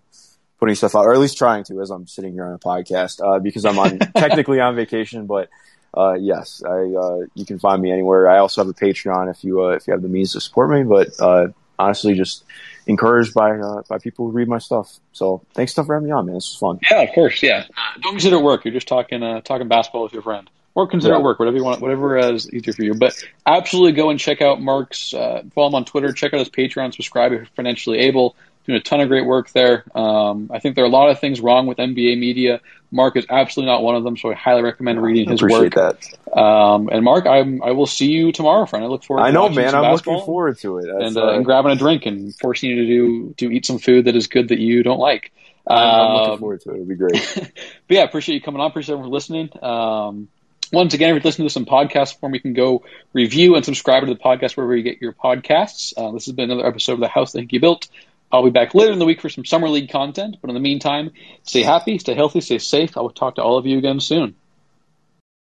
putting 0.60 0.76
stuff 0.76 0.96
out, 0.96 1.06
or 1.06 1.14
at 1.14 1.20
least 1.20 1.38
trying 1.38 1.64
to, 1.66 1.82
as 1.82 1.90
I'm 1.90 2.06
sitting 2.06 2.34
here 2.34 2.46
on 2.46 2.54
a 2.54 2.60
podcast, 2.60 3.20
uh, 3.26 3.40
because 3.40 3.66
I'm 3.66 3.80
on 3.80 3.98
technically 4.16 4.60
on 4.60 4.76
vacation. 4.76 5.26
But 5.26 5.50
uh, 5.94 6.14
yes, 6.14 6.62
I 6.64 6.70
uh, 6.70 7.26
you 7.34 7.46
can 7.46 7.58
find 7.58 7.82
me 7.82 7.92
anywhere. 7.92 8.30
I 8.30 8.38
also 8.38 8.64
have 8.64 8.70
a 8.70 8.74
Patreon 8.74 9.32
if 9.32 9.44
you 9.44 9.64
uh, 9.64 9.70
if 9.70 9.88
you 9.88 9.94
have 9.94 10.04
the 10.04 10.10
means 10.10 10.34
to 10.34 10.42
support 10.42 10.70
me. 10.70 10.84
But 10.84 11.20
uh, 11.20 11.48
honestly, 11.80 12.14
just 12.14 12.44
encouraged 12.86 13.34
by 13.34 13.52
uh, 13.52 13.82
by 13.88 13.98
people 13.98 14.26
who 14.26 14.32
read 14.32 14.48
my 14.48 14.60
stuff. 14.60 15.00
So 15.14 15.42
thanks 15.54 15.74
stuff 15.74 15.88
for 15.88 15.96
having 15.96 16.08
me 16.08 16.14
on, 16.14 16.26
man. 16.26 16.36
This 16.36 16.50
was 16.50 16.58
fun. 16.58 16.80
Yeah, 16.90 17.02
of 17.02 17.14
course. 17.14 17.42
Yeah, 17.44 17.66
uh, 17.70 18.00
don't 18.02 18.14
consider 18.14 18.38
it 18.38 18.44
work. 18.44 18.66
You're 18.66 18.74
just 18.74 18.88
talking 18.88 19.24
uh, 19.24 19.42
talking 19.42 19.68
basketball 19.68 20.04
with 20.04 20.14
your 20.14 20.24
friend 20.24 20.50
or 20.78 20.86
consider 20.86 21.16
yeah. 21.16 21.20
it 21.20 21.24
work, 21.24 21.40
whatever 21.40 21.58
you 21.58 21.64
want, 21.64 21.82
whatever 21.82 22.20
is 22.20 22.54
easier 22.54 22.72
for 22.72 22.84
you. 22.84 22.94
But 22.94 23.16
absolutely 23.48 23.94
go 23.94 24.12
and 24.12 24.20
check 24.20 24.44
out 24.44 24.62
Mark's, 24.62 25.12
uh, 25.12 25.42
follow 25.56 25.70
him 25.70 25.74
on 25.74 25.86
Twitter, 25.86 26.14
check 26.14 26.36
out 26.36 26.40
his 26.40 26.50
Patreon, 26.50 26.94
subscribe 26.94 27.32
if 27.32 27.40
you're 27.40 27.46
financially 27.56 27.98
able. 27.98 28.36
Doing 28.68 28.80
a 28.80 28.84
ton 28.84 29.00
of 29.00 29.08
great 29.08 29.26
work 29.26 29.50
there. 29.52 29.86
Um, 29.96 30.52
I 30.54 30.60
think 30.60 30.76
there 30.76 30.84
are 30.84 30.88
a 30.88 30.92
lot 30.92 31.10
of 31.10 31.20
things 31.20 31.40
wrong 31.40 31.68
with 31.68 31.78
NBA 31.78 32.20
media. 32.20 32.60
Mark 32.92 33.18
is 33.18 33.26
absolutely 33.30 33.72
not 33.72 33.82
one 33.82 33.96
of 33.96 34.04
them, 34.04 34.18
so 34.18 34.32
I 34.32 34.34
highly 34.34 34.62
recommend 34.62 35.02
reading 35.02 35.30
his 35.30 35.42
work. 35.42 35.52
Appreciate 35.52 35.76
that. 35.76 36.38
Um, 36.38 36.90
and 36.92 37.04
Mark, 37.04 37.26
I'm, 37.26 37.64
I 37.64 37.72
will 37.72 37.86
see 37.86 38.12
you 38.12 38.32
tomorrow, 38.32 38.66
friend. 38.66 38.86
I 38.86 38.88
look 38.88 39.04
forward. 39.04 39.24
I 39.24 39.32
know, 39.32 39.50
man. 39.50 39.74
I'm 39.74 39.94
looking 39.94 40.20
forward 40.20 40.58
to 40.60 40.80
it. 40.80 40.90
and, 40.90 41.18
uh, 41.18 41.30
and 41.30 41.46
grabbing 41.46 41.72
a 41.72 41.76
drink 41.76 42.06
and 42.06 42.36
forcing 42.36 42.70
you 42.70 42.76
to 42.76 42.86
do 42.86 43.34
to 43.38 43.52
eat 43.52 43.66
some 43.66 43.80
food 43.80 44.06
that 44.06 44.16
is 44.16 44.28
good 44.28 44.50
that 44.50 44.60
you 44.60 44.84
don't 44.84 45.00
like. 45.00 45.32
I'm, 45.66 45.78
I'm 45.78 46.14
looking 46.16 46.34
um, 46.34 46.40
forward 46.40 46.62
to 46.62 46.70
it. 46.72 46.74
It'll 46.76 46.86
be 46.86 46.96
great. 46.96 47.34
but 47.36 47.52
yeah, 47.90 48.04
appreciate 48.04 48.36
you 48.36 48.42
coming 48.42 48.62
on. 48.62 48.70
Appreciate 48.70 48.94
everyone 48.94 49.10
for 49.10 49.14
listening. 49.14 49.50
Um, 49.62 50.30
once 50.72 50.94
again, 50.94 51.10
if 51.10 51.16
you're 51.16 51.30
listening 51.30 51.48
to 51.48 51.54
some 51.54 51.66
podcast 51.66 52.20
form, 52.20 52.34
you 52.34 52.42
can 52.42 52.54
go 52.54 52.84
review 53.14 53.56
and 53.56 53.64
subscribe 53.64 54.06
to 54.06 54.14
the 54.14 54.20
podcast 54.20 54.58
wherever 54.58 54.76
you 54.76 54.84
get 54.84 55.02
your 55.02 55.14
podcasts. 55.14 55.94
Uh, 55.96 56.12
this 56.12 56.26
has 56.26 56.36
been 56.36 56.52
another 56.52 56.68
episode 56.68 56.94
of 56.94 57.00
The 57.00 57.08
House 57.08 57.34
That 57.34 57.48
Hinkie 57.48 57.62
Built. 57.62 57.88
I'll 58.32 58.44
be 58.44 58.50
back 58.50 58.76
later 58.76 58.92
in 58.92 59.00
the 59.00 59.06
week 59.06 59.22
for 59.22 59.30
some 59.30 59.46
Summer 59.46 59.70
League 59.70 59.90
content. 59.90 60.38
But 60.42 60.50
in 60.50 60.54
the 60.54 60.60
meantime, 60.60 61.12
stay 61.44 61.64
happy, 61.64 61.98
stay 61.98 62.14
healthy, 62.14 62.42
stay 62.42 62.58
safe. 62.58 62.98
I 62.98 63.02
will 63.02 63.10
talk 63.10 63.36
to 63.36 63.44
all 63.44 63.58
of 63.58 63.66
you 63.66 63.78
again 63.78 64.00
soon. 64.00 64.36